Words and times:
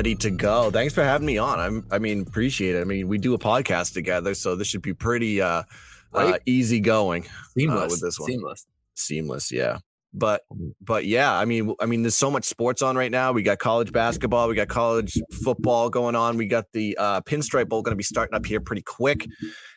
ready 0.00 0.14
to 0.14 0.30
go. 0.30 0.70
Thanks 0.70 0.94
for 0.94 1.04
having 1.04 1.26
me 1.26 1.36
on. 1.36 1.60
I'm, 1.60 1.86
I 1.90 1.98
mean, 1.98 2.22
appreciate 2.22 2.74
it. 2.74 2.80
I 2.80 2.84
mean, 2.84 3.06
we 3.06 3.18
do 3.18 3.34
a 3.34 3.38
podcast 3.38 3.92
together, 3.92 4.32
so 4.32 4.56
this 4.56 4.66
should 4.66 4.80
be 4.80 4.94
pretty 4.94 5.42
uh, 5.42 5.64
right? 6.10 6.36
uh 6.36 6.38
easy 6.46 6.80
going. 6.80 7.26
Seamless 7.50 7.82
uh, 7.82 7.88
with 7.90 8.00
this 8.00 8.18
one. 8.18 8.30
Seamless. 8.30 8.66
Seamless. 8.94 9.52
Yeah. 9.52 9.76
But 10.14 10.40
but 10.80 11.04
yeah, 11.04 11.30
I 11.30 11.44
mean, 11.44 11.74
I 11.82 11.84
mean, 11.84 12.02
there's 12.02 12.14
so 12.14 12.30
much 12.30 12.44
sports 12.46 12.80
on 12.80 12.96
right 12.96 13.10
now. 13.10 13.32
We 13.32 13.42
got 13.42 13.58
college 13.58 13.92
basketball, 13.92 14.48
we 14.48 14.54
got 14.54 14.68
college 14.68 15.20
football 15.44 15.90
going 15.90 16.16
on. 16.16 16.38
We 16.38 16.46
got 16.46 16.64
the 16.72 16.96
uh, 16.98 17.20
Pinstripe 17.20 17.68
Bowl 17.68 17.82
going 17.82 17.92
to 17.92 17.96
be 17.96 18.02
starting 18.02 18.34
up 18.34 18.46
here 18.46 18.60
pretty 18.60 18.82
quick, 18.82 19.26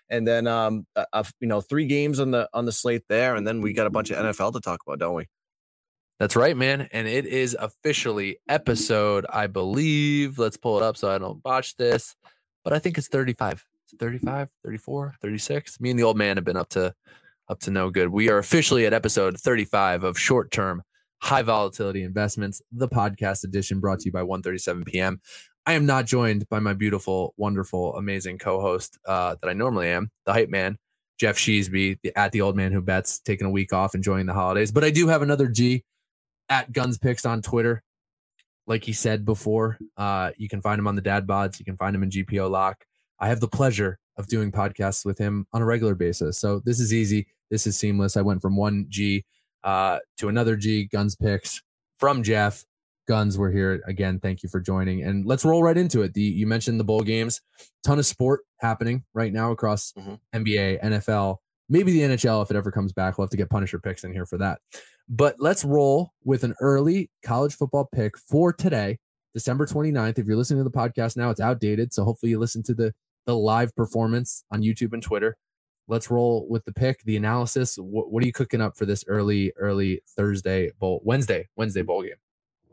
and 0.09 0.25
then 0.25 0.47
um, 0.47 0.87
uh, 0.95 1.23
you 1.41 1.49
know, 1.49 1.59
three 1.59 1.85
games 1.85 2.21
on 2.21 2.31
the 2.31 2.47
on 2.53 2.63
the 2.63 2.71
slate 2.71 3.03
there, 3.09 3.35
and 3.35 3.45
then 3.45 3.59
we 3.59 3.73
got 3.73 3.87
a 3.87 3.91
bunch 3.91 4.09
of 4.09 4.17
NFL 4.25 4.53
to 4.53 4.61
talk 4.61 4.79
about, 4.87 4.99
don't 4.99 5.15
we? 5.15 5.25
That's 6.19 6.35
right, 6.35 6.55
man. 6.55 6.87
And 6.91 7.07
it 7.07 7.25
is 7.25 7.55
officially 7.59 8.37
episode, 8.47 9.25
I 9.29 9.47
believe. 9.47 10.39
Let's 10.39 10.57
pull 10.57 10.77
it 10.77 10.83
up 10.83 10.95
so 10.95 11.09
I 11.09 11.17
don't 11.17 11.41
botch 11.41 11.75
this. 11.75 12.15
But 12.63 12.73
I 12.73 12.79
think 12.79 12.97
it's 12.97 13.07
35. 13.07 13.65
It's 13.85 13.95
35, 13.99 14.49
34, 14.63 15.15
36. 15.21 15.81
Me 15.81 15.89
and 15.89 15.99
the 15.99 16.03
old 16.03 16.17
man 16.17 16.37
have 16.37 16.45
been 16.45 16.57
up 16.57 16.69
to 16.69 16.93
up 17.49 17.59
to 17.61 17.71
no 17.71 17.89
good. 17.89 18.09
We 18.09 18.29
are 18.29 18.37
officially 18.37 18.85
at 18.85 18.93
episode 18.93 19.37
35 19.37 20.03
of 20.03 20.17
short 20.17 20.51
term 20.51 20.83
high 21.23 21.41
volatility 21.41 22.03
investments, 22.03 22.61
the 22.71 22.87
podcast 22.87 23.45
edition 23.45 23.79
brought 23.79 23.99
to 23.99 24.05
you 24.05 24.11
by 24.11 24.21
137 24.23 24.83
PM. 24.83 25.21
I 25.65 25.73
am 25.73 25.85
not 25.85 26.05
joined 26.05 26.47
by 26.49 26.59
my 26.59 26.73
beautiful, 26.73 27.33
wonderful, 27.37 27.95
amazing 27.95 28.39
co-host 28.39 28.99
uh, 29.07 29.37
that 29.41 29.49
I 29.49 29.53
normally 29.53 29.87
am, 29.87 30.11
the 30.25 30.33
hype 30.33 30.49
man, 30.49 30.77
Jeff 31.17 31.37
Sheesby, 31.37 31.97
at 32.17 32.33
the 32.33 32.41
old 32.41 32.57
man 32.57 32.73
who 32.73 32.81
bets, 32.81 33.19
taking 33.19 33.47
a 33.47 33.49
week 33.49 33.71
off, 33.71 33.95
enjoying 33.95 34.25
the 34.25 34.33
holidays. 34.33 34.73
But 34.73 34.83
I 34.83 34.89
do 34.89 35.07
have 35.07 35.21
another 35.21 35.47
G 35.47 35.85
at 36.49 36.71
Guns 36.71 36.97
Picks 36.97 37.25
on 37.25 37.41
Twitter. 37.41 37.83
Like 38.65 38.83
he 38.85 38.93
said 38.93 39.25
before, 39.25 39.77
uh, 39.97 40.31
you 40.37 40.47
can 40.47 40.61
find 40.61 40.79
him 40.79 40.87
on 40.87 40.95
the 40.95 41.01
Dad 41.01 41.27
Bods. 41.27 41.59
You 41.59 41.65
can 41.65 41.75
find 41.75 41.95
him 41.95 42.03
in 42.03 42.09
GPO 42.09 42.49
Lock. 42.49 42.85
I 43.19 43.27
have 43.27 43.41
the 43.41 43.47
pleasure 43.47 43.99
of 44.17 44.27
doing 44.27 44.51
podcasts 44.51 45.05
with 45.05 45.17
him 45.17 45.47
on 45.53 45.61
a 45.61 45.65
regular 45.65 45.95
basis. 45.95 46.39
So 46.39 46.61
this 46.63 46.79
is 46.79 46.93
easy. 46.93 47.27
This 47.49 47.67
is 47.67 47.77
seamless. 47.77 48.15
I 48.15 48.21
went 48.21 48.41
from 48.41 48.55
one 48.55 48.85
G 48.89 49.25
uh, 49.63 49.99
to 50.17 50.29
another 50.29 50.55
G. 50.55 50.85
Guns 50.85 51.15
Picks 51.15 51.61
from 51.97 52.23
Jeff. 52.23 52.63
Guns, 53.07 53.37
we're 53.37 53.51
here 53.51 53.81
again. 53.85 54.19
Thank 54.19 54.43
you 54.43 54.49
for 54.49 54.61
joining, 54.61 55.03
and 55.03 55.25
let's 55.25 55.43
roll 55.43 55.61
right 55.61 55.77
into 55.77 56.03
it. 56.03 56.13
The 56.13 56.21
you 56.21 56.47
mentioned 56.47 56.79
the 56.79 56.85
bowl 56.85 57.01
games, 57.01 57.41
ton 57.83 57.99
of 57.99 58.05
sport 58.05 58.41
happening 58.59 59.03
right 59.13 59.33
now 59.33 59.51
across 59.51 59.91
mm-hmm. 59.97 60.13
NBA, 60.33 60.81
NFL, 60.81 61.37
maybe 61.67 61.91
the 61.91 61.99
NHL 61.99 62.41
if 62.41 62.49
it 62.49 62.55
ever 62.55 62.71
comes 62.71 62.93
back. 62.93 63.17
We'll 63.17 63.25
have 63.25 63.31
to 63.31 63.37
get 63.37 63.49
Punisher 63.49 63.79
picks 63.79 64.05
in 64.05 64.13
here 64.13 64.25
for 64.25 64.37
that. 64.37 64.59
But 65.09 65.35
let's 65.39 65.65
roll 65.65 66.13
with 66.23 66.43
an 66.43 66.55
early 66.61 67.09
college 67.23 67.55
football 67.55 67.89
pick 67.93 68.17
for 68.17 68.53
today, 68.53 68.99
December 69.33 69.65
29th. 69.65 70.17
If 70.17 70.25
you're 70.25 70.37
listening 70.37 70.63
to 70.63 70.69
the 70.69 70.71
podcast 70.71 71.17
now, 71.17 71.29
it's 71.29 71.41
outdated. 71.41 71.93
So 71.93 72.03
hopefully 72.03 72.31
you 72.31 72.39
listen 72.39 72.63
to 72.63 72.73
the, 72.73 72.93
the 73.25 73.35
live 73.35 73.75
performance 73.75 74.43
on 74.51 74.61
YouTube 74.61 74.93
and 74.93 75.03
Twitter. 75.03 75.35
Let's 75.87 76.09
roll 76.09 76.47
with 76.49 76.63
the 76.63 76.71
pick, 76.71 77.03
the 77.03 77.17
analysis. 77.17 77.75
What, 77.75 78.11
what 78.11 78.23
are 78.23 78.25
you 78.25 78.31
cooking 78.31 78.61
up 78.61 78.77
for 78.77 78.85
this 78.85 79.03
early, 79.07 79.51
early 79.57 80.01
Thursday 80.15 80.71
bowl, 80.79 81.01
Wednesday, 81.03 81.49
Wednesday 81.57 81.81
bowl 81.81 82.03
game? 82.03 82.13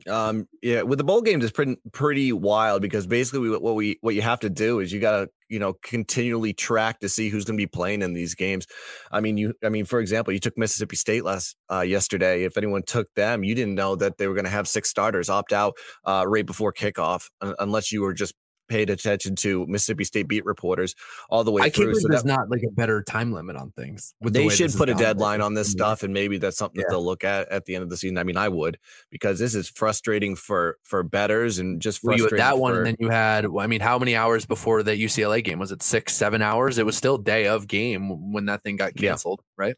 Um, 0.08 0.48
yeah, 0.62 0.82
with 0.82 0.98
the 0.98 1.04
bowl 1.04 1.20
games, 1.20 1.44
it's 1.44 1.52
pretty 1.52 1.76
pretty 1.92 2.32
wild 2.32 2.82
because 2.82 3.06
basically 3.06 3.40
we, 3.40 3.56
what 3.56 3.74
we 3.74 3.98
what 4.00 4.14
you 4.14 4.22
have 4.22 4.40
to 4.40 4.50
do 4.50 4.80
is 4.80 4.92
you 4.92 5.00
got 5.00 5.20
to 5.20 5.28
you 5.48 5.58
know 5.58 5.74
continually 5.82 6.52
track 6.52 7.00
to 7.00 7.08
see 7.08 7.28
who's 7.28 7.44
going 7.44 7.56
to 7.56 7.62
be 7.62 7.66
playing 7.66 8.02
in 8.02 8.12
these 8.12 8.34
games. 8.34 8.66
I 9.10 9.20
mean, 9.20 9.36
you 9.36 9.54
I 9.64 9.68
mean, 9.68 9.84
for 9.84 10.00
example, 10.00 10.32
you 10.32 10.40
took 10.40 10.56
Mississippi 10.56 10.96
State 10.96 11.24
last 11.24 11.56
uh, 11.70 11.80
yesterday. 11.80 12.44
If 12.44 12.56
anyone 12.56 12.82
took 12.82 13.12
them, 13.14 13.44
you 13.44 13.54
didn't 13.54 13.74
know 13.74 13.96
that 13.96 14.18
they 14.18 14.26
were 14.26 14.34
going 14.34 14.44
to 14.44 14.50
have 14.50 14.68
six 14.68 14.88
starters 14.88 15.28
opt 15.28 15.52
out 15.52 15.74
uh, 16.04 16.24
right 16.26 16.46
before 16.46 16.72
kickoff, 16.72 17.28
unless 17.58 17.92
you 17.92 18.02
were 18.02 18.14
just 18.14 18.34
paid 18.70 18.88
attention 18.88 19.36
to 19.36 19.66
Mississippi 19.66 20.04
State 20.04 20.28
beat 20.28 20.46
reporters 20.46 20.94
all 21.28 21.44
the 21.44 21.52
way 21.52 21.62
I 21.62 21.68
through. 21.68 21.92
Can't 21.92 21.96
so 21.96 22.08
there's 22.08 22.24
not 22.24 22.48
like 22.48 22.62
a 22.66 22.70
better 22.70 23.02
time 23.02 23.32
limit 23.32 23.56
on 23.56 23.72
things. 23.72 24.14
they 24.22 24.44
the 24.44 24.50
should 24.50 24.72
put 24.72 24.88
a 24.88 24.94
deadline 24.94 25.42
on 25.42 25.52
this 25.52 25.70
stuff, 25.70 26.02
and 26.02 26.14
maybe 26.14 26.38
that's 26.38 26.56
something 26.56 26.80
yeah. 26.80 26.84
that 26.88 26.94
they'll 26.94 27.04
look 27.04 27.24
at 27.24 27.48
at 27.50 27.66
the 27.66 27.74
end 27.74 27.82
of 27.82 27.90
the 27.90 27.96
season. 27.96 28.16
I 28.16 28.22
mean, 28.22 28.38
I 28.38 28.48
would 28.48 28.78
because 29.10 29.38
this 29.38 29.54
is 29.54 29.68
frustrating 29.68 30.36
for 30.36 30.78
for 30.84 31.02
betters 31.02 31.58
and 31.58 31.82
just 31.82 32.00
frustrating. 32.00 32.38
Well, 32.38 32.50
that 32.50 32.54
for, 32.54 32.60
one, 32.60 32.76
and 32.76 32.86
then 32.86 32.96
you 32.98 33.10
had. 33.10 33.44
I 33.58 33.66
mean, 33.66 33.80
how 33.80 33.98
many 33.98 34.16
hours 34.16 34.46
before 34.46 34.82
the 34.82 34.92
UCLA 34.92 35.44
game 35.44 35.58
was 35.58 35.72
it? 35.72 35.82
Six, 35.82 36.14
seven 36.14 36.40
hours. 36.40 36.78
It 36.78 36.86
was 36.86 36.96
still 36.96 37.18
day 37.18 37.46
of 37.46 37.66
game 37.66 38.32
when 38.32 38.46
that 38.46 38.62
thing 38.62 38.76
got 38.76 38.94
canceled, 38.94 39.42
yeah. 39.42 39.64
right? 39.64 39.76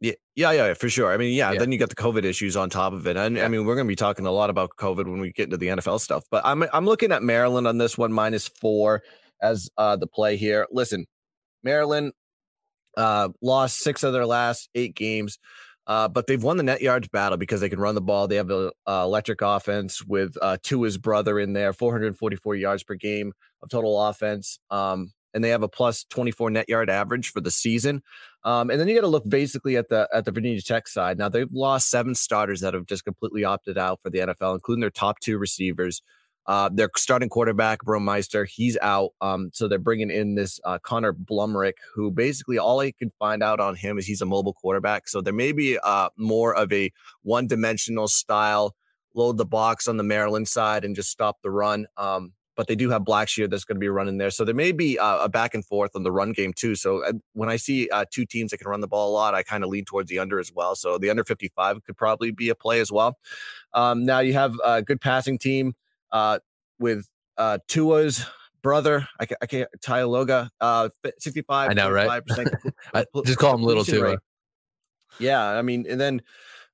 Yeah, 0.00 0.12
yeah, 0.34 0.52
yeah, 0.52 0.74
for 0.74 0.90
sure. 0.90 1.12
I 1.12 1.16
mean, 1.16 1.34
yeah, 1.34 1.52
yeah, 1.52 1.58
then 1.58 1.72
you 1.72 1.78
got 1.78 1.88
the 1.88 1.94
COVID 1.94 2.24
issues 2.24 2.56
on 2.56 2.68
top 2.68 2.92
of 2.92 3.06
it. 3.06 3.16
And 3.16 3.36
yeah. 3.36 3.44
I 3.44 3.48
mean, 3.48 3.64
we're 3.64 3.76
going 3.76 3.86
to 3.86 3.90
be 3.90 3.96
talking 3.96 4.26
a 4.26 4.30
lot 4.30 4.50
about 4.50 4.70
COVID 4.78 5.06
when 5.06 5.20
we 5.20 5.32
get 5.32 5.44
into 5.44 5.56
the 5.56 5.68
NFL 5.68 6.00
stuff. 6.00 6.24
But 6.30 6.44
I'm 6.44 6.64
I'm 6.72 6.84
looking 6.84 7.12
at 7.12 7.22
Maryland 7.22 7.66
on 7.66 7.78
this 7.78 7.96
one 7.96 8.12
minus 8.12 8.48
4 8.48 9.02
as 9.40 9.70
uh 9.78 9.96
the 9.96 10.06
play 10.06 10.36
here. 10.36 10.66
Listen, 10.70 11.06
Maryland 11.62 12.12
uh 12.96 13.30
lost 13.40 13.78
6 13.78 14.02
of 14.02 14.12
their 14.12 14.26
last 14.26 14.68
8 14.74 14.94
games. 14.94 15.38
Uh, 15.86 16.08
but 16.08 16.26
they've 16.26 16.42
won 16.42 16.56
the 16.56 16.64
net 16.64 16.82
yards 16.82 17.06
battle 17.08 17.38
because 17.38 17.60
they 17.60 17.68
can 17.68 17.78
run 17.78 17.94
the 17.94 18.00
ball. 18.00 18.26
They 18.26 18.36
have 18.36 18.50
an 18.50 18.70
uh, 18.88 19.02
electric 19.04 19.40
offense 19.40 20.04
with 20.04 20.36
uh, 20.42 20.56
Tua's 20.60 20.98
brother 20.98 21.38
in 21.38 21.52
there, 21.52 21.72
444 21.72 22.56
yards 22.56 22.82
per 22.82 22.96
game 22.96 23.32
of 23.62 23.68
total 23.68 24.04
offense. 24.08 24.58
Um, 24.68 25.12
and 25.32 25.44
they 25.44 25.50
have 25.50 25.62
a 25.62 25.68
plus 25.68 26.04
24 26.04 26.50
net 26.50 26.68
yard 26.68 26.90
average 26.90 27.30
for 27.30 27.40
the 27.40 27.50
season. 27.50 28.02
Um, 28.46 28.70
and 28.70 28.80
then 28.80 28.86
you 28.86 28.94
got 28.94 29.00
to 29.00 29.08
look 29.08 29.28
basically 29.28 29.76
at 29.76 29.88
the 29.88 30.08
at 30.14 30.24
the 30.24 30.30
Virginia 30.30 30.62
Tech 30.62 30.86
side. 30.86 31.18
Now 31.18 31.28
they've 31.28 31.52
lost 31.52 31.90
seven 31.90 32.14
starters 32.14 32.60
that 32.60 32.74
have 32.74 32.86
just 32.86 33.04
completely 33.04 33.42
opted 33.42 33.76
out 33.76 34.00
for 34.00 34.08
the 34.08 34.20
NFL, 34.20 34.54
including 34.54 34.80
their 34.80 34.90
top 34.90 35.18
two 35.18 35.36
receivers. 35.36 36.00
Uh, 36.46 36.70
their 36.72 36.88
starting 36.96 37.28
quarterback, 37.28 37.80
Burmeister, 37.82 38.44
he's 38.44 38.78
out. 38.80 39.10
Um, 39.20 39.50
so 39.52 39.66
they're 39.66 39.80
bringing 39.80 40.12
in 40.12 40.36
this 40.36 40.60
uh, 40.64 40.78
Connor 40.80 41.12
Blumrick, 41.12 41.72
who 41.92 42.12
basically 42.12 42.56
all 42.56 42.78
I 42.78 42.92
can 42.92 43.10
find 43.18 43.42
out 43.42 43.58
on 43.58 43.74
him 43.74 43.98
is 43.98 44.06
he's 44.06 44.20
a 44.20 44.26
mobile 44.26 44.52
quarterback. 44.52 45.08
So 45.08 45.20
there 45.20 45.34
may 45.34 45.50
be 45.50 45.76
uh, 45.82 46.10
more 46.16 46.54
of 46.54 46.72
a 46.72 46.92
one 47.22 47.48
dimensional 47.48 48.06
style, 48.06 48.76
load 49.12 49.38
the 49.38 49.44
box 49.44 49.88
on 49.88 49.96
the 49.96 50.04
Maryland 50.04 50.46
side 50.46 50.84
and 50.84 50.94
just 50.94 51.10
stop 51.10 51.38
the 51.42 51.50
run. 51.50 51.86
Um, 51.96 52.32
but 52.56 52.66
they 52.66 52.74
do 52.74 52.90
have 52.90 53.02
Blackshear 53.02 53.48
that's 53.48 53.64
going 53.64 53.76
to 53.76 53.80
be 53.80 53.88
running 53.88 54.16
there. 54.18 54.30
So 54.30 54.44
there 54.44 54.54
may 54.54 54.72
be 54.72 54.98
uh, 54.98 55.24
a 55.24 55.28
back 55.28 55.54
and 55.54 55.64
forth 55.64 55.92
on 55.94 56.02
the 56.02 56.10
run 56.10 56.32
game 56.32 56.52
too. 56.52 56.74
So 56.74 57.04
uh, 57.04 57.12
when 57.34 57.48
I 57.48 57.56
see 57.56 57.88
uh, 57.90 58.06
two 58.10 58.24
teams 58.24 58.50
that 58.50 58.58
can 58.58 58.68
run 58.68 58.80
the 58.80 58.88
ball 58.88 59.10
a 59.10 59.14
lot, 59.14 59.34
I 59.34 59.42
kind 59.42 59.62
of 59.62 59.70
lean 59.70 59.84
towards 59.84 60.08
the 60.08 60.18
under 60.18 60.40
as 60.40 60.52
well. 60.52 60.74
So 60.74 60.98
the 60.98 61.10
under 61.10 61.22
55 61.22 61.84
could 61.84 61.96
probably 61.96 62.30
be 62.30 62.48
a 62.48 62.54
play 62.54 62.80
as 62.80 62.90
well. 62.90 63.18
Um, 63.74 64.06
now 64.06 64.20
you 64.20 64.32
have 64.32 64.54
a 64.64 64.82
good 64.82 65.00
passing 65.00 65.38
team 65.38 65.74
uh, 66.10 66.38
with 66.78 67.06
uh, 67.36 67.58
Tua's 67.68 68.24
brother. 68.62 69.06
I, 69.20 69.26
I 69.42 69.46
can't 69.46 69.68
Taulia, 69.80 70.48
uh, 70.60 70.88
65. 71.18 71.70
I 71.70 71.74
know, 71.74 71.90
right? 71.90 72.22
Just 73.26 73.38
call 73.38 73.54
him 73.54 73.62
little 73.62 73.84
Tua. 73.84 74.18
Yeah, 75.18 75.42
I 75.42 75.62
mean, 75.62 75.86
and 75.88 76.00
then 76.00 76.22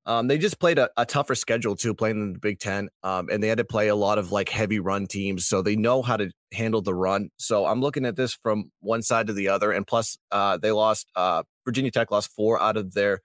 um, 0.04 0.26
they 0.26 0.38
just 0.38 0.58
played 0.58 0.78
a, 0.78 0.90
a, 0.96 1.06
tougher 1.06 1.34
schedule 1.34 1.76
too, 1.76 1.94
playing 1.94 2.20
in 2.20 2.32
the 2.32 2.38
Big 2.38 2.58
Ten, 2.58 2.88
um, 3.04 3.28
and 3.30 3.42
they 3.42 3.48
had 3.48 3.58
to 3.58 3.64
play 3.64 3.88
a 3.88 3.94
lot 3.94 4.18
of 4.18 4.32
like 4.32 4.48
heavy 4.48 4.80
run 4.80 5.06
teams, 5.06 5.46
so 5.46 5.62
they 5.62 5.76
know 5.76 6.02
how 6.02 6.16
to 6.16 6.30
handle 6.52 6.82
the 6.82 6.94
run. 6.94 7.30
So 7.36 7.66
I'm 7.66 7.80
looking 7.80 8.04
at 8.04 8.16
this 8.16 8.34
from 8.34 8.72
one 8.80 9.02
side 9.02 9.28
to 9.28 9.32
the 9.32 9.48
other, 9.48 9.70
and 9.70 9.86
plus, 9.86 10.18
uh, 10.32 10.58
they 10.58 10.72
lost. 10.72 11.06
Uh, 11.14 11.44
Virginia 11.64 11.92
Tech 11.92 12.10
lost 12.10 12.30
four 12.34 12.60
out 12.60 12.76
of 12.76 12.94
their 12.94 13.20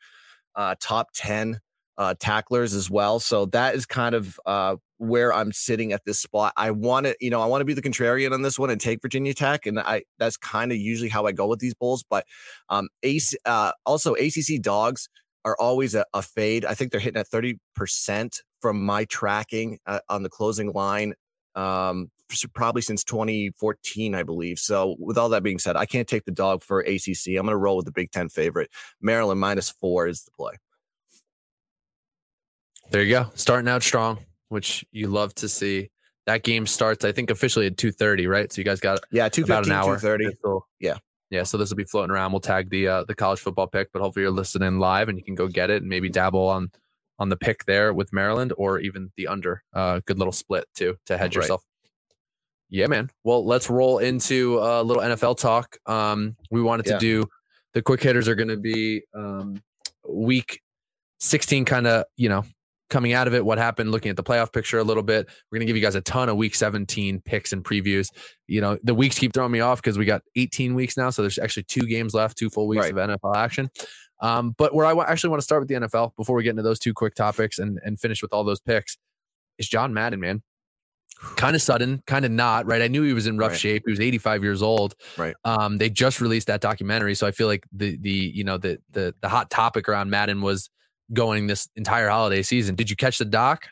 uh, 0.56 0.76
top 0.80 1.08
ten 1.16 1.60
uh, 1.98 2.14
tacklers 2.20 2.76
as 2.76 2.92
well. 2.92 3.20
So 3.20 3.48
that 3.48 3.74
is 3.74 3.88
kind 3.88 4.14
of 4.14 4.40
uh, 4.46 4.76
where 4.98 5.34
I'm 5.34 5.52
sitting 5.52 5.94
at 5.94 6.06
this 6.06 6.20
spot. 6.20 6.54
I 6.56 6.70
want 6.70 7.08
to, 7.08 7.16
you 7.20 7.32
know, 7.32 7.42
I 7.42 7.48
want 7.48 7.62
to 7.62 7.66
be 7.66 7.74
the 7.74 7.82
contrarian 7.82 8.34
on 8.34 8.44
this 8.44 8.60
one 8.60 8.70
and 8.70 8.80
take 8.80 9.02
Virginia 9.02 9.34
Tech, 9.34 9.66
and 9.66 9.80
I 9.80 10.04
that's 10.20 10.38
kind 10.38 10.72
of 10.72 10.78
usually 10.78 11.10
how 11.10 11.26
I 11.26 11.32
go 11.32 11.48
with 11.48 11.58
these 11.58 11.74
bowls. 11.74 12.06
But 12.08 12.28
um, 12.70 12.90
AC, 13.02 13.36
uh, 13.46 13.72
also 13.84 14.14
ACC 14.14 14.62
dogs 14.62 15.10
are 15.46 15.56
always 15.60 15.96
a, 15.96 16.06
a 16.14 16.22
fade. 16.22 16.66
I 16.66 16.74
think 16.74 16.92
they're 16.92 17.00
hitting 17.00 17.20
at 17.20 17.30
30% 17.30 18.42
from 18.62 18.84
my 18.84 19.06
tracking 19.06 19.80
uh, 19.86 20.00
on 20.10 20.24
the 20.24 20.30
closing 20.30 20.72
line. 20.72 21.14
Um, 21.56 22.12
probably 22.54 22.82
since 22.82 23.04
2014, 23.04 24.14
I 24.14 24.24
believe. 24.24 24.60
So, 24.60 24.96
with 25.00 25.18
all 25.18 25.30
that 25.30 25.44
being 25.44 25.60
said, 25.60 25.76
I 25.76 25.86
can't 25.86 26.08
take 26.08 26.26
the 26.26 26.32
dog 26.32 26.62
for 26.62 26.82
ACC. 26.82 27.28
I'm 27.30 27.46
going 27.46 27.48
to 27.48 27.58
roll 27.58 27.78
with 27.78 27.86
the 27.86 27.92
Big 27.92 28.12
Ten 28.12 28.30
favorite. 28.30 28.70
Maryland 29.02 29.40
minus 29.40 29.70
four 29.70 30.08
is 30.08 30.24
the 30.24 30.32
play. 30.32 30.54
There 32.92 33.04
you 33.04 33.12
go, 33.12 33.32
starting 33.36 33.68
out 33.68 33.84
strong, 33.84 34.20
which 34.50 34.86
you 34.92 35.08
love 35.08 35.34
to 35.36 35.50
see. 35.50 35.90
That 36.26 36.44
game 36.44 36.68
starts, 36.68 37.06
I 37.06 37.12
think, 37.12 37.30
officially 37.30 37.68
at 37.68 37.78
2:30, 37.78 38.30
right? 38.30 38.52
So 38.52 38.60
you 38.60 38.66
guys 38.66 38.80
got 38.80 39.00
yeah, 39.12 39.30
two 39.30 39.44
about 39.44 39.66
an 39.66 39.72
hour. 39.72 39.98
2:30. 39.98 40.62
Yeah, 40.80 40.98
yeah, 41.30 41.44
so 41.44 41.58
this 41.58 41.70
will 41.70 41.78
be 41.78 41.84
floating 41.84 42.12
around. 42.12 42.32
We'll 42.32 42.42
tag 42.42 42.70
the 42.70 42.88
uh, 42.88 43.04
the 43.04 43.16
college 43.16 43.40
football 43.40 43.68
pick, 43.68 43.92
but 43.92 44.02
hopefully 44.02 44.24
you're 44.24 44.32
listening 44.32 44.80
live 44.80 45.10
and 45.10 45.18
you 45.18 45.24
can 45.24 45.36
go 45.36 45.48
get 45.48 45.70
it 45.70 45.82
and 45.82 45.90
maybe 45.90 46.10
dabble 46.10 46.48
on 46.48 46.72
on 47.20 47.30
the 47.30 47.38
pick 47.38 47.66
there 47.66 47.94
with 47.94 48.14
Maryland 48.14 48.54
or 48.58 48.80
even 48.80 49.12
the 49.18 49.28
under. 49.28 49.64
Uh, 49.74 50.00
good 50.06 50.20
little 50.20 50.32
split 50.32 50.66
too 50.76 50.96
to 51.06 51.18
hedge 51.18 51.36
right. 51.36 51.44
yourself. 51.44 51.64
Yeah, 52.70 52.88
man. 52.88 53.10
Well, 53.24 53.46
let's 53.46 53.70
roll 53.70 54.00
into 54.00 54.60
a 54.60 54.84
little 54.84 55.02
NFL 55.02 55.38
talk. 55.38 55.78
Um, 55.86 56.36
we 56.52 56.62
wanted 56.62 56.86
yeah. 56.86 56.94
to 56.94 57.00
do 57.00 57.30
the 57.74 57.82
quick 57.82 58.02
hitters 58.02 58.28
are 58.28 58.36
going 58.36 58.50
to 58.50 58.58
be 58.58 59.04
um, 59.14 59.62
week 60.08 60.62
16 61.20 61.66
kind 61.66 61.88
of, 61.88 62.06
you 62.18 62.30
know, 62.30 62.44
coming 62.90 63.14
out 63.14 63.28
of 63.28 63.34
it, 63.34 63.44
what 63.44 63.58
happened, 63.58 63.92
looking 63.92 64.10
at 64.10 64.16
the 64.16 64.24
playoff 64.24 64.52
picture 64.52 64.80
a 64.80 64.84
little 64.84 65.04
bit. 65.04 65.28
We're 65.52 65.58
going 65.58 65.66
to 65.66 65.66
give 65.68 65.76
you 65.76 65.82
guys 65.82 65.96
a 65.96 66.02
ton 66.02 66.30
of 66.30 66.38
week 66.38 66.56
17 66.56 67.22
picks 67.22 67.52
and 67.54 67.64
previews. 67.64 68.10
You 68.48 68.62
know, 68.62 68.78
the 68.84 68.94
weeks 68.94 69.20
keep 69.20 69.34
throwing 69.34 69.52
me 69.52 69.60
off 69.60 69.82
because 69.82 69.98
we 69.98 70.06
got 70.06 70.22
18 70.36 70.76
weeks 70.76 70.98
now. 70.98 71.10
So 71.10 71.22
there's 71.22 71.38
actually 71.38 71.64
two 71.64 71.86
games 71.88 72.14
left, 72.14 72.38
two 72.38 72.50
full 72.50 72.68
weeks 72.68 72.90
right. 72.90 72.98
of 72.98 73.20
NFL 73.22 73.36
action. 73.36 73.70
Um, 74.20 74.56
but 74.58 74.74
where 74.74 74.86
I 74.86 74.90
w- 74.90 75.08
actually 75.08 75.30
want 75.30 75.42
to 75.42 75.44
start 75.44 75.62
with 75.62 75.70
the 75.70 75.76
NFL 75.76 76.16
before 76.16 76.36
we 76.36 76.44
get 76.44 76.52
into 76.52 76.64
those 76.64 76.80
two 76.80 76.94
quick 76.94 77.14
topics 77.14 77.60
and, 77.60 77.80
and 77.84 78.00
finish 78.00 78.22
with 78.22 78.34
all 78.34 78.44
those 78.44 78.60
picks 78.60 78.98
is 79.58 79.68
John 79.68 79.94
Madden, 79.94 80.20
man. 80.20 80.42
Kind 81.36 81.56
of 81.56 81.62
sudden, 81.64 82.04
kind 82.06 82.26
of 82.26 82.32
not, 82.32 82.68
right? 82.68 82.82
I 82.82 82.88
knew 82.88 83.02
he 83.02 83.14
was 83.14 83.26
in 83.26 83.40
rough 83.40 83.52
right. 83.52 83.60
shape. 83.60 83.84
He 83.88 83.92
was 83.92 84.00
85 84.00 84.44
years 84.44 84.62
old. 84.62 84.94
Right. 85.18 85.36
Um, 85.46 85.78
they 85.78 85.90
just 85.90 86.22
released 86.22 86.46
that 86.46 86.62
documentary. 86.62 87.16
So 87.16 87.26
I 87.26 87.32
feel 87.32 87.48
like 87.48 87.66
the 87.72 87.98
the 87.98 88.12
you 88.12 88.44
know 88.44 88.60
the 88.60 88.80
the 88.92 89.16
the 89.22 89.28
hot 89.28 89.50
topic 89.50 89.90
around 89.90 90.12
Madden 90.12 90.44
was 90.44 90.70
going 91.14 91.48
this 91.48 91.68
entire 91.76 92.10
holiday 92.10 92.42
season. 92.42 92.76
Did 92.76 92.90
you 92.90 92.96
catch 92.96 93.18
the 93.18 93.26
doc? 93.26 93.68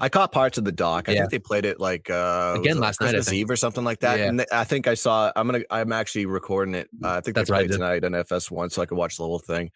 I 0.00 0.08
caught 0.08 0.32
parts 0.32 0.58
of 0.58 0.64
the 0.64 0.72
doc. 0.72 1.08
I 1.08 1.12
yeah. 1.12 1.20
think 1.20 1.30
they 1.30 1.38
played 1.38 1.64
it 1.64 1.80
like 1.80 2.10
uh 2.10 2.54
again 2.58 2.78
last 2.78 2.98
Christmas 2.98 3.28
night, 3.28 3.36
Eve 3.36 3.50
or 3.50 3.56
something 3.56 3.84
like 3.84 4.00
that. 4.00 4.18
Yeah. 4.18 4.26
And 4.26 4.44
I 4.52 4.64
think 4.64 4.86
I 4.86 4.94
saw. 4.94 5.32
I'm 5.34 5.46
gonna. 5.46 5.64
I'm 5.70 5.92
actually 5.92 6.26
recording 6.26 6.74
it. 6.74 6.88
Uh, 7.02 7.08
I 7.08 7.20
think 7.20 7.34
that's 7.34 7.50
right 7.50 7.70
tonight 7.70 8.04
on 8.04 8.12
FS1, 8.12 8.72
so 8.72 8.82
I 8.82 8.86
could 8.86 8.98
watch 8.98 9.16
the 9.16 9.24
whole 9.24 9.38
thing. 9.38 9.70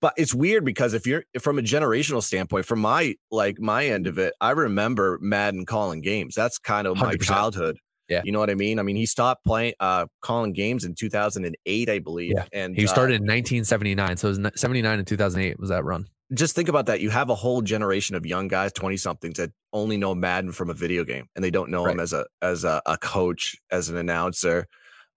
But 0.00 0.14
it's 0.16 0.34
weird 0.34 0.64
because 0.64 0.94
if 0.94 1.06
you're 1.06 1.24
from 1.38 1.58
a 1.58 1.62
generational 1.62 2.22
standpoint, 2.22 2.64
from 2.64 2.80
my 2.80 3.14
like 3.30 3.58
my 3.60 3.86
end 3.86 4.06
of 4.06 4.18
it, 4.18 4.34
I 4.40 4.50
remember 4.52 5.18
Madden 5.20 5.66
calling 5.66 6.00
games. 6.00 6.34
That's 6.34 6.58
kind 6.58 6.86
of 6.86 6.96
my 6.96 7.14
100%. 7.14 7.22
childhood. 7.22 7.78
Yeah. 8.08 8.22
You 8.24 8.30
know 8.30 8.38
what 8.38 8.50
I 8.50 8.54
mean? 8.54 8.78
I 8.78 8.82
mean, 8.82 8.94
he 8.94 9.04
stopped 9.04 9.44
playing, 9.44 9.74
uh, 9.80 10.06
calling 10.22 10.52
games 10.52 10.84
in 10.84 10.94
2008, 10.94 11.88
I 11.88 11.98
believe. 11.98 12.34
Yeah. 12.36 12.44
And 12.52 12.76
he 12.76 12.86
started 12.86 13.14
uh, 13.14 13.16
in 13.16 13.22
1979. 13.22 14.16
So 14.16 14.28
it 14.28 14.38
was 14.38 14.60
79 14.60 14.98
and 15.00 15.06
2008 15.08 15.58
was 15.58 15.70
that 15.70 15.84
run 15.84 16.06
just 16.34 16.54
think 16.54 16.68
about 16.68 16.86
that. 16.86 17.00
You 17.00 17.10
have 17.10 17.30
a 17.30 17.34
whole 17.34 17.62
generation 17.62 18.16
of 18.16 18.26
young 18.26 18.48
guys, 18.48 18.72
20 18.72 18.96
somethings 18.96 19.36
that 19.38 19.52
only 19.72 19.96
know 19.96 20.14
Madden 20.14 20.52
from 20.52 20.70
a 20.70 20.74
video 20.74 21.04
game 21.04 21.28
and 21.34 21.44
they 21.44 21.50
don't 21.50 21.70
know 21.70 21.84
right. 21.84 21.92
him 21.92 22.00
as 22.00 22.12
a 22.12 22.26
as 22.42 22.64
a, 22.64 22.82
a, 22.86 22.96
coach, 22.98 23.56
as 23.70 23.88
an 23.88 23.96
announcer. 23.96 24.66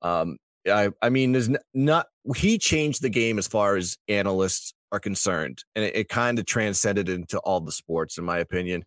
Um, 0.02 0.38
I 0.68 0.90
I 1.02 1.10
mean, 1.10 1.32
there's 1.32 1.50
not 1.74 2.08
he 2.36 2.58
changed 2.58 3.02
the 3.02 3.10
game 3.10 3.40
as 3.40 3.48
far 3.48 3.76
as 3.76 3.98
analysts 4.08 4.74
are 4.92 5.00
concerned, 5.00 5.64
and 5.76 5.86
it, 5.86 5.96
it 5.96 6.10
kind 6.10 6.38
of 6.38 6.46
transcended 6.46 7.10
into 7.10 7.40
all 7.40 7.62
the 7.62 7.72
sports, 7.72 8.18
in 8.18 8.26
my 8.26 8.38
opinion. 8.38 8.86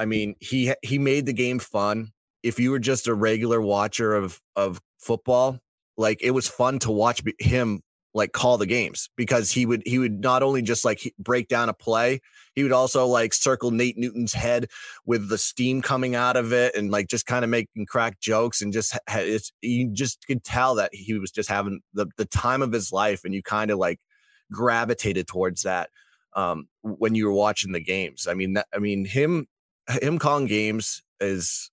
I 0.00 0.06
mean, 0.06 0.34
he 0.40 0.74
he 0.82 0.98
made 0.98 1.26
the 1.26 1.32
game 1.32 1.58
fun. 1.58 2.10
If 2.42 2.58
you 2.58 2.72
were 2.72 2.78
just 2.78 3.06
a 3.06 3.14
regular 3.14 3.60
watcher 3.60 4.14
of 4.14 4.40
of 4.56 4.80
football, 4.98 5.60
like 5.96 6.20
it 6.22 6.32
was 6.32 6.48
fun 6.48 6.78
to 6.80 6.90
watch 6.90 7.22
him 7.38 7.82
like 8.14 8.32
call 8.32 8.56
the 8.56 8.66
games 8.66 9.10
because 9.16 9.50
he 9.50 9.66
would 9.66 9.82
he 9.84 9.98
would 9.98 10.20
not 10.20 10.42
only 10.42 10.62
just 10.62 10.84
like 10.84 11.12
break 11.18 11.48
down 11.48 11.68
a 11.68 11.74
play 11.74 12.20
he 12.54 12.62
would 12.62 12.72
also 12.72 13.06
like 13.06 13.34
circle 13.34 13.72
Nate 13.72 13.98
Newton's 13.98 14.32
head 14.32 14.68
with 15.04 15.28
the 15.28 15.36
steam 15.36 15.82
coming 15.82 16.14
out 16.14 16.36
of 16.36 16.52
it 16.52 16.74
and 16.76 16.90
like 16.90 17.08
just 17.08 17.26
kind 17.26 17.44
of 17.44 17.50
making 17.50 17.86
crack 17.86 18.20
jokes 18.20 18.62
and 18.62 18.72
just 18.72 18.98
it's 19.08 19.52
you 19.60 19.88
just 19.92 20.24
could 20.26 20.44
tell 20.44 20.76
that 20.76 20.90
he 20.94 21.18
was 21.18 21.30
just 21.30 21.48
having 21.48 21.80
the 21.92 22.06
the 22.16 22.24
time 22.24 22.62
of 22.62 22.72
his 22.72 22.92
life 22.92 23.24
and 23.24 23.34
you 23.34 23.42
kind 23.42 23.70
of 23.70 23.78
like 23.78 23.98
gravitated 24.52 25.26
towards 25.26 25.62
that 25.62 25.90
um 26.34 26.68
when 26.82 27.14
you 27.14 27.26
were 27.26 27.32
watching 27.32 27.72
the 27.72 27.80
games. 27.80 28.26
I 28.28 28.34
mean 28.34 28.54
that, 28.54 28.66
i 28.72 28.78
mean 28.78 29.04
him 29.04 29.46
him 30.00 30.18
calling 30.18 30.46
games 30.46 31.02
is 31.20 31.70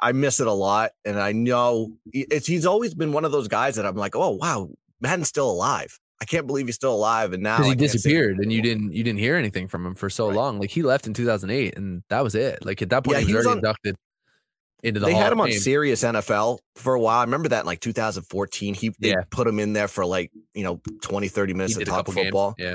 I 0.00 0.12
miss 0.12 0.38
it 0.40 0.46
a 0.46 0.52
lot, 0.52 0.92
and 1.04 1.18
I 1.20 1.32
know 1.32 1.92
it's 2.12 2.46
he's 2.46 2.66
always 2.66 2.94
been 2.94 3.12
one 3.12 3.24
of 3.24 3.32
those 3.32 3.48
guys 3.48 3.74
that 3.76 3.84
I'm 3.84 3.96
like, 3.96 4.14
oh 4.14 4.30
wow, 4.30 4.68
Madden's 5.06 5.28
still 5.28 5.50
alive. 5.50 5.98
I 6.20 6.24
can't 6.24 6.46
believe 6.46 6.66
he's 6.66 6.74
still 6.74 6.94
alive. 6.94 7.32
And 7.32 7.42
now 7.42 7.62
he 7.62 7.74
disappeared, 7.74 8.38
and 8.38 8.52
you 8.52 8.62
didn't 8.62 8.92
you 8.92 9.04
didn't 9.04 9.18
hear 9.18 9.36
anything 9.36 9.68
from 9.68 9.84
him 9.84 9.94
for 9.94 10.08
so 10.08 10.28
right. 10.28 10.36
long. 10.36 10.58
Like 10.58 10.70
he 10.70 10.82
left 10.82 11.06
in 11.06 11.14
2008, 11.14 11.76
and 11.76 12.02
that 12.08 12.22
was 12.24 12.34
it. 12.34 12.64
Like 12.64 12.80
at 12.82 12.90
that 12.90 13.04
point, 13.04 13.18
yeah, 13.18 13.26
he 13.26 13.26
was, 13.26 13.30
he 13.32 13.36
was 13.36 13.46
already 13.46 13.58
on, 13.58 13.58
inducted 13.58 13.96
into 14.82 15.00
the. 15.00 15.06
They 15.06 15.12
Hall 15.12 15.22
had 15.22 15.32
him 15.32 15.40
on 15.40 15.52
Sirius 15.52 16.02
NFL 16.02 16.58
for 16.74 16.94
a 16.94 17.00
while. 17.00 17.18
I 17.18 17.24
remember 17.24 17.50
that 17.50 17.60
in 17.60 17.66
like 17.66 17.80
2014. 17.80 18.74
He 18.74 18.88
they 18.98 19.10
yeah. 19.10 19.14
put 19.30 19.46
him 19.46 19.60
in 19.60 19.74
there 19.74 19.88
for 19.88 20.06
like 20.06 20.32
you 20.54 20.64
know 20.64 20.80
20, 21.02 21.28
30 21.28 21.54
minutes 21.54 21.76
of 21.76 22.06
football. 22.06 22.54
Games. 22.56 22.70
Yeah, 22.70 22.74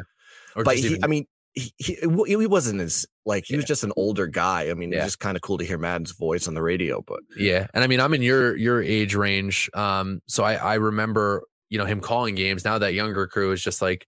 or 0.55 0.63
but 0.63 0.77
he, 0.77 0.87
even, 0.87 1.03
I 1.03 1.07
mean, 1.07 1.25
he, 1.53 1.73
he, 1.77 1.97
he 2.27 2.47
wasn't 2.47 2.79
as 2.79 3.07
like 3.25 3.45
he 3.47 3.55
yeah. 3.55 3.57
was 3.57 3.65
just 3.65 3.83
an 3.83 3.91
older 3.97 4.27
guy. 4.27 4.69
I 4.69 4.75
mean, 4.75 4.91
yeah. 4.91 4.99
it's 4.99 5.07
just 5.07 5.19
kind 5.19 5.35
of 5.35 5.41
cool 5.41 5.57
to 5.57 5.65
hear 5.65 5.79
Madden's 5.79 6.11
voice 6.11 6.47
on 6.47 6.53
the 6.53 6.61
radio. 6.61 7.01
But 7.01 7.21
yeah, 7.35 7.67
and 7.73 7.83
I 7.83 7.87
mean, 7.87 7.99
I'm 7.99 8.13
in 8.13 8.21
your 8.21 8.55
your 8.55 8.83
age 8.83 9.15
range, 9.15 9.69
um, 9.73 10.21
so 10.27 10.43
I 10.43 10.55
I 10.55 10.73
remember 10.75 11.43
you 11.71 11.77
know 11.77 11.85
him 11.85 12.01
calling 12.01 12.35
games. 12.35 12.63
Now 12.63 12.77
that 12.77 12.93
younger 12.93 13.25
crew 13.25 13.51
is 13.51 13.63
just 13.63 13.81
like, 13.81 14.05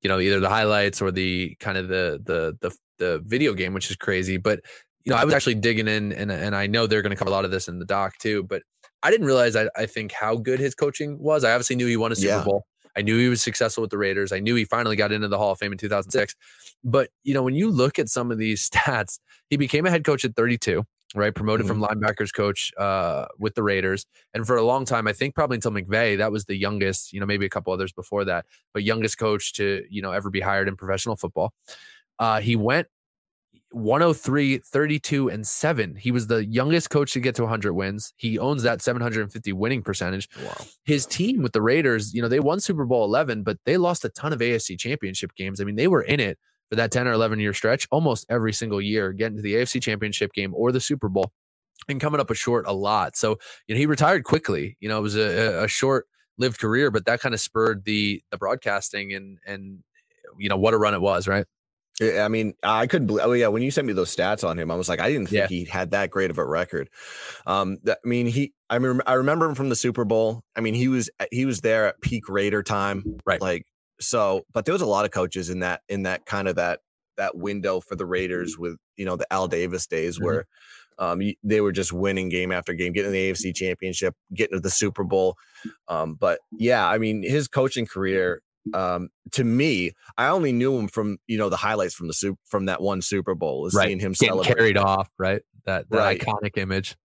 you 0.00 0.08
know, 0.08 0.18
either 0.18 0.40
the 0.40 0.48
highlights 0.48 1.00
or 1.00 1.12
the 1.12 1.54
kind 1.60 1.78
of 1.78 1.86
the 1.86 2.20
the 2.24 2.56
the 2.60 2.76
the 2.98 3.22
video 3.24 3.52
game, 3.52 3.74
which 3.74 3.90
is 3.90 3.96
crazy. 3.96 4.38
But 4.38 4.60
you 5.04 5.10
know, 5.10 5.16
I 5.16 5.24
was 5.24 5.34
actually 5.34 5.56
digging 5.56 5.86
in, 5.86 6.12
and 6.12 6.32
and 6.32 6.56
I 6.56 6.66
know 6.66 6.86
they're 6.86 7.02
going 7.02 7.10
to 7.10 7.16
cover 7.16 7.28
a 7.28 7.32
lot 7.32 7.44
of 7.44 7.52
this 7.52 7.68
in 7.68 7.78
the 7.78 7.84
doc 7.84 8.16
too. 8.18 8.42
But 8.42 8.62
I 9.02 9.10
didn't 9.10 9.26
realize 9.26 9.54
I, 9.54 9.68
I 9.76 9.84
think 9.84 10.12
how 10.12 10.36
good 10.36 10.58
his 10.58 10.74
coaching 10.74 11.18
was. 11.20 11.44
I 11.44 11.52
obviously 11.52 11.76
knew 11.76 11.86
he 11.86 11.96
won 11.98 12.10
a 12.10 12.16
Super 12.16 12.38
yeah. 12.38 12.42
Bowl. 12.42 12.64
I 12.96 13.02
knew 13.02 13.18
he 13.18 13.28
was 13.28 13.42
successful 13.42 13.82
with 13.82 13.90
the 13.90 13.98
Raiders. 13.98 14.32
I 14.32 14.40
knew 14.40 14.54
he 14.54 14.64
finally 14.64 14.96
got 14.96 15.12
into 15.12 15.28
the 15.28 15.36
Hall 15.36 15.52
of 15.52 15.58
Fame 15.58 15.72
in 15.72 15.78
2006. 15.78 16.34
But 16.82 17.10
you 17.22 17.34
know, 17.34 17.42
when 17.42 17.54
you 17.54 17.70
look 17.70 17.98
at 17.98 18.08
some 18.08 18.30
of 18.30 18.38
these 18.38 18.68
stats, 18.70 19.18
he 19.50 19.58
became 19.58 19.84
a 19.84 19.90
head 19.90 20.04
coach 20.04 20.24
at 20.24 20.34
32 20.34 20.84
right? 21.14 21.34
Promoted 21.34 21.66
mm-hmm. 21.66 21.80
from 21.80 22.00
linebackers 22.00 22.32
coach 22.34 22.72
uh, 22.76 23.26
with 23.38 23.54
the 23.54 23.62
Raiders. 23.62 24.06
And 24.32 24.46
for 24.46 24.56
a 24.56 24.62
long 24.62 24.84
time, 24.84 25.06
I 25.06 25.12
think 25.12 25.34
probably 25.34 25.56
until 25.56 25.70
McVay, 25.70 26.18
that 26.18 26.32
was 26.32 26.44
the 26.44 26.56
youngest, 26.56 27.12
you 27.12 27.20
know, 27.20 27.26
maybe 27.26 27.46
a 27.46 27.50
couple 27.50 27.72
others 27.72 27.92
before 27.92 28.24
that, 28.24 28.46
but 28.72 28.82
youngest 28.82 29.18
coach 29.18 29.52
to, 29.54 29.84
you 29.88 30.02
know, 30.02 30.12
ever 30.12 30.30
be 30.30 30.40
hired 30.40 30.68
in 30.68 30.76
professional 30.76 31.16
football. 31.16 31.52
Uh, 32.18 32.40
he 32.40 32.56
went 32.56 32.88
103, 33.70 34.58
32, 34.58 35.28
and 35.28 35.46
7. 35.46 35.96
He 35.96 36.12
was 36.12 36.28
the 36.28 36.44
youngest 36.46 36.90
coach 36.90 37.12
to 37.12 37.20
get 37.20 37.34
to 37.36 37.42
100 37.42 37.72
wins. 37.72 38.12
He 38.16 38.38
owns 38.38 38.62
that 38.62 38.80
750 38.80 39.52
winning 39.52 39.82
percentage. 39.82 40.28
Wow. 40.44 40.54
His 40.84 41.06
team 41.06 41.42
with 41.42 41.52
the 41.52 41.62
Raiders, 41.62 42.14
you 42.14 42.22
know, 42.22 42.28
they 42.28 42.40
won 42.40 42.60
Super 42.60 42.84
Bowl 42.84 43.04
11, 43.04 43.42
but 43.42 43.58
they 43.66 43.76
lost 43.76 44.04
a 44.04 44.08
ton 44.10 44.32
of 44.32 44.38
AFC 44.38 44.78
championship 44.78 45.34
games. 45.34 45.60
I 45.60 45.64
mean, 45.64 45.76
they 45.76 45.88
were 45.88 46.02
in 46.02 46.20
it 46.20 46.38
for 46.74 46.76
that 46.76 46.90
10 46.90 47.06
or 47.06 47.12
11 47.12 47.38
year 47.38 47.54
stretch 47.54 47.86
almost 47.92 48.26
every 48.28 48.52
single 48.52 48.80
year, 48.80 49.12
getting 49.12 49.36
to 49.36 49.42
the 49.42 49.54
AFC 49.54 49.80
championship 49.80 50.32
game 50.32 50.52
or 50.54 50.72
the 50.72 50.80
Super 50.80 51.08
Bowl 51.08 51.30
and 51.88 52.00
coming 52.00 52.20
up 52.20 52.30
a 52.30 52.34
short 52.34 52.66
a 52.66 52.72
lot. 52.72 53.16
So, 53.16 53.38
you 53.68 53.74
know, 53.74 53.78
he 53.78 53.86
retired 53.86 54.24
quickly. 54.24 54.76
You 54.80 54.88
know, 54.88 54.98
it 54.98 55.02
was 55.02 55.16
a, 55.16 55.62
a 55.62 55.68
short 55.68 56.06
lived 56.36 56.58
career, 56.58 56.90
but 56.90 57.06
that 57.06 57.20
kind 57.20 57.32
of 57.32 57.40
spurred 57.40 57.84
the 57.84 58.20
the 58.30 58.38
broadcasting 58.38 59.14
and 59.14 59.38
and 59.46 59.84
you 60.36 60.48
know 60.48 60.56
what 60.56 60.74
a 60.74 60.78
run 60.78 60.94
it 60.94 61.00
was, 61.00 61.28
right? 61.28 61.46
I 62.02 62.26
mean, 62.26 62.54
I 62.64 62.88
couldn't 62.88 63.06
believe. 63.06 63.24
Oh 63.24 63.32
yeah, 63.32 63.46
when 63.46 63.62
you 63.62 63.70
sent 63.70 63.86
me 63.86 63.92
those 63.92 64.14
stats 64.14 64.42
on 64.42 64.58
him, 64.58 64.68
I 64.68 64.74
was 64.74 64.88
like, 64.88 64.98
I 64.98 65.12
didn't 65.12 65.28
think 65.28 65.42
yeah. 65.42 65.46
he 65.46 65.64
had 65.64 65.92
that 65.92 66.10
great 66.10 66.32
of 66.32 66.38
a 66.38 66.44
record. 66.44 66.90
Um, 67.46 67.78
that, 67.84 67.98
I 68.04 68.08
mean, 68.08 68.26
he. 68.26 68.52
I 68.68 68.80
mean, 68.80 69.00
I 69.06 69.12
remember 69.12 69.46
him 69.46 69.54
from 69.54 69.68
the 69.68 69.76
Super 69.76 70.04
Bowl. 70.04 70.42
I 70.56 70.60
mean, 70.60 70.74
he 70.74 70.88
was 70.88 71.08
he 71.30 71.46
was 71.46 71.60
there 71.60 71.86
at 71.86 72.00
peak 72.00 72.28
Raider 72.28 72.64
time, 72.64 73.04
right? 73.24 73.40
Like 73.40 73.64
so, 74.04 74.44
but 74.52 74.64
there 74.64 74.72
was 74.72 74.82
a 74.82 74.86
lot 74.86 75.04
of 75.04 75.10
coaches 75.10 75.50
in 75.50 75.60
that 75.60 75.82
in 75.88 76.04
that 76.04 76.26
kind 76.26 76.48
of 76.48 76.56
that 76.56 76.80
that 77.16 77.36
window 77.36 77.80
for 77.80 77.96
the 77.96 78.06
Raiders 78.06 78.58
with 78.58 78.76
you 78.96 79.04
know 79.04 79.16
the 79.16 79.26
Al 79.32 79.48
Davis 79.48 79.86
days 79.86 80.16
mm-hmm. 80.16 80.26
where 80.26 80.46
um, 80.98 81.20
they 81.42 81.60
were 81.60 81.72
just 81.72 81.92
winning 81.92 82.28
game 82.28 82.52
after 82.52 82.72
game, 82.72 82.92
getting 82.92 83.12
the 83.12 83.32
AFC 83.32 83.54
Championship, 83.54 84.14
getting 84.32 84.56
to 84.56 84.60
the 84.60 84.70
Super 84.70 85.04
Bowl. 85.04 85.36
Um, 85.88 86.14
but 86.14 86.38
yeah, 86.52 86.86
I 86.86 86.98
mean 86.98 87.22
his 87.22 87.48
coaching 87.48 87.86
career. 87.86 88.40
Um, 88.72 89.10
to 89.32 89.44
me, 89.44 89.92
I 90.16 90.28
only 90.28 90.50
knew 90.50 90.78
him 90.78 90.88
from 90.88 91.18
you 91.26 91.36
know 91.38 91.48
the 91.48 91.56
highlights 91.56 91.94
from 91.94 92.06
the 92.08 92.14
soup 92.14 92.38
from 92.46 92.66
that 92.66 92.80
one 92.80 93.02
Super 93.02 93.34
Bowl, 93.34 93.66
is 93.66 93.74
right. 93.74 93.88
seeing 93.88 93.98
him 93.98 94.12
Getting 94.12 94.42
celebrate. 94.42 94.56
carried 94.56 94.76
off, 94.78 95.10
right? 95.18 95.42
That, 95.66 95.88
that 95.90 95.96
right. 95.96 96.20
iconic 96.20 96.58
image 96.58 96.96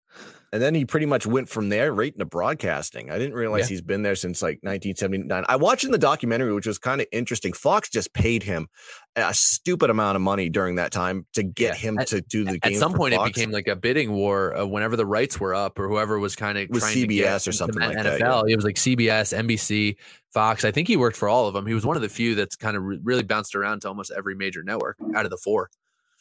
and 0.51 0.62
then 0.62 0.74
he 0.74 0.86
pretty 0.86 1.06
much 1.06 1.25
went 1.25 1.48
from 1.48 1.70
there 1.70 1.94
right 1.94 2.12
into 2.12 2.25
broadcasting. 2.25 3.12
I 3.12 3.18
didn't 3.18 3.36
realize 3.36 3.62
yeah. 3.62 3.68
he's 3.68 3.82
been 3.82 4.01
there 4.01 4.15
since 4.15 4.41
like 4.41 4.58
1979. 4.62 5.46
I 5.48 5.56
watched 5.56 5.84
in 5.84 5.91
the 5.91 5.98
documentary, 5.98 6.53
which 6.53 6.65
was 6.65 6.77
kind 6.79 7.01
of 7.01 7.08
interesting. 7.12 7.53
Fox 7.53 7.89
just 7.89 8.13
paid 8.13 8.44
him 8.44 8.68
a 9.15 9.34
stupid 9.34 9.89
amount 9.89 10.15
of 10.15 10.22
money 10.22 10.50
during 10.50 10.75
that 10.75 10.91
time 10.91 11.25
to 11.34 11.44
get 11.44 11.75
yeah. 11.75 11.75
him 11.75 12.00
at, 12.00 12.08
to 12.08 12.22
do 12.22 12.44
the 12.44 12.58
game. 12.60 12.74
At 12.74 12.75
some 12.75 12.94
point, 12.94 13.13
Fox. 13.13 13.29
it 13.29 13.36
became 13.36 13.51
like 13.51 13.68
a 13.68 13.75
bidding 13.75 14.12
war. 14.12 14.56
Uh, 14.56 14.65
whenever 14.65 14.96
the 14.96 15.06
rights 15.06 15.39
were 15.39 15.53
up, 15.53 15.77
or 15.77 15.88
whoever 15.88 16.18
was 16.18 16.36
kind 16.36 16.58
of 16.58 16.70
with 16.70 16.84
CBS 16.84 17.48
or 17.48 17.51
something 17.51 17.82
like 17.82 17.98
NFL, 17.98 18.03
that. 18.03 18.20
Yeah. 18.20 18.41
It 18.48 18.56
was 18.56 18.65
like 18.65 18.75
CBS, 18.75 19.38
NBC, 19.38 19.98
Fox. 20.34 20.65
I 20.65 20.72
think 20.72 20.88
he 20.88 20.98
worked 20.98 21.18
for 21.18 21.29
all 21.29 21.48
of 21.48 21.53
them. 21.53 21.65
He 21.65 21.74
was 21.74 21.86
one 21.86 21.96
of 21.96 22.01
the 22.01 22.10
few 22.10 22.36
that's 22.36 22.56
kind 22.56 22.75
of 22.75 22.84
re- 22.84 23.00
really 23.03 23.24
bounced 23.24 23.56
around 23.56 23.82
to 23.82 23.88
almost 23.88 24.12
every 24.15 24.36
major 24.36 24.63
network 24.63 24.98
out 25.15 25.25
of 25.25 25.32
the 25.32 25.38
four. 25.38 25.70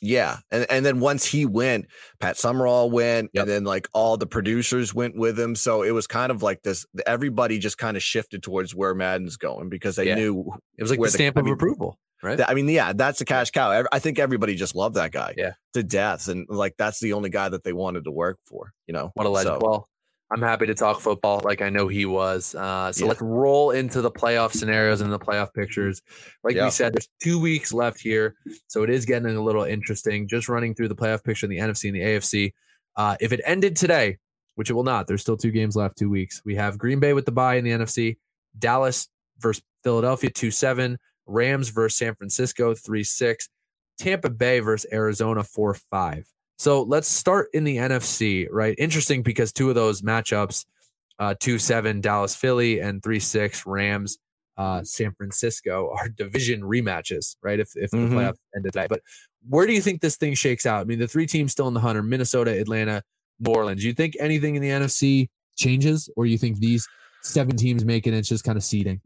Yeah. 0.00 0.38
And 0.50 0.66
and 0.70 0.86
then 0.86 1.00
once 1.00 1.24
he 1.24 1.46
went, 1.46 1.86
Pat 2.20 2.36
Summerall 2.36 2.90
went, 2.90 3.30
yep. 3.32 3.42
and 3.42 3.50
then 3.50 3.64
like 3.64 3.88
all 3.92 4.16
the 4.16 4.26
producers 4.26 4.94
went 4.94 5.16
with 5.16 5.38
him. 5.38 5.54
So 5.54 5.82
it 5.82 5.90
was 5.90 6.06
kind 6.06 6.30
of 6.30 6.42
like 6.42 6.62
this 6.62 6.86
everybody 7.06 7.58
just 7.58 7.78
kind 7.78 7.96
of 7.96 8.02
shifted 8.02 8.42
towards 8.42 8.74
where 8.74 8.94
Madden's 8.94 9.36
going 9.36 9.68
because 9.68 9.96
they 9.96 10.08
yeah. 10.08 10.14
knew 10.14 10.52
it 10.76 10.82
was 10.82 10.90
like 10.90 11.00
the 11.00 11.10
stamp 11.10 11.34
the, 11.34 11.40
of 11.40 11.44
I 11.44 11.46
mean, 11.46 11.54
approval. 11.54 11.98
Right. 12.22 12.40
I 12.46 12.54
mean, 12.54 12.68
yeah, 12.68 12.92
that's 12.92 13.20
a 13.20 13.24
cash 13.24 13.52
cow. 13.52 13.84
I 13.92 13.98
think 14.00 14.18
everybody 14.18 14.56
just 14.56 14.74
loved 14.74 14.96
that 14.96 15.12
guy 15.12 15.34
yeah. 15.36 15.52
to 15.74 15.84
death. 15.84 16.26
And 16.26 16.46
like 16.48 16.74
that's 16.76 16.98
the 16.98 17.12
only 17.12 17.30
guy 17.30 17.48
that 17.48 17.62
they 17.62 17.72
wanted 17.72 18.04
to 18.04 18.10
work 18.10 18.38
for, 18.44 18.72
you 18.86 18.92
know. 18.92 19.12
What 19.14 19.26
a 19.26 19.30
legend. 19.30 19.60
So, 19.60 19.68
well, 19.68 19.88
I'm 20.30 20.42
happy 20.42 20.66
to 20.66 20.74
talk 20.74 21.00
football 21.00 21.40
like 21.42 21.62
I 21.62 21.70
know 21.70 21.88
he 21.88 22.04
was. 22.04 22.54
Uh, 22.54 22.92
so 22.92 23.04
yeah. 23.04 23.08
let's 23.08 23.22
roll 23.22 23.70
into 23.70 24.02
the 24.02 24.10
playoff 24.10 24.52
scenarios 24.52 25.00
and 25.00 25.10
the 25.10 25.18
playoff 25.18 25.54
pictures. 25.54 26.02
Like 26.44 26.54
yeah. 26.54 26.64
we 26.64 26.70
said, 26.70 26.92
there's 26.92 27.08
two 27.22 27.40
weeks 27.40 27.72
left 27.72 28.00
here. 28.00 28.34
So 28.66 28.82
it 28.82 28.90
is 28.90 29.06
getting 29.06 29.34
a 29.34 29.42
little 29.42 29.64
interesting. 29.64 30.28
Just 30.28 30.48
running 30.48 30.74
through 30.74 30.88
the 30.88 30.96
playoff 30.96 31.24
picture 31.24 31.46
in 31.46 31.50
the 31.50 31.58
NFC 31.58 31.86
and 31.86 31.96
the 31.96 32.00
AFC. 32.00 32.52
Uh, 32.94 33.16
if 33.20 33.32
it 33.32 33.40
ended 33.44 33.74
today, 33.74 34.18
which 34.56 34.68
it 34.68 34.74
will 34.74 34.84
not, 34.84 35.06
there's 35.06 35.22
still 35.22 35.36
two 35.36 35.52
games 35.52 35.76
left, 35.76 35.96
two 35.96 36.10
weeks. 36.10 36.42
We 36.44 36.56
have 36.56 36.76
Green 36.76 37.00
Bay 37.00 37.14
with 37.14 37.24
the 37.24 37.32
bye 37.32 37.54
in 37.54 37.64
the 37.64 37.70
NFC, 37.70 38.18
Dallas 38.58 39.08
versus 39.38 39.62
Philadelphia 39.82 40.30
2 40.30 40.50
7, 40.50 40.98
Rams 41.26 41.70
versus 41.70 41.96
San 41.96 42.14
Francisco 42.16 42.74
3 42.74 43.04
6, 43.04 43.48
Tampa 43.98 44.30
Bay 44.30 44.58
versus 44.60 44.90
Arizona 44.92 45.42
4 45.42 45.74
5. 45.74 46.26
So 46.58 46.82
let's 46.82 47.08
start 47.08 47.48
in 47.54 47.62
the 47.62 47.76
NFC, 47.76 48.48
right? 48.50 48.74
Interesting 48.78 49.22
because 49.22 49.52
two 49.52 49.68
of 49.68 49.76
those 49.76 50.02
matchups, 50.02 50.66
uh, 51.20 51.34
2 51.38 51.58
7 51.58 52.00
Dallas 52.00 52.34
Philly 52.34 52.80
and 52.80 53.02
3 53.02 53.20
6 53.20 53.64
Rams 53.64 54.18
uh, 54.56 54.82
San 54.82 55.12
Francisco, 55.14 55.90
are 55.96 56.08
division 56.16 56.62
rematches, 56.62 57.36
right? 57.42 57.60
If, 57.60 57.70
if 57.76 57.92
mm-hmm. 57.92 58.10
the 58.10 58.16
playoffs 58.16 58.38
ended 58.56 58.72
today. 58.72 58.86
But 58.88 59.02
where 59.48 59.66
do 59.66 59.72
you 59.72 59.80
think 59.80 60.00
this 60.00 60.16
thing 60.16 60.34
shakes 60.34 60.66
out? 60.66 60.80
I 60.80 60.84
mean, 60.84 60.98
the 60.98 61.06
three 61.06 61.26
teams 61.26 61.52
still 61.52 61.68
in 61.68 61.74
the 61.74 61.80
hunter 61.80 62.02
Minnesota, 62.02 62.50
Atlanta, 62.58 63.02
New 63.38 63.52
Orleans. 63.52 63.80
Do 63.80 63.86
you 63.86 63.94
think 63.94 64.16
anything 64.18 64.56
in 64.56 64.62
the 64.62 64.68
NFC 64.68 65.28
changes, 65.56 66.10
or 66.16 66.26
you 66.26 66.38
think 66.38 66.58
these 66.58 66.88
seven 67.22 67.56
teams 67.56 67.84
make 67.84 68.06
it, 68.06 68.10
And 68.10 68.18
it's 68.18 68.28
just 68.28 68.44
kind 68.44 68.56
of 68.56 68.64
seeding? 68.64 69.00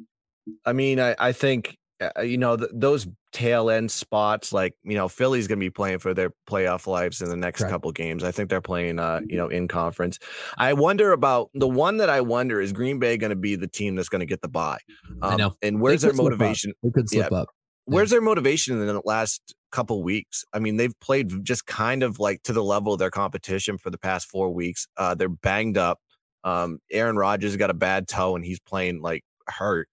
I 0.64 0.72
mean, 0.72 0.98
I, 0.98 1.14
I 1.18 1.32
think 1.32 1.76
uh, 2.16 2.22
you 2.22 2.38
know 2.38 2.56
th- 2.56 2.70
those 2.72 3.06
tail 3.32 3.70
end 3.70 3.90
spots 3.90 4.52
like 4.52 4.74
you 4.82 4.94
know 4.94 5.08
philly's 5.08 5.46
going 5.46 5.58
to 5.58 5.64
be 5.64 5.70
playing 5.70 5.98
for 5.98 6.14
their 6.14 6.30
playoff 6.48 6.86
lives 6.86 7.22
in 7.22 7.28
the 7.28 7.36
next 7.36 7.62
right. 7.62 7.70
couple 7.70 7.90
games. 7.92 8.24
I 8.24 8.30
think 8.30 8.50
they're 8.50 8.60
playing 8.60 8.98
uh 8.98 9.20
you 9.26 9.36
know 9.36 9.48
in 9.48 9.68
conference. 9.68 10.18
I 10.58 10.72
wonder 10.74 11.12
about 11.12 11.50
the 11.54 11.68
one 11.68 11.98
that 11.98 12.10
i 12.10 12.20
wonder 12.20 12.60
is 12.60 12.72
green 12.72 12.98
bay 12.98 13.16
going 13.16 13.30
to 13.30 13.36
be 13.36 13.56
the 13.56 13.68
team 13.68 13.96
that's 13.96 14.08
going 14.08 14.20
to 14.20 14.26
get 14.26 14.42
the 14.42 14.48
bye? 14.48 14.78
Um, 15.22 15.32
I 15.32 15.36
know. 15.36 15.54
and 15.62 15.80
where's 15.80 16.02
their 16.02 16.12
motivation 16.12 16.72
they 16.82 16.90
could 16.90 17.08
slip 17.08 17.30
yeah, 17.30 17.38
up 17.38 17.48
where's 17.84 18.10
their 18.10 18.20
motivation 18.20 18.80
in 18.80 18.86
the 18.86 19.02
last 19.04 19.54
couple 19.70 20.02
weeks? 20.02 20.44
I 20.52 20.58
mean 20.58 20.76
they've 20.76 20.98
played 21.00 21.44
just 21.44 21.66
kind 21.66 22.02
of 22.02 22.18
like 22.18 22.42
to 22.44 22.52
the 22.52 22.64
level 22.64 22.92
of 22.92 22.98
their 22.98 23.10
competition 23.10 23.78
for 23.78 23.90
the 23.90 23.98
past 23.98 24.28
four 24.28 24.50
weeks. 24.50 24.86
Uh 24.96 25.14
they're 25.14 25.28
banged 25.28 25.78
up. 25.78 26.00
Um 26.44 26.78
aaron 26.90 27.16
rodgers 27.16 27.56
got 27.56 27.70
a 27.70 27.74
bad 27.74 28.08
toe 28.08 28.36
and 28.36 28.44
he's 28.44 28.60
playing 28.60 29.00
like 29.00 29.24
hurt 29.48 29.88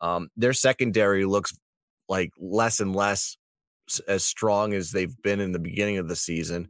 um, 0.00 0.28
their 0.36 0.52
secondary 0.52 1.24
looks 1.24 1.56
like 2.08 2.30
less 2.38 2.80
and 2.80 2.94
less 2.94 3.36
as 4.08 4.24
strong 4.24 4.72
as 4.72 4.90
they've 4.90 5.20
been 5.22 5.40
in 5.40 5.52
the 5.52 5.58
beginning 5.58 5.98
of 5.98 6.08
the 6.08 6.16
season. 6.16 6.68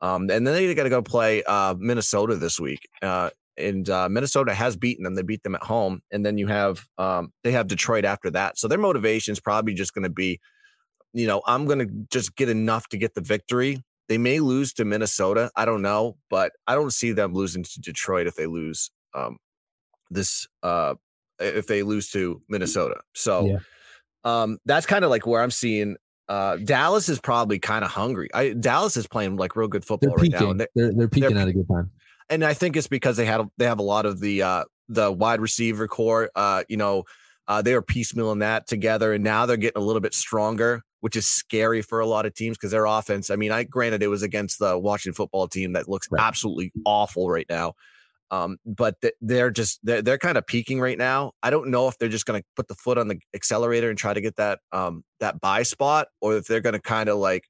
Um, 0.00 0.30
and 0.30 0.46
then 0.46 0.54
they 0.54 0.74
got 0.74 0.84
to 0.84 0.90
go 0.90 1.02
play 1.02 1.42
uh, 1.44 1.74
Minnesota 1.78 2.36
this 2.36 2.60
week. 2.60 2.88
Uh, 3.02 3.30
and 3.56 3.90
uh, 3.90 4.08
Minnesota 4.08 4.54
has 4.54 4.76
beaten 4.76 5.04
them. 5.04 5.14
They 5.14 5.22
beat 5.22 5.42
them 5.42 5.56
at 5.56 5.64
home, 5.64 6.00
and 6.12 6.24
then 6.24 6.38
you 6.38 6.46
have 6.46 6.86
um, 6.96 7.32
they 7.42 7.50
have 7.52 7.66
Detroit 7.66 8.04
after 8.04 8.30
that. 8.30 8.56
So 8.56 8.68
their 8.68 8.78
motivation 8.78 9.32
is 9.32 9.40
probably 9.40 9.74
just 9.74 9.94
going 9.94 10.04
to 10.04 10.10
be, 10.10 10.40
you 11.12 11.26
know, 11.26 11.42
I'm 11.44 11.66
going 11.66 11.80
to 11.80 11.88
just 12.10 12.36
get 12.36 12.48
enough 12.48 12.88
to 12.90 12.96
get 12.96 13.14
the 13.14 13.20
victory. 13.20 13.82
They 14.08 14.16
may 14.16 14.38
lose 14.38 14.72
to 14.74 14.84
Minnesota. 14.84 15.50
I 15.56 15.64
don't 15.64 15.82
know, 15.82 16.16
but 16.30 16.52
I 16.68 16.76
don't 16.76 16.92
see 16.92 17.12
them 17.12 17.34
losing 17.34 17.64
to 17.64 17.80
Detroit 17.80 18.28
if 18.28 18.36
they 18.36 18.46
lose 18.46 18.90
um, 19.14 19.38
this 20.08 20.46
uh, 20.62 20.94
if 21.38 21.66
they 21.66 21.82
lose 21.82 22.10
to 22.10 22.42
Minnesota. 22.48 23.00
So 23.14 23.46
yeah. 23.46 23.58
um, 24.24 24.58
that's 24.64 24.86
kind 24.86 25.04
of 25.04 25.10
like 25.10 25.26
where 25.26 25.42
I'm 25.42 25.50
seeing 25.50 25.96
uh, 26.28 26.56
Dallas 26.56 27.08
is 27.08 27.20
probably 27.20 27.58
kind 27.58 27.84
of 27.84 27.90
hungry. 27.90 28.28
I, 28.34 28.52
Dallas 28.52 28.96
is 28.96 29.06
playing 29.06 29.36
like 29.36 29.56
real 29.56 29.68
good 29.68 29.84
football 29.84 30.14
right 30.14 30.30
now. 30.30 30.50
And 30.50 30.60
they're, 30.60 30.68
they're, 30.74 30.92
they're 30.92 31.08
peaking 31.08 31.34
they're, 31.34 31.42
at 31.42 31.48
a 31.48 31.52
good 31.52 31.68
time. 31.68 31.90
And 32.28 32.44
I 32.44 32.54
think 32.54 32.76
it's 32.76 32.88
because 32.88 33.16
they 33.16 33.24
had 33.24 33.40
they 33.56 33.64
have 33.64 33.78
a 33.78 33.82
lot 33.82 34.04
of 34.04 34.20
the 34.20 34.42
uh, 34.42 34.64
the 34.88 35.10
wide 35.10 35.40
receiver 35.40 35.88
core. 35.88 36.30
Uh, 36.34 36.64
you 36.68 36.76
know, 36.76 37.04
uh, 37.46 37.62
they 37.62 37.72
were 37.72 37.82
piecemealing 37.82 38.40
that 38.40 38.66
together, 38.66 39.14
and 39.14 39.24
now 39.24 39.46
they're 39.46 39.56
getting 39.56 39.80
a 39.80 39.84
little 39.84 40.02
bit 40.02 40.12
stronger, 40.12 40.82
which 41.00 41.16
is 41.16 41.26
scary 41.26 41.80
for 41.80 42.00
a 42.00 42.06
lot 42.06 42.26
of 42.26 42.34
teams 42.34 42.58
because 42.58 42.72
their 42.72 42.84
offense. 42.84 43.30
I 43.30 43.36
mean, 43.36 43.50
I 43.50 43.64
granted 43.64 44.02
it 44.02 44.08
was 44.08 44.22
against 44.22 44.58
the 44.58 44.78
Washington 44.78 45.14
football 45.14 45.48
team 45.48 45.72
that 45.72 45.88
looks 45.88 46.08
right. 46.10 46.22
absolutely 46.22 46.72
awful 46.84 47.30
right 47.30 47.46
now. 47.48 47.72
Um, 48.30 48.58
but 48.66 48.96
they're 49.20 49.50
just 49.50 49.80
they're 49.82 50.02
they're 50.02 50.18
kind 50.18 50.36
of 50.36 50.46
peaking 50.46 50.80
right 50.80 50.98
now. 50.98 51.32
I 51.42 51.50
don't 51.50 51.70
know 51.70 51.88
if 51.88 51.96
they're 51.98 52.08
just 52.08 52.26
going 52.26 52.40
to 52.40 52.46
put 52.56 52.68
the 52.68 52.74
foot 52.74 52.98
on 52.98 53.08
the 53.08 53.18
accelerator 53.34 53.88
and 53.88 53.98
try 53.98 54.12
to 54.12 54.20
get 54.20 54.36
that 54.36 54.60
um 54.72 55.04
that 55.20 55.40
bye 55.40 55.62
spot, 55.62 56.08
or 56.20 56.36
if 56.36 56.46
they're 56.46 56.60
going 56.60 56.74
to 56.74 56.80
kind 56.80 57.08
of 57.08 57.18
like, 57.18 57.44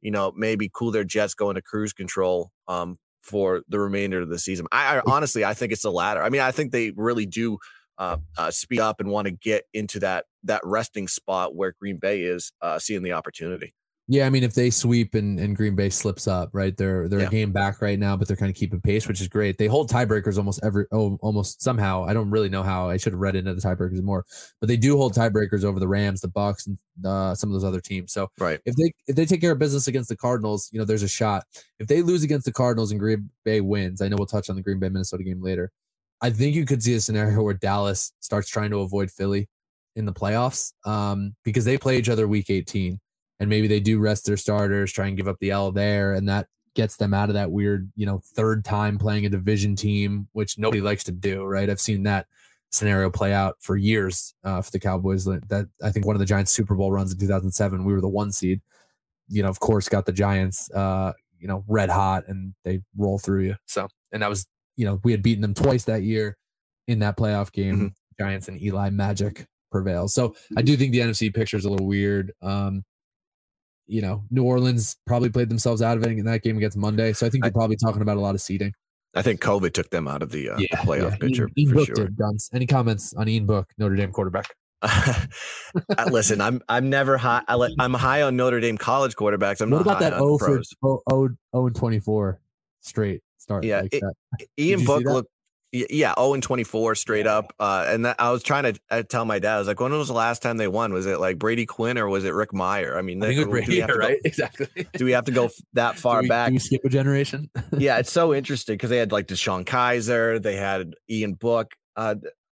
you 0.00 0.10
know, 0.10 0.32
maybe 0.36 0.70
cool 0.72 0.90
their 0.90 1.04
jets 1.04 1.34
go 1.34 1.50
into 1.50 1.62
cruise 1.62 1.92
control 1.92 2.50
um 2.66 2.96
for 3.22 3.62
the 3.68 3.78
remainder 3.78 4.20
of 4.20 4.28
the 4.28 4.38
season. 4.38 4.66
I, 4.72 4.98
I 4.98 5.02
honestly 5.06 5.44
I 5.44 5.54
think 5.54 5.72
it's 5.72 5.82
the 5.82 5.92
latter. 5.92 6.22
I 6.22 6.28
mean, 6.28 6.40
I 6.40 6.50
think 6.50 6.72
they 6.72 6.92
really 6.96 7.26
do 7.26 7.58
uh, 7.98 8.18
uh, 8.36 8.50
speed 8.50 8.80
up 8.80 9.00
and 9.00 9.10
want 9.10 9.26
to 9.26 9.32
get 9.32 9.64
into 9.72 10.00
that 10.00 10.26
that 10.44 10.60
resting 10.64 11.08
spot 11.08 11.54
where 11.54 11.74
Green 11.80 11.98
Bay 11.98 12.22
is 12.22 12.52
uh, 12.62 12.78
seeing 12.78 13.02
the 13.02 13.12
opportunity. 13.12 13.74
Yeah, 14.08 14.24
I 14.24 14.30
mean, 14.30 14.44
if 14.44 14.54
they 14.54 14.70
sweep 14.70 15.16
and, 15.16 15.40
and 15.40 15.56
Green 15.56 15.74
Bay 15.74 15.90
slips 15.90 16.28
up, 16.28 16.50
right? 16.52 16.76
They're 16.76 17.08
they're 17.08 17.20
yeah. 17.20 17.26
a 17.26 17.30
game 17.30 17.50
back 17.50 17.82
right 17.82 17.98
now, 17.98 18.16
but 18.16 18.28
they're 18.28 18.36
kind 18.36 18.50
of 18.50 18.54
keeping 18.54 18.80
pace, 18.80 19.08
which 19.08 19.20
is 19.20 19.26
great. 19.26 19.58
They 19.58 19.66
hold 19.66 19.90
tiebreakers 19.90 20.38
almost 20.38 20.60
every 20.62 20.86
oh 20.92 21.18
almost 21.22 21.60
somehow. 21.60 22.04
I 22.04 22.14
don't 22.14 22.30
really 22.30 22.48
know 22.48 22.62
how. 22.62 22.88
I 22.88 22.98
should 22.98 23.14
have 23.14 23.20
read 23.20 23.34
into 23.34 23.52
the 23.52 23.60
tiebreakers 23.60 24.00
more, 24.02 24.24
but 24.60 24.68
they 24.68 24.76
do 24.76 24.96
hold 24.96 25.14
tiebreakers 25.14 25.64
over 25.64 25.80
the 25.80 25.88
Rams, 25.88 26.20
the 26.20 26.28
Bucs, 26.28 26.68
and 26.68 26.78
uh, 27.04 27.34
some 27.34 27.50
of 27.50 27.54
those 27.54 27.64
other 27.64 27.80
teams. 27.80 28.12
So 28.12 28.28
right, 28.38 28.60
if 28.64 28.76
they 28.76 28.92
if 29.08 29.16
they 29.16 29.26
take 29.26 29.40
care 29.40 29.52
of 29.52 29.58
business 29.58 29.88
against 29.88 30.08
the 30.08 30.16
Cardinals, 30.16 30.68
you 30.72 30.78
know, 30.78 30.84
there's 30.84 31.02
a 31.02 31.08
shot. 31.08 31.42
If 31.80 31.88
they 31.88 32.00
lose 32.02 32.22
against 32.22 32.46
the 32.46 32.52
Cardinals 32.52 32.92
and 32.92 33.00
Green 33.00 33.28
Bay 33.44 33.60
wins, 33.60 34.00
I 34.00 34.06
know 34.06 34.16
we'll 34.16 34.26
touch 34.26 34.48
on 34.48 34.54
the 34.54 34.62
Green 34.62 34.78
Bay 34.78 34.88
Minnesota 34.88 35.24
game 35.24 35.42
later. 35.42 35.72
I 36.20 36.30
think 36.30 36.54
you 36.54 36.64
could 36.64 36.82
see 36.82 36.94
a 36.94 37.00
scenario 37.00 37.42
where 37.42 37.54
Dallas 37.54 38.12
starts 38.20 38.48
trying 38.48 38.70
to 38.70 38.80
avoid 38.80 39.10
Philly 39.10 39.48
in 39.96 40.06
the 40.06 40.12
playoffs 40.12 40.72
um, 40.84 41.34
because 41.44 41.64
they 41.64 41.76
play 41.76 41.98
each 41.98 42.08
other 42.08 42.28
week 42.28 42.50
18 42.50 43.00
and 43.38 43.50
maybe 43.50 43.68
they 43.68 43.80
do 43.80 43.98
rest 43.98 44.26
their 44.26 44.36
starters, 44.36 44.92
try 44.92 45.06
and 45.06 45.16
give 45.16 45.28
up 45.28 45.38
the 45.40 45.50
L 45.50 45.72
there, 45.72 46.14
and 46.14 46.28
that 46.28 46.48
gets 46.74 46.96
them 46.96 47.14
out 47.14 47.28
of 47.28 47.34
that 47.34 47.50
weird, 47.50 47.90
you 47.96 48.06
know, 48.06 48.20
third 48.34 48.64
time 48.64 48.98
playing 48.98 49.26
a 49.26 49.30
division 49.30 49.74
team, 49.74 50.28
which 50.32 50.58
nobody 50.58 50.80
likes 50.80 51.04
to 51.04 51.12
do, 51.12 51.42
right? 51.44 51.70
I've 51.70 51.80
seen 51.80 52.04
that 52.04 52.26
scenario 52.70 53.10
play 53.10 53.32
out 53.32 53.56
for 53.60 53.76
years 53.76 54.34
uh, 54.44 54.60
for 54.62 54.70
the 54.70 54.78
Cowboys. 54.78 55.24
That 55.24 55.68
I 55.82 55.90
think 55.90 56.06
one 56.06 56.14
of 56.14 56.20
the 56.20 56.26
Giants 56.26 56.52
Super 56.52 56.74
Bowl 56.74 56.92
runs 56.92 57.12
in 57.12 57.18
2007, 57.18 57.84
we 57.84 57.92
were 57.92 58.00
the 58.00 58.08
one 58.08 58.30
seed. 58.30 58.60
You 59.28 59.42
know, 59.42 59.48
of 59.48 59.58
course, 59.58 59.88
got 59.88 60.06
the 60.06 60.12
Giants, 60.12 60.70
uh, 60.70 61.12
you 61.40 61.48
know, 61.48 61.64
red 61.66 61.90
hot, 61.90 62.24
and 62.28 62.54
they 62.64 62.82
roll 62.96 63.18
through 63.18 63.42
you. 63.42 63.56
So, 63.66 63.88
and 64.12 64.22
that 64.22 64.28
was, 64.28 64.46
you 64.76 64.86
know, 64.86 65.00
we 65.02 65.12
had 65.12 65.22
beaten 65.22 65.42
them 65.42 65.54
twice 65.54 65.84
that 65.84 66.02
year 66.02 66.36
in 66.86 67.00
that 67.00 67.16
playoff 67.16 67.50
game. 67.52 67.76
Mm-hmm. 67.76 67.86
Giants 68.18 68.48
and 68.48 68.62
Eli 68.62 68.90
Magic 68.90 69.46
prevails. 69.70 70.14
So 70.14 70.34
I 70.56 70.62
do 70.62 70.76
think 70.76 70.92
the 70.92 71.00
NFC 71.00 71.34
picture 71.34 71.56
is 71.56 71.64
a 71.64 71.70
little 71.70 71.86
weird. 71.86 72.32
Um, 72.40 72.84
you 73.86 74.02
know, 74.02 74.24
New 74.30 74.44
Orleans 74.44 74.96
probably 75.06 75.30
played 75.30 75.48
themselves 75.48 75.82
out 75.82 75.96
of 75.96 76.04
it 76.04 76.10
in 76.10 76.24
that 76.24 76.42
game 76.42 76.56
against 76.56 76.76
Monday. 76.76 77.12
So 77.12 77.26
I 77.26 77.30
think 77.30 77.44
you're 77.44 77.52
probably 77.52 77.76
talking 77.76 78.02
about 78.02 78.16
a 78.16 78.20
lot 78.20 78.34
of 78.34 78.40
seeding. 78.40 78.72
I 79.14 79.22
think 79.22 79.40
COVID 79.40 79.72
took 79.72 79.90
them 79.90 80.06
out 80.06 80.22
of 80.22 80.30
the, 80.30 80.50
uh, 80.50 80.58
yeah, 80.58 80.66
playoff 80.82 81.12
yeah. 81.12 81.16
picture. 81.16 81.48
Ian, 81.56 81.68
Ian 81.68 81.74
Book 81.74 81.86
sure. 81.86 82.08
Any 82.52 82.66
comments 82.66 83.14
on 83.14 83.28
Ian 83.28 83.46
Book, 83.46 83.70
Notre 83.78 83.96
Dame 83.96 84.12
quarterback? 84.12 84.54
Uh, 85.98 86.08
listen, 86.10 86.40
I'm 86.40 86.62
I'm 86.68 86.88
never 86.88 87.18
high. 87.18 87.42
I 87.48 87.68
am 87.80 87.92
high 87.92 88.22
on 88.22 88.36
Notre 88.36 88.60
Dame 88.60 88.78
college 88.78 89.14
quarterbacks. 89.14 89.60
I'm 89.60 89.70
what 89.70 89.84
not 89.84 89.98
about 89.98 90.00
that 90.00 90.12
0 90.14 90.38
for 90.38 90.62
0, 90.62 91.02
0, 91.10 91.28
0 91.54 91.66
and 91.66 91.76
24 91.76 92.40
straight 92.80 93.22
start? 93.36 93.64
Yeah, 93.64 93.82
like 93.82 93.92
it, 93.92 94.48
Ian 94.58 94.84
Book 94.84 95.04
looked 95.04 95.30
yeah, 95.72 96.14
0 96.16 96.34
and 96.34 96.42
24 96.42 96.94
straight 96.94 97.26
up. 97.26 97.52
Uh, 97.58 97.84
and 97.88 98.04
that, 98.04 98.16
I 98.18 98.30
was 98.30 98.42
trying 98.42 98.72
to 98.72 98.80
uh, 98.90 99.02
tell 99.02 99.24
my 99.24 99.38
dad, 99.38 99.56
I 99.56 99.58
was 99.58 99.68
like, 99.68 99.80
when 99.80 99.92
was 99.92 100.08
the 100.08 100.14
last 100.14 100.42
time 100.42 100.56
they 100.56 100.68
won? 100.68 100.92
Was 100.92 101.06
it 101.06 101.20
like 101.20 101.38
Brady 101.38 101.66
Quinn 101.66 101.98
or 101.98 102.08
was 102.08 102.24
it 102.24 102.34
Rick 102.34 102.52
Meyer? 102.52 102.96
I 102.96 103.02
mean, 103.02 103.22
I 103.22 103.34
think 103.34 103.50
Brady, 103.50 103.80
right? 103.82 103.98
Go, 103.98 104.16
exactly. 104.24 104.86
do 104.94 105.04
we 105.04 105.12
have 105.12 105.24
to 105.26 105.32
go 105.32 105.50
that 105.74 105.98
far 105.98 106.22
we, 106.22 106.28
back? 106.28 106.52
Skip 106.60 106.84
a 106.84 106.88
generation? 106.88 107.50
yeah, 107.78 107.98
it's 107.98 108.12
so 108.12 108.34
interesting 108.34 108.74
because 108.74 108.90
they 108.90 108.98
had 108.98 109.12
like 109.12 109.26
DeShone 109.26 109.64
Kizer, 109.64 110.40
they 110.40 110.56
had 110.56 110.94
Ian 111.10 111.34
Book. 111.34 111.72
Uh, 111.96 112.16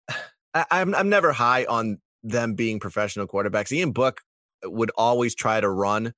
I, 0.54 0.64
I'm 0.70 0.94
I'm 0.94 1.08
never 1.08 1.32
high 1.32 1.64
on 1.66 1.98
them 2.22 2.54
being 2.54 2.80
professional 2.80 3.26
quarterbacks. 3.26 3.72
Ian 3.72 3.92
Book 3.92 4.20
would 4.64 4.90
always 4.96 5.34
try 5.34 5.60
to 5.60 5.68
run 5.68 6.12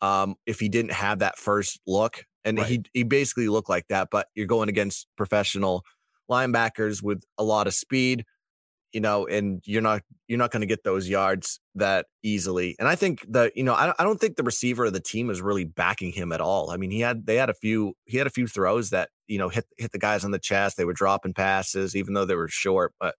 um, 0.00 0.36
if 0.46 0.60
he 0.60 0.68
didn't 0.68 0.92
have 0.92 1.20
that 1.20 1.38
first 1.38 1.80
look, 1.86 2.24
and 2.44 2.58
right. 2.58 2.66
he 2.66 2.82
he 2.92 3.02
basically 3.02 3.48
looked 3.48 3.68
like 3.68 3.86
that. 3.88 4.08
But 4.10 4.28
you're 4.34 4.46
going 4.46 4.68
against 4.68 5.06
professional 5.16 5.84
linebackers 6.30 7.02
with 7.02 7.22
a 7.38 7.44
lot 7.44 7.66
of 7.66 7.74
speed, 7.74 8.24
you 8.92 9.00
know, 9.00 9.26
and 9.26 9.62
you're 9.64 9.82
not 9.82 10.02
you're 10.26 10.38
not 10.38 10.50
going 10.50 10.60
to 10.60 10.66
get 10.66 10.84
those 10.84 11.08
yards 11.08 11.60
that 11.74 12.06
easily. 12.22 12.76
And 12.78 12.88
I 12.88 12.94
think 12.94 13.24
the 13.28 13.50
you 13.54 13.62
know 13.64 13.74
I, 13.74 13.92
I 13.98 14.04
don't 14.04 14.20
think 14.20 14.36
the 14.36 14.42
receiver 14.42 14.86
of 14.86 14.92
the 14.92 15.00
team 15.00 15.30
is 15.30 15.40
really 15.40 15.64
backing 15.64 16.12
him 16.12 16.32
at 16.32 16.40
all. 16.40 16.70
I 16.70 16.76
mean, 16.76 16.90
he 16.90 17.00
had 17.00 17.26
they 17.26 17.36
had 17.36 17.50
a 17.50 17.54
few 17.54 17.94
he 18.04 18.18
had 18.18 18.26
a 18.26 18.30
few 18.30 18.46
throws 18.46 18.90
that 18.90 19.10
you 19.26 19.38
know 19.38 19.48
hit 19.48 19.66
hit 19.76 19.92
the 19.92 19.98
guys 19.98 20.24
on 20.24 20.30
the 20.30 20.38
chest. 20.38 20.76
They 20.76 20.84
were 20.84 20.92
dropping 20.92 21.34
passes 21.34 21.96
even 21.96 22.14
though 22.14 22.24
they 22.24 22.36
were 22.36 22.48
short, 22.48 22.94
but. 23.00 23.14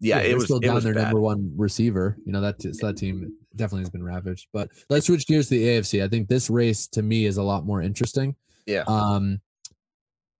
Yeah, 0.00 0.20
yeah 0.20 0.28
it 0.28 0.34
was 0.36 0.44
still 0.44 0.60
down 0.60 0.76
was 0.76 0.84
their 0.84 0.94
bad. 0.94 1.06
number 1.06 1.20
one 1.20 1.52
receiver. 1.56 2.16
You 2.24 2.30
know 2.30 2.40
that 2.40 2.60
that 2.60 2.96
team 2.96 3.32
definitely 3.56 3.80
has 3.80 3.90
been 3.90 4.04
ravaged. 4.04 4.46
But 4.52 4.68
let's 4.88 5.08
switch 5.08 5.26
gears 5.26 5.48
to 5.48 5.58
the 5.58 5.64
AFC. 5.64 6.04
I 6.04 6.06
think 6.06 6.28
this 6.28 6.48
race 6.48 6.86
to 6.92 7.02
me 7.02 7.24
is 7.24 7.36
a 7.36 7.42
lot 7.42 7.66
more 7.66 7.82
interesting. 7.82 8.36
Yeah. 8.64 8.84
Um, 8.86 9.40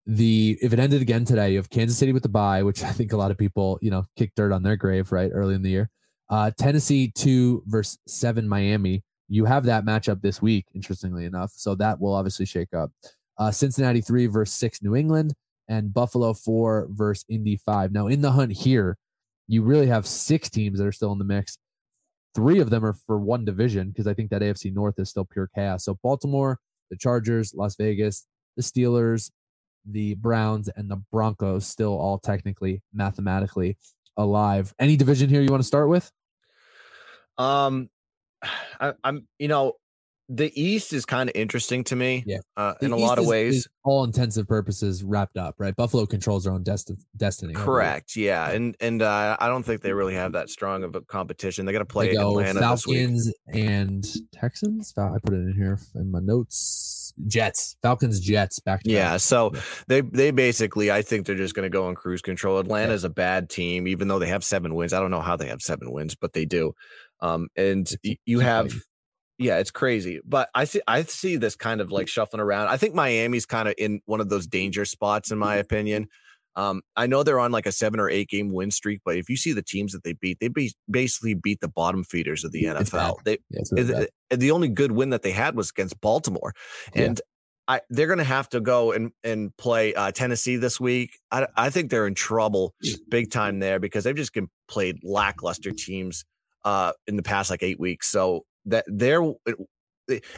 the 0.08 0.58
if 0.62 0.72
it 0.72 0.78
ended 0.78 1.02
again 1.02 1.26
today, 1.26 1.50
you 1.50 1.58
have 1.58 1.68
Kansas 1.68 1.98
City 1.98 2.12
with 2.12 2.22
the 2.22 2.30
bye, 2.30 2.62
which 2.62 2.82
I 2.90 2.90
think 2.90 3.12
a 3.12 3.16
lot 3.16 3.30
of 3.30 3.38
people 3.38 3.78
you 3.80 3.90
know 3.90 4.04
kick 4.16 4.32
dirt 4.34 4.52
on 4.52 4.62
their 4.64 4.76
grave 4.76 5.12
right 5.12 5.30
early 5.32 5.54
in 5.54 5.62
the 5.62 5.70
year. 5.70 5.90
Uh, 6.30 6.50
Tennessee 6.58 7.12
two 7.14 7.62
versus 7.66 7.98
seven 8.08 8.48
Miami. 8.48 9.04
You 9.28 9.44
have 9.44 9.64
that 9.64 9.84
matchup 9.84 10.22
this 10.22 10.40
week, 10.40 10.64
interestingly 10.74 11.26
enough. 11.26 11.52
So 11.54 11.74
that 11.76 12.00
will 12.00 12.14
obviously 12.14 12.46
shake 12.46 12.72
up. 12.74 12.90
Uh, 13.36 13.50
Cincinnati 13.50 14.00
three 14.00 14.26
versus 14.26 14.54
six 14.54 14.82
New 14.82 14.96
England, 14.96 15.34
and 15.68 15.92
Buffalo 15.92 16.32
four 16.32 16.88
versus 16.90 17.24
Indy 17.28 17.56
five. 17.56 17.92
Now 17.92 18.06
in 18.06 18.22
the 18.22 18.32
hunt 18.32 18.52
here, 18.52 18.96
you 19.46 19.62
really 19.62 19.86
have 19.88 20.06
six 20.06 20.48
teams 20.48 20.78
that 20.78 20.86
are 20.86 20.92
still 20.92 21.12
in 21.12 21.18
the 21.18 21.24
mix. 21.24 21.58
Three 22.34 22.60
of 22.60 22.70
them 22.70 22.84
are 22.84 22.94
for 22.94 23.18
one 23.18 23.44
division 23.44 23.88
because 23.88 24.06
I 24.06 24.14
think 24.14 24.30
that 24.30 24.42
AFC 24.42 24.72
North 24.72 24.98
is 24.98 25.10
still 25.10 25.26
pure 25.26 25.50
chaos. 25.54 25.84
So 25.84 25.98
Baltimore, 26.02 26.58
the 26.90 26.96
Chargers, 26.96 27.52
Las 27.54 27.76
Vegas, 27.76 28.26
the 28.56 28.62
Steelers, 28.62 29.30
the 29.84 30.14
Browns, 30.14 30.68
and 30.68 30.90
the 30.90 31.02
Broncos 31.10 31.66
still 31.66 31.98
all 31.98 32.18
technically 32.18 32.82
mathematically 32.92 33.76
alive. 34.16 34.74
Any 34.78 34.96
division 34.96 35.28
here 35.28 35.40
you 35.40 35.50
want 35.50 35.62
to 35.62 35.66
start 35.66 35.88
with? 35.88 36.10
Um, 37.38 37.88
I, 38.80 38.94
am 39.04 39.26
you 39.38 39.48
know 39.48 39.74
the 40.28 40.52
East 40.60 40.92
is 40.92 41.04
kind 41.04 41.28
of 41.30 41.36
interesting 41.36 41.84
to 41.84 41.96
me. 41.96 42.22
Yeah, 42.26 42.38
uh, 42.56 42.74
in 42.80 42.92
a 42.92 42.96
East 42.96 43.06
lot 43.06 43.18
of 43.18 43.26
ways, 43.26 43.66
all 43.84 44.04
intensive 44.04 44.46
purposes 44.46 45.02
wrapped 45.02 45.36
up. 45.36 45.54
Right, 45.58 45.74
Buffalo 45.74 46.06
controls 46.06 46.44
their 46.44 46.52
own 46.52 46.64
desti- 46.64 47.00
destiny. 47.16 47.54
Correct. 47.54 48.14
Yeah, 48.16 48.50
and 48.50 48.76
and 48.80 49.00
uh, 49.00 49.36
I 49.40 49.48
don't 49.48 49.62
think 49.62 49.82
they 49.82 49.92
really 49.92 50.14
have 50.14 50.32
that 50.32 50.50
strong 50.50 50.84
of 50.84 50.94
a 50.94 51.00
competition. 51.00 51.66
They 51.66 51.72
got 51.72 51.78
to 51.78 51.84
play 51.86 52.10
Atlanta 52.10 52.60
Falcons 52.60 53.32
and 53.46 54.06
Texans. 54.32 54.92
I 54.96 55.16
put 55.22 55.34
it 55.34 55.38
in 55.38 55.54
here 55.56 55.78
in 55.94 56.10
my 56.10 56.20
notes. 56.20 57.14
Jets, 57.26 57.76
Falcons, 57.82 58.20
Jets. 58.20 58.60
Back 58.60 58.82
to 58.82 58.90
yeah. 58.90 59.12
Back. 59.12 59.20
So 59.20 59.52
they 59.86 60.02
they 60.02 60.30
basically, 60.30 60.90
I 60.90 61.02
think 61.02 61.26
they're 61.26 61.36
just 61.36 61.54
going 61.54 61.64
to 61.64 61.74
go 61.74 61.86
on 61.86 61.94
cruise 61.94 62.22
control. 62.22 62.58
Atlanta 62.58 62.92
is 62.92 63.02
yeah. 63.02 63.08
a 63.08 63.10
bad 63.10 63.48
team, 63.48 63.88
even 63.88 64.08
though 64.08 64.18
they 64.18 64.28
have 64.28 64.44
seven 64.44 64.74
wins. 64.74 64.92
I 64.92 65.00
don't 65.00 65.10
know 65.10 65.20
how 65.20 65.36
they 65.36 65.48
have 65.48 65.62
seven 65.62 65.90
wins, 65.90 66.14
but 66.14 66.32
they 66.32 66.44
do. 66.44 66.74
Um, 67.20 67.48
and 67.56 67.90
you 68.26 68.40
have 68.40 68.72
yeah, 69.38 69.58
it's 69.58 69.70
crazy. 69.70 70.20
But 70.24 70.50
I 70.54 70.64
see 70.64 70.80
I 70.86 71.02
see 71.02 71.36
this 71.36 71.56
kind 71.56 71.80
of 71.80 71.90
like 71.90 72.08
shuffling 72.08 72.40
around. 72.40 72.68
I 72.68 72.76
think 72.76 72.94
Miami's 72.94 73.46
kind 73.46 73.68
of 73.68 73.74
in 73.78 74.00
one 74.04 74.20
of 74.20 74.28
those 74.28 74.46
danger 74.46 74.84
spots, 74.84 75.30
in 75.30 75.38
my 75.38 75.54
mm-hmm. 75.54 75.60
opinion. 75.60 76.08
Um, 76.56 76.82
I 76.96 77.06
know 77.06 77.22
they're 77.22 77.38
on 77.38 77.52
like 77.52 77.66
a 77.66 77.72
seven 77.72 78.00
or 78.00 78.10
eight 78.10 78.28
game 78.28 78.52
win 78.52 78.72
streak, 78.72 79.00
but 79.04 79.16
if 79.16 79.30
you 79.30 79.36
see 79.36 79.52
the 79.52 79.62
teams 79.62 79.92
that 79.92 80.02
they 80.02 80.14
beat, 80.14 80.40
they 80.40 80.48
be, 80.48 80.74
basically 80.90 81.34
beat 81.34 81.60
the 81.60 81.68
bottom 81.68 82.02
feeders 82.02 82.42
of 82.42 82.50
the 82.50 82.64
NFL. 82.64 83.22
They, 83.22 83.38
yeah, 83.48 83.60
really 83.70 84.08
the 84.30 84.50
only 84.50 84.68
good 84.68 84.90
win 84.90 85.10
that 85.10 85.22
they 85.22 85.30
had 85.30 85.54
was 85.54 85.70
against 85.70 86.00
Baltimore, 86.00 86.52
and 86.94 87.20
yeah. 87.68 87.74
I, 87.76 87.80
they're 87.90 88.08
going 88.08 88.18
to 88.18 88.24
have 88.24 88.48
to 88.48 88.60
go 88.60 88.90
and 88.90 89.12
and 89.22 89.56
play 89.56 89.94
uh, 89.94 90.10
Tennessee 90.10 90.56
this 90.56 90.80
week. 90.80 91.20
I, 91.30 91.46
I 91.56 91.70
think 91.70 91.92
they're 91.92 92.08
in 92.08 92.14
trouble 92.14 92.74
big 93.08 93.30
time 93.30 93.60
there 93.60 93.78
because 93.78 94.02
they've 94.02 94.16
just 94.16 94.36
played 94.68 94.98
lackluster 95.04 95.70
teams 95.70 96.24
uh, 96.64 96.92
in 97.06 97.14
the 97.14 97.22
past 97.22 97.50
like 97.50 97.62
eight 97.62 97.78
weeks. 97.78 98.08
So 98.08 98.44
that 98.68 98.84
they're 98.86 99.22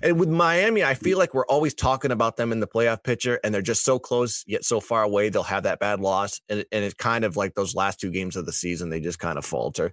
and 0.03 0.19
with 0.19 0.29
Miami, 0.29 0.83
I 0.83 0.95
feel 0.95 1.17
like 1.17 1.33
we're 1.33 1.47
always 1.47 1.75
talking 1.75 2.11
about 2.11 2.37
them 2.37 2.53
in 2.53 2.61
the 2.61 2.67
playoff 2.67 3.05
picture, 3.05 3.39
and 3.45 3.55
they're 3.55 3.63
just 3.63 3.85
so 3.85 3.99
close 3.99 4.43
yet 4.47 4.65
so 4.65 4.81
far 4.81 5.03
away. 5.03 5.29
They'll 5.29 5.43
have 5.45 5.63
that 5.63 5.79
bad 5.79 6.01
loss, 6.01 6.41
and, 6.49 6.65
and 6.73 6.85
it's 6.85 6.95
kind 6.95 7.25
of 7.25 7.37
like 7.37 7.55
those 7.55 7.75
last 7.75 8.01
two 8.01 8.11
games 8.11 8.37
of 8.37 8.47
the 8.47 8.53
season, 8.53 8.91
they 8.91 9.01
just 9.01 9.19
kind 9.19 9.39
of 9.39 9.45
falter. 9.45 9.93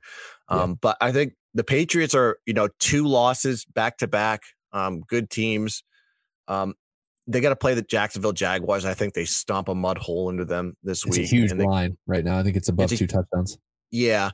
Yeah. 0.50 0.64
Um, 0.64 0.80
but 0.82 0.98
I 1.00 1.12
think 1.12 1.34
the 1.54 1.64
Patriots 1.64 2.16
are, 2.16 2.40
you 2.46 2.54
know, 2.54 2.70
two 2.80 3.08
losses 3.08 3.66
back 3.66 3.98
to 3.98 4.08
back, 4.08 4.44
um, 4.74 5.02
good 5.02 5.30
teams. 5.30 5.84
Um, 6.48 6.74
they 7.28 7.42
got 7.42 7.50
to 7.50 7.56
play 7.56 7.74
the 7.74 7.82
Jacksonville 7.82 8.32
Jaguars. 8.32 8.86
I 8.86 8.94
think 8.94 9.14
they 9.14 9.26
stomp 9.26 9.68
a 9.68 9.76
mud 9.76 9.98
hole 9.98 10.30
into 10.30 10.46
them 10.46 10.76
this 10.82 11.06
it's 11.06 11.18
week. 11.18 11.26
a 11.26 11.30
huge 11.30 11.52
they, 11.52 11.66
line 11.66 11.98
right 12.08 12.24
now. 12.24 12.40
I 12.40 12.44
think 12.44 12.56
it's 12.56 12.70
above 12.70 12.92
it's 12.92 12.94
a, 12.94 13.06
two 13.06 13.08
touchdowns. 13.08 13.58
Yeah, 13.92 14.32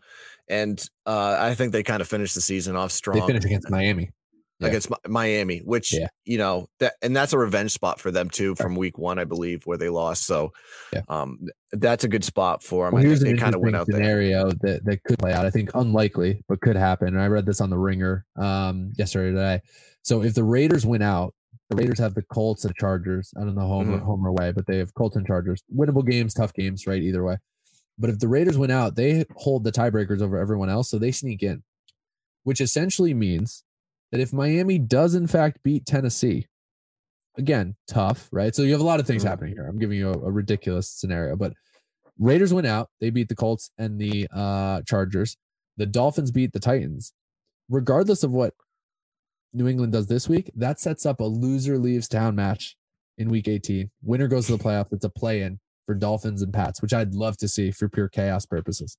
and 0.47 0.79
uh, 1.05 1.37
I 1.39 1.55
think 1.55 1.71
they 1.71 1.83
kind 1.83 2.01
of 2.01 2.07
finished 2.07 2.35
the 2.35 2.41
season 2.41 2.75
off 2.75 2.91
strong. 2.91 3.19
They 3.19 3.27
finished 3.27 3.45
against 3.45 3.69
Miami. 3.69 4.09
Yeah. 4.59 4.67
Against 4.67 4.89
Miami, 5.09 5.59
which 5.59 5.93
yeah. 5.93 6.07
you 6.23 6.37
know 6.37 6.67
that, 6.79 6.93
and 7.01 7.13
that's 7.13 7.33
a 7.33 7.37
revenge 7.37 7.71
spot 7.71 7.99
for 7.99 8.11
them 8.11 8.29
too 8.29 8.55
from 8.55 8.75
week 8.75 8.97
one, 8.97 9.19
I 9.19 9.25
believe, 9.25 9.63
where 9.65 9.77
they 9.77 9.89
lost. 9.89 10.25
So, 10.25 10.53
yeah. 10.93 11.01
um, 11.09 11.39
that's 11.73 12.05
a 12.05 12.07
good 12.07 12.23
spot 12.23 12.63
for 12.63 12.85
them. 12.85 12.93
Well, 12.93 13.03
here's 13.03 13.23
an 13.23 13.35
kind 13.37 13.55
of 13.55 13.61
went 13.61 13.75
out 13.75 13.87
scenario 13.87 14.51
there. 14.61 14.75
that 14.75 14.85
that 14.85 15.03
could 15.03 15.19
play 15.19 15.33
out. 15.33 15.45
I 15.45 15.49
think 15.49 15.71
unlikely, 15.73 16.43
but 16.47 16.61
could 16.61 16.77
happen. 16.77 17.09
And 17.09 17.21
I 17.21 17.27
read 17.27 17.45
this 17.45 17.59
on 17.59 17.71
the 17.71 17.77
Ringer 17.77 18.25
um, 18.37 18.93
yesterday 18.95 19.31
today. 19.31 19.61
So 20.03 20.21
if 20.21 20.33
the 20.33 20.45
Raiders 20.45 20.85
win 20.85 21.01
out, 21.01 21.33
the 21.69 21.75
Raiders 21.75 21.99
have 21.99 22.13
the 22.13 22.21
Colts 22.21 22.63
and 22.63 22.75
Chargers. 22.75 23.33
I 23.35 23.41
don't 23.41 23.55
know 23.55 23.67
home 23.67 23.87
mm-hmm. 23.87 23.95
or 23.95 23.99
home 23.99 24.25
or 24.25 24.29
away, 24.29 24.51
but 24.51 24.67
they 24.67 24.77
have 24.77 24.93
Colts 24.93 25.15
and 25.15 25.25
Chargers. 25.25 25.61
Winnable 25.75 26.07
games, 26.07 26.33
tough 26.33 26.53
games, 26.53 26.87
right? 26.87 27.01
Either 27.01 27.23
way. 27.23 27.37
But 27.97 28.09
if 28.09 28.19
the 28.19 28.27
Raiders 28.27 28.57
win 28.57 28.71
out, 28.71 28.95
they 28.95 29.25
hold 29.35 29.63
the 29.63 29.71
tiebreakers 29.71 30.21
over 30.21 30.37
everyone 30.37 30.69
else, 30.69 30.89
so 30.89 30.97
they 30.97 31.11
sneak 31.11 31.43
in, 31.43 31.63
which 32.43 32.59
essentially 32.59 33.13
means 33.13 33.63
that 34.11 34.19
if 34.19 34.33
Miami 34.33 34.79
does 34.79 35.15
in 35.15 35.27
fact 35.27 35.63
beat 35.63 35.85
Tennessee, 35.85 36.47
again, 37.37 37.75
tough, 37.87 38.29
right? 38.31 38.55
So 38.55 38.63
you 38.63 38.71
have 38.71 38.81
a 38.81 38.85
lot 38.85 38.99
of 38.99 39.07
things 39.07 39.23
mm-hmm. 39.23 39.29
happening 39.29 39.53
here. 39.53 39.67
I'm 39.67 39.79
giving 39.79 39.97
you 39.97 40.09
a, 40.09 40.13
a, 40.13 40.31
ridiculous 40.31 40.89
scenario, 40.89 41.35
but 41.35 41.53
Raiders 42.19 42.53
went 42.53 42.67
out, 42.67 42.89
they 43.01 43.09
beat 43.09 43.29
the 43.29 43.35
Colts 43.35 43.71
and 43.77 43.99
the 43.99 44.27
uh, 44.33 44.81
Chargers. 44.83 45.37
The 45.77 45.85
Dolphins 45.85 46.31
beat 46.31 46.53
the 46.53 46.59
Titans. 46.59 47.13
Regardless 47.69 48.23
of 48.23 48.31
what 48.31 48.53
New 49.53 49.67
England 49.67 49.93
does 49.93 50.07
this 50.07 50.29
week, 50.29 50.51
that 50.55 50.79
sets 50.79 51.05
up 51.05 51.19
a 51.19 51.25
loser 51.25 51.79
leaves 51.79 52.07
town 52.07 52.35
match 52.35 52.75
in 53.17 53.29
week 53.29 53.47
18. 53.47 53.89
Winner 54.03 54.27
goes 54.27 54.47
to 54.47 54.57
the 54.57 54.63
playoffs. 54.63 54.93
It's 54.93 55.05
a 55.05 55.09
play 55.09 55.41
in 55.41 55.59
for 55.85 55.95
Dolphins 55.95 56.41
and 56.41 56.53
Pats, 56.53 56.81
which 56.81 56.93
I'd 56.93 57.13
love 57.13 57.37
to 57.37 57.47
see 57.47 57.71
for 57.71 57.89
pure 57.89 58.09
chaos 58.09 58.45
purposes. 58.45 58.97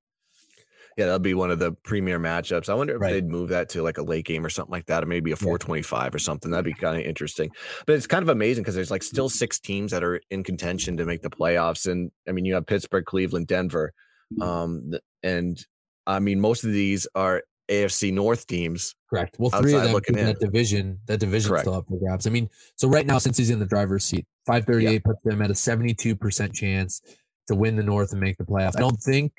Yeah, 0.96 1.06
that'll 1.06 1.18
be 1.18 1.34
one 1.34 1.50
of 1.50 1.58
the 1.58 1.72
premier 1.72 2.20
matchups. 2.20 2.68
I 2.68 2.74
wonder 2.74 2.94
if 2.94 3.00
right. 3.00 3.12
they'd 3.12 3.28
move 3.28 3.48
that 3.48 3.68
to 3.70 3.82
like 3.82 3.98
a 3.98 4.02
late 4.02 4.24
game 4.24 4.46
or 4.46 4.48
something 4.48 4.70
like 4.70 4.86
that, 4.86 5.02
or 5.02 5.06
maybe 5.06 5.32
a 5.32 5.36
425 5.36 6.02
yeah. 6.02 6.14
or 6.14 6.18
something. 6.20 6.52
That'd 6.52 6.64
be 6.64 6.72
kind 6.72 6.96
of 6.96 7.04
interesting. 7.04 7.50
But 7.84 7.96
it's 7.96 8.06
kind 8.06 8.22
of 8.22 8.28
amazing 8.28 8.62
because 8.62 8.76
there's 8.76 8.92
like 8.92 9.02
still 9.02 9.28
six 9.28 9.58
teams 9.58 9.90
that 9.90 10.04
are 10.04 10.20
in 10.30 10.44
contention 10.44 10.96
to 10.98 11.04
make 11.04 11.22
the 11.22 11.30
playoffs. 11.30 11.90
And 11.90 12.12
I 12.28 12.32
mean, 12.32 12.44
you 12.44 12.54
have 12.54 12.66
Pittsburgh, 12.66 13.04
Cleveland, 13.04 13.48
Denver. 13.48 13.92
Um, 14.40 14.92
and 15.22 15.58
I 16.06 16.20
mean, 16.20 16.40
most 16.40 16.64
of 16.64 16.72
these 16.72 17.08
are 17.14 17.42
AFC 17.68 18.12
North 18.12 18.46
teams. 18.46 18.94
Correct. 19.08 19.36
Well, 19.38 19.50
three 19.50 19.74
of 19.74 19.84
them 19.84 19.92
looking 19.92 20.18
in 20.18 20.26
that 20.26 20.40
division. 20.40 20.98
That 21.06 21.18
division 21.18 21.50
Correct. 21.50 21.64
still 21.64 21.74
up 21.74 21.86
for 21.88 21.98
grabs. 21.98 22.26
I 22.26 22.30
mean, 22.30 22.48
so 22.76 22.88
right 22.88 23.06
now, 23.06 23.18
Cincy's 23.18 23.50
in 23.50 23.58
the 23.58 23.66
driver's 23.66 24.04
seat, 24.04 24.26
538 24.46 24.92
yeah. 24.92 24.98
puts 25.04 25.22
them 25.24 25.42
at 25.42 25.50
a 25.50 25.54
72% 25.54 26.54
chance 26.54 27.00
to 27.46 27.54
win 27.54 27.76
the 27.76 27.82
North 27.82 28.12
and 28.12 28.20
make 28.20 28.36
the 28.38 28.44
playoffs. 28.44 28.76
I 28.76 28.80
don't 28.80 29.00
think 29.00 29.32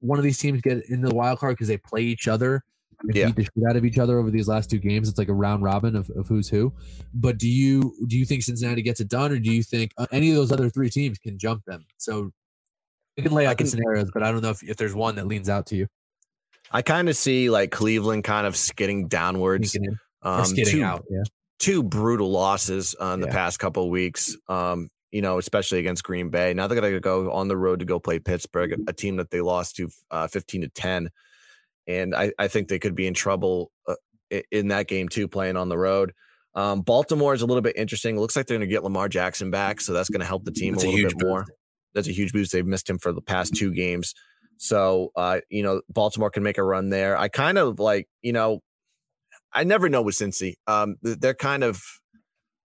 one 0.00 0.18
of 0.18 0.24
these 0.24 0.38
teams 0.38 0.60
get 0.60 0.84
in 0.88 1.00
the 1.00 1.14
wild 1.14 1.38
card 1.38 1.54
because 1.54 1.68
they 1.68 1.76
play 1.76 2.02
each 2.02 2.28
other 2.28 2.64
and 3.02 3.14
yeah. 3.14 3.26
beat 3.26 3.36
the 3.36 3.42
shit 3.44 3.68
out 3.68 3.76
of 3.76 3.84
each 3.84 3.98
other 3.98 4.18
over 4.18 4.30
these 4.30 4.48
last 4.48 4.70
two 4.70 4.78
games. 4.78 5.08
It's 5.08 5.18
like 5.18 5.28
a 5.28 5.34
round 5.34 5.62
robin 5.62 5.96
of, 5.96 6.10
of 6.10 6.26
who's 6.28 6.48
who. 6.48 6.72
But 7.14 7.38
do 7.38 7.48
you 7.48 7.94
do 8.06 8.18
you 8.18 8.24
think 8.24 8.42
Cincinnati 8.42 8.82
gets 8.82 9.00
it 9.00 9.08
done, 9.08 9.32
or 9.32 9.38
do 9.38 9.50
you 9.50 9.62
think 9.62 9.92
uh, 9.98 10.06
any 10.12 10.30
of 10.30 10.36
those 10.36 10.52
other 10.52 10.68
three 10.68 10.90
teams 10.90 11.18
can 11.18 11.38
jump 11.38 11.64
them? 11.64 11.86
So 11.98 12.30
you 13.16 13.22
can 13.22 13.32
lay 13.32 13.46
out 13.46 13.58
can, 13.58 13.66
the 13.66 13.70
scenarios, 13.70 14.10
but 14.12 14.22
I 14.22 14.32
don't 14.32 14.42
know 14.42 14.50
if, 14.50 14.62
if 14.62 14.76
there's 14.76 14.94
one 14.94 15.16
that 15.16 15.26
leans 15.26 15.48
out 15.48 15.66
to 15.66 15.76
you. 15.76 15.86
I 16.70 16.82
kind 16.82 17.08
of 17.08 17.16
see 17.16 17.50
like 17.50 17.70
Cleveland 17.70 18.24
kind 18.24 18.46
of 18.46 18.56
skidding 18.56 19.08
downwards. 19.08 19.76
Um, 20.22 20.44
skidding 20.44 20.78
two, 20.78 20.84
out, 20.84 21.04
yeah. 21.10 21.22
Two 21.58 21.82
brutal 21.82 22.30
losses 22.30 22.94
uh, 23.00 23.16
yeah. 23.18 23.26
the 23.26 23.32
past 23.32 23.58
couple 23.58 23.84
of 23.84 23.90
weeks. 23.90 24.36
Um, 24.48 24.88
you 25.10 25.22
know, 25.22 25.38
especially 25.38 25.80
against 25.80 26.04
Green 26.04 26.30
Bay. 26.30 26.54
Now 26.54 26.66
they're 26.66 26.80
going 26.80 26.92
to 26.92 27.00
go 27.00 27.32
on 27.32 27.48
the 27.48 27.56
road 27.56 27.80
to 27.80 27.84
go 27.84 27.98
play 27.98 28.18
Pittsburgh, 28.18 28.80
a 28.86 28.92
team 28.92 29.16
that 29.16 29.30
they 29.30 29.40
lost 29.40 29.76
to 29.76 29.88
uh, 30.10 30.28
15 30.28 30.62
to 30.62 30.68
10. 30.68 31.10
And 31.86 32.14
I, 32.14 32.32
I 32.38 32.46
think 32.48 32.68
they 32.68 32.78
could 32.78 32.94
be 32.94 33.08
in 33.08 33.14
trouble 33.14 33.72
uh, 33.88 33.94
in 34.52 34.68
that 34.68 34.86
game 34.86 35.08
too, 35.08 35.26
playing 35.26 35.56
on 35.56 35.68
the 35.68 35.78
road. 35.78 36.12
Um, 36.54 36.82
Baltimore 36.82 37.34
is 37.34 37.42
a 37.42 37.46
little 37.46 37.62
bit 37.62 37.76
interesting. 37.76 38.16
It 38.16 38.20
looks 38.20 38.36
like 38.36 38.46
they're 38.46 38.58
going 38.58 38.68
to 38.68 38.72
get 38.72 38.84
Lamar 38.84 39.08
Jackson 39.08 39.50
back, 39.50 39.80
so 39.80 39.92
that's 39.92 40.08
going 40.08 40.20
to 40.20 40.26
help 40.26 40.44
the 40.44 40.52
team 40.52 40.74
that's 40.74 40.84
a 40.84 40.88
little 40.88 41.06
a 41.06 41.08
bit 41.08 41.18
boost. 41.18 41.26
more. 41.26 41.46
That's 41.94 42.08
a 42.08 42.12
huge 42.12 42.32
boost. 42.32 42.52
They've 42.52 42.66
missed 42.66 42.88
him 42.88 42.98
for 42.98 43.12
the 43.12 43.20
past 43.20 43.54
two 43.54 43.72
games. 43.72 44.14
So, 44.62 45.10
uh, 45.16 45.40
you 45.48 45.62
know, 45.62 45.80
Baltimore 45.88 46.30
can 46.30 46.42
make 46.42 46.58
a 46.58 46.62
run 46.62 46.90
there. 46.90 47.16
I 47.16 47.28
kind 47.28 47.56
of 47.56 47.80
like, 47.80 48.08
you 48.20 48.34
know, 48.34 48.60
I 49.54 49.64
never 49.64 49.88
know 49.88 50.02
with 50.02 50.16
Cincy. 50.16 50.54
Um, 50.66 50.96
they're 51.00 51.32
kind 51.32 51.64
of 51.64 51.82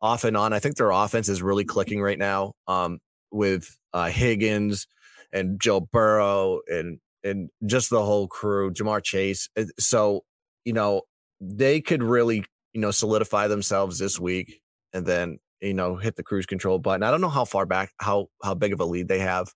off 0.01 0.25
and 0.25 0.35
on. 0.35 0.51
I 0.51 0.59
think 0.59 0.75
their 0.75 0.91
offense 0.91 1.29
is 1.29 1.41
really 1.41 1.63
clicking 1.63 2.01
right 2.01 2.19
now. 2.19 2.51
Um, 2.67 2.99
with 3.31 3.77
uh, 3.93 4.09
Higgins 4.09 4.87
and 5.31 5.59
Joe 5.59 5.81
Burrow 5.81 6.59
and 6.67 6.99
and 7.23 7.49
just 7.65 7.89
the 7.89 8.03
whole 8.03 8.27
crew, 8.27 8.71
Ja'Marr 8.71 9.03
Chase. 9.03 9.49
So, 9.79 10.21
you 10.63 10.73
know, 10.73 11.01
they 11.41 11.81
could 11.81 12.03
really, 12.03 12.45
you 12.73 12.81
know, 12.81 12.91
solidify 12.91 13.47
themselves 13.47 13.97
this 13.99 14.19
week 14.19 14.61
and 14.93 15.05
then, 15.05 15.39
you 15.61 15.73
know, 15.73 15.95
hit 15.95 16.17
the 16.17 16.23
cruise 16.23 16.45
control 16.45 16.77
button. 16.77 17.03
I 17.03 17.09
don't 17.09 17.21
know 17.21 17.29
how 17.29 17.45
far 17.45 17.65
back, 17.65 17.93
how 17.99 18.27
how 18.43 18.53
big 18.53 18.73
of 18.73 18.79
a 18.81 18.85
lead 18.85 19.07
they 19.07 19.19
have 19.19 19.47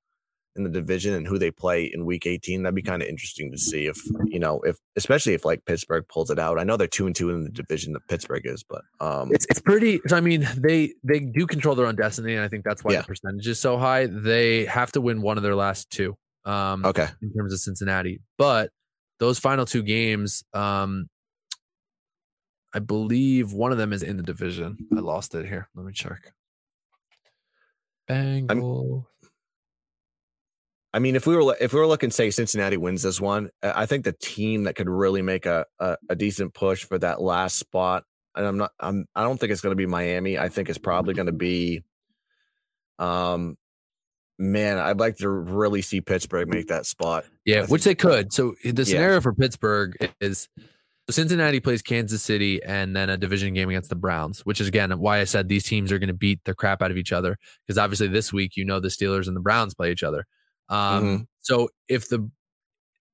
in 0.60 0.63
the 0.63 0.69
division 0.69 1.13
and 1.13 1.26
who 1.26 1.39
they 1.39 1.50
play 1.50 1.86
in 1.86 2.06
week 2.06 2.26
18. 2.26 2.63
That'd 2.63 2.76
be 2.76 2.82
kind 2.82 3.02
of 3.02 3.08
interesting 3.08 3.52
to 3.52 3.58
see 3.58 3.88
if, 3.88 3.98
you 4.26 4.39
know, 4.39 4.60
if 4.62 4.78
especially 4.95 5.34
if 5.34 5.45
like 5.45 5.65
Pittsburgh 5.65 6.06
pulls 6.08 6.30
it 6.30 6.38
out. 6.38 6.60
I 6.60 6.63
know 6.63 6.78
they're 6.78 6.88
two 6.88 7.08
and 7.08 7.15
two 7.15 7.30
in 7.30 7.43
the 7.43 7.50
division 7.50 7.93
that 7.93 8.08
Pittsburgh 8.08 8.45
is, 8.45 8.63
but 8.63 8.84
um 9.00 9.30
it's 9.32 9.45
it's 9.50 9.62
pretty 9.62 10.00
I 10.12 10.22
mean, 10.22 10.48
they 10.56 10.93
they 11.04 11.19
do 11.19 11.48
control 11.48 11.76
their 11.76 11.88
own 11.88 11.95
destiny, 11.95 12.36
and 12.36 12.43
I 12.43 12.48
think 12.48 12.63
that's 12.63 12.84
why 12.84 12.93
yeah. 12.93 13.02
the 13.02 13.08
percentage 13.08 13.48
is 13.48 13.60
so 13.60 13.78
high. 13.78 14.06
They 14.06 14.65
have 14.65 14.91
to 14.91 15.02
win 15.02 15.22
one 15.22 15.38
of 15.38 15.43
their 15.43 15.56
last 15.56 15.89
two. 15.89 16.17
Um 16.45 16.86
okay 16.86 17.08
in 17.22 17.34
terms 17.34 17.54
of 17.54 17.60
Cincinnati. 17.60 18.22
But 18.38 18.72
those 19.19 19.39
final 19.39 19.65
two 19.65 19.84
games, 19.84 20.43
um 20.54 21.10
I 22.74 22.80
believe 22.80 23.52
one 23.52 23.72
of 23.72 23.80
them 23.80 23.93
is 23.93 24.04
in 24.04 24.17
the 24.17 24.24
division. 24.24 24.78
I 24.95 25.00
lost 25.00 25.34
it 25.34 25.48
here. 25.48 25.69
Let 25.74 25.86
me 25.86 25.93
check. 25.93 26.34
Bengal. 28.08 29.08
I 30.93 30.99
mean, 30.99 31.15
if 31.15 31.28
we 31.28 31.36
were 31.36 31.56
if 31.60 31.73
we 31.73 31.80
were 31.80 31.88
looking, 31.88 32.10
say 32.10 32.32
Cincinnati 32.32 32.78
wins 32.78 33.04
this 33.04 33.21
one, 33.21 33.49
I 33.62 33.86
think 33.86 34.06
the 34.06 34.12
team 34.13 34.63
that 34.63 34.75
could 34.75 34.89
really 34.89 35.21
make 35.21 35.45
a 35.45 35.65
a, 35.80 35.97
a 36.10 36.15
decent 36.15 36.54
push 36.54 36.84
for 36.84 36.97
that 36.97 37.21
last 37.21 37.58
spot, 37.58 38.04
and 38.36 38.45
I'm 38.45 38.58
not, 38.58 38.71
I'm, 38.80 39.06
I 39.15 39.23
don't 39.23 39.39
think 39.39 39.52
it's 39.52 39.62
going 39.62 39.71
to 39.71 39.78
be 39.78 39.86
Miami. 39.86 40.38
I 40.38 40.49
think 40.49 40.69
it's 40.69 40.80
probably 40.80 41.13
going 41.13 41.28
to 41.28 41.32
be, 41.32 41.84
um, 42.97 43.56
man, 44.39 44.80
I'd 44.80 44.99
like 44.99 45.17
to 45.17 45.30
really 45.30 45.84
see 45.84 46.02
Pittsburgh 46.02 46.47
make 46.47 46.67
that 46.67 46.88
spot. 46.88 47.25
Yeah, 47.45 47.67
which 47.67 47.84
they 47.84 47.95
could. 47.95 48.34
So 48.34 48.56
the 48.63 48.86
scenario 48.86 49.15
yeah. 49.15 49.19
for 49.19 49.34
Pittsburgh 49.34 49.95
is 50.19 50.49
Cincinnati 51.12 51.60
plays 51.60 51.82
Kansas 51.82 52.23
City 52.23 52.62
and 52.63 52.95
then 52.95 53.10
a 53.10 53.17
division 53.17 53.54
game 53.54 53.69
against 53.69 53.89
the 53.89 53.95
Browns, 53.95 54.41
which 54.41 54.62
is 54.62 54.67
again 54.67 54.91
why 54.99 55.19
I 55.19 55.23
said 55.25 55.49
these 55.49 55.65
teams 55.65 55.91
are 55.91 55.99
going 55.99 56.08
to 56.08 56.13
beat 56.13 56.39
the 56.45 56.56
crap 56.56 56.82
out 56.82 56.91
of 56.91 56.97
each 56.97 57.12
other 57.12 57.38
because 57.65 57.78
obviously 57.78 58.08
this 58.08 58.34
week 58.34 58.56
you 58.56 58.65
know 58.65 58.80
the 58.80 58.88
Steelers 58.88 59.28
and 59.28 59.36
the 59.36 59.41
Browns 59.41 59.73
play 59.75 59.91
each 59.91 60.04
other. 60.04 60.25
Um, 60.69 61.03
mm-hmm. 61.03 61.23
So 61.41 61.69
if 61.88 62.10
the 62.10 62.29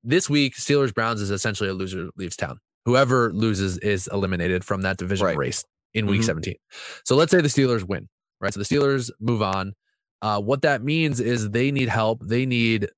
this 0.03 0.29
week 0.29 0.55
Steelers 0.55 0.93
Browns 0.93 1.21
is 1.21 1.31
essentially 1.31 1.69
a 1.69 1.73
loser 1.73 2.09
leaves 2.15 2.35
town. 2.35 2.59
Whoever 2.85 3.33
loses 3.33 3.79
is 3.79 4.07
eliminated 4.11 4.63
from 4.63 4.83
that 4.83 4.97
division 4.97 5.25
right. 5.25 5.37
race 5.37 5.65
in 5.95 6.05
week 6.05 6.21
mm-hmm. 6.21 6.27
17. 6.27 6.55
So 7.03 7.15
let's 7.15 7.31
say 7.31 7.41
the 7.41 7.47
Steelers 7.47 7.83
win, 7.83 8.07
right? 8.39 8.53
So 8.53 8.59
the 8.59 8.65
Steelers 8.65 9.09
move 9.19 9.41
on. 9.41 9.73
Uh, 10.21 10.39
what 10.39 10.61
that 10.61 10.83
means 10.83 11.19
is 11.19 11.49
they 11.49 11.71
need 11.71 11.89
help. 11.89 12.21
They 12.23 12.45
need 12.45 12.89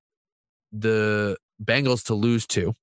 the 0.72 1.36
Bengals 1.62 2.04
to 2.06 2.14
lose 2.14 2.46
to, 2.48 2.74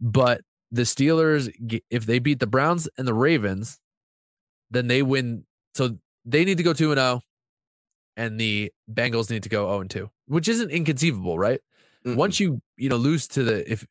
but 0.00 0.40
the 0.70 0.82
Steelers, 0.82 1.50
if 1.90 2.06
they 2.06 2.18
beat 2.18 2.40
the 2.40 2.46
Browns 2.46 2.88
and 2.96 3.06
the 3.06 3.14
Ravens, 3.14 3.78
then 4.70 4.86
they 4.86 5.02
win. 5.02 5.44
So 5.74 5.98
they 6.24 6.44
need 6.44 6.58
to 6.58 6.64
go 6.64 6.72
2 6.72 6.92
and 6.92 6.98
0, 6.98 7.20
and 8.16 8.40
the 8.40 8.72
Bengals 8.90 9.30
need 9.30 9.44
to 9.44 9.48
go 9.48 9.66
0 9.66 9.80
and 9.80 9.90
2, 9.90 10.10
which 10.28 10.48
isn't 10.48 10.70
inconceivable, 10.70 11.38
right? 11.38 11.60
mm 12.06 12.16
Once 12.16 12.38
you, 12.38 12.60
you 12.76 12.88
know, 12.88 12.96
lose 12.96 13.26
to 13.28 13.42
the, 13.42 13.70
if 13.70 13.86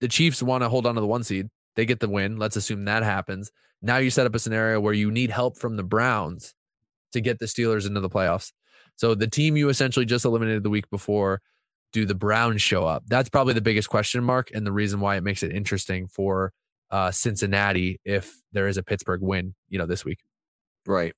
the 0.00 0.08
Chiefs 0.08 0.42
want 0.42 0.62
to 0.62 0.68
hold 0.68 0.86
on 0.86 0.94
to 0.94 1.00
the 1.00 1.06
one 1.06 1.24
seed, 1.24 1.48
they 1.74 1.84
get 1.84 2.00
the 2.00 2.08
win. 2.08 2.38
Let's 2.38 2.56
assume 2.56 2.84
that 2.84 3.02
happens. 3.02 3.50
Now 3.82 3.98
you 3.98 4.10
set 4.10 4.26
up 4.26 4.34
a 4.34 4.38
scenario 4.38 4.80
where 4.80 4.94
you 4.94 5.10
need 5.10 5.30
help 5.30 5.58
from 5.58 5.76
the 5.76 5.82
Browns 5.82 6.54
to 7.12 7.20
get 7.20 7.38
the 7.38 7.46
Steelers 7.46 7.86
into 7.86 8.00
the 8.00 8.08
playoffs. 8.08 8.52
So 8.96 9.14
the 9.14 9.26
team 9.26 9.56
you 9.56 9.68
essentially 9.68 10.06
just 10.06 10.24
eliminated 10.24 10.62
the 10.62 10.70
week 10.70 10.88
before 10.90 11.40
do 11.92 12.04
the 12.04 12.14
Browns 12.14 12.60
show 12.60 12.84
up? 12.84 13.04
That's 13.06 13.30
probably 13.30 13.54
the 13.54 13.62
biggest 13.62 13.88
question 13.88 14.22
mark 14.22 14.50
and 14.52 14.66
the 14.66 14.72
reason 14.72 15.00
why 15.00 15.16
it 15.16 15.22
makes 15.22 15.42
it 15.42 15.50
interesting 15.50 16.06
for 16.06 16.52
uh, 16.90 17.10
Cincinnati 17.10 18.00
if 18.04 18.36
there 18.52 18.68
is 18.68 18.76
a 18.76 18.82
Pittsburgh 18.82 19.22
win, 19.22 19.54
you 19.70 19.78
know, 19.78 19.86
this 19.86 20.04
week. 20.04 20.18
Right. 20.86 21.14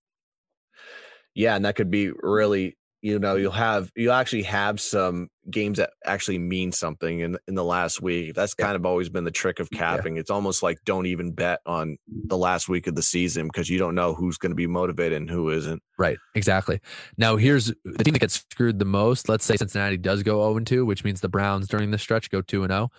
Yeah, 1.35 1.57
and 1.57 1.64
that 1.64 1.74
could 1.74 1.90
be 1.90 2.11
really 2.11 2.77
you 3.01 3.19
know 3.19 3.37
you'll 3.37 3.53
have 3.53 3.91
you 3.95 4.11
actually 4.11 4.43
have 4.43 4.81
some 4.81 5.29
games 5.51 5.79
that 5.79 5.91
actually 6.05 6.39
mean 6.39 6.73
something 6.73 7.21
in 7.21 7.39
in 7.47 7.55
the 7.55 7.65
last 7.65 8.03
week. 8.03 8.35
That's 8.35 8.55
kind 8.55 8.75
of 8.75 8.85
always 8.85 9.09
been 9.09 9.25
the 9.25 9.31
trick 9.31 9.61
of 9.61 9.71
capping. 9.71 10.17
Yeah. 10.17 10.21
it's 10.21 10.31
almost 10.31 10.63
like 10.63 10.79
don't 10.85 11.07
even 11.07 11.33
bet 11.33 11.61
on 11.65 11.99
the 12.07 12.37
last 12.37 12.69
week 12.69 12.87
of 12.87 12.97
the 12.97 13.03
season 13.03 13.47
because 13.47 13.69
you 13.69 13.79
don't 13.79 13.95
know 13.95 14.15
who's 14.15 14.37
going 14.37 14.51
to 14.51 14.57
be 14.57 14.67
motivated 14.67 15.21
and 15.21 15.31
who 15.31 15.51
isn't. 15.51 15.83
Right 15.97 16.19
exactly. 16.35 16.81
Now 17.17 17.37
here's 17.37 17.67
the 17.85 18.05
team 18.05 18.15
that 18.15 18.21
gets 18.21 18.45
screwed 18.51 18.79
the 18.79 18.85
most. 18.85 19.29
Let's 19.29 19.45
say 19.45 19.57
cincinnati 19.57 19.97
does 19.97 20.23
go 20.23 20.53
0 20.53 20.65
2 20.65 20.85
which 20.85 21.05
means 21.05 21.21
the 21.21 21.29
browns 21.29 21.69
during 21.69 21.93
the 21.93 21.99
stretch 21.99 22.31
go 22.31 22.43
2 22.43 22.67
0 22.67 22.91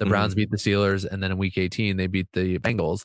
the 0.00 0.06
browns 0.06 0.32
mm-hmm. 0.32 0.40
beat 0.40 0.50
the 0.50 0.56
steelers 0.56 1.04
and 1.04 1.22
then 1.22 1.30
in 1.30 1.38
week 1.38 1.56
18 1.56 1.96
they 1.96 2.08
beat 2.08 2.26
the 2.32 2.58
bengals. 2.58 3.04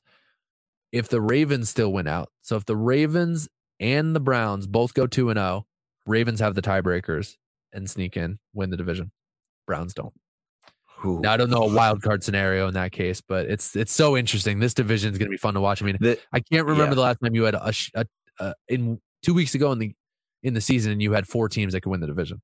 If 0.92 1.10
the 1.10 1.22
ravens 1.22 1.70
still 1.70 1.94
win 1.94 2.08
out 2.08 2.30
so 2.42 2.56
if 2.56 2.66
the 2.66 2.76
ravens 2.76 3.48
and 3.80 4.16
the 4.16 4.20
browns 4.20 4.66
both 4.66 4.96
go 4.96 5.06
2 5.06 5.32
0 5.32 5.66
Ravens 6.10 6.39
have 6.39 6.56
the 6.56 6.62
tiebreakers 6.62 7.36
and 7.72 7.88
sneak 7.88 8.17
in, 8.17 8.39
win 8.54 8.72
the 8.72 8.78
division. 8.78 9.12
Browns 9.67 9.93
don't. 9.93 10.13
Ooh. 11.06 11.19
Now 11.22 11.34
I 11.34 11.38
don't 11.38 11.52
know 11.52 11.62
a 11.62 11.74
wild 11.74 12.02
card 12.02 12.24
scenario 12.24 12.67
in 12.67 12.74
that 12.74 12.91
case, 12.91 13.22
but 13.22 13.45
it's 13.45 13.76
it's 13.76 13.93
so 13.93 14.17
interesting. 14.17 14.60
This 14.60 14.74
division 14.74 15.13
is 15.13 15.19
going 15.19 15.28
to 15.28 15.32
be 15.32 15.38
fun 15.38 15.54
to 15.54 15.62
watch. 15.62 15.82
I 15.82 15.86
mean, 15.86 15.98
the, 16.02 16.19
I 16.34 16.39
can't 16.39 16.65
remember 16.65 16.91
yeah. 16.91 16.95
the 16.95 17.02
last 17.02 17.19
time 17.24 17.36
you 17.36 17.43
had 17.43 17.54
a, 17.54 17.72
a, 17.93 18.06
a, 18.39 18.54
in 18.67 19.00
two 19.24 19.34
weeks 19.34 19.54
ago 19.56 19.72
in 19.72 19.80
the 19.80 19.93
in 20.41 20.56
the 20.56 20.62
season 20.62 20.91
and 20.91 21.02
you 21.02 21.13
had 21.13 21.28
four 21.28 21.48
teams 21.48 21.74
that 21.74 21.82
could 21.82 21.91
win 21.91 22.02
the 22.02 22.08
division. 22.08 22.41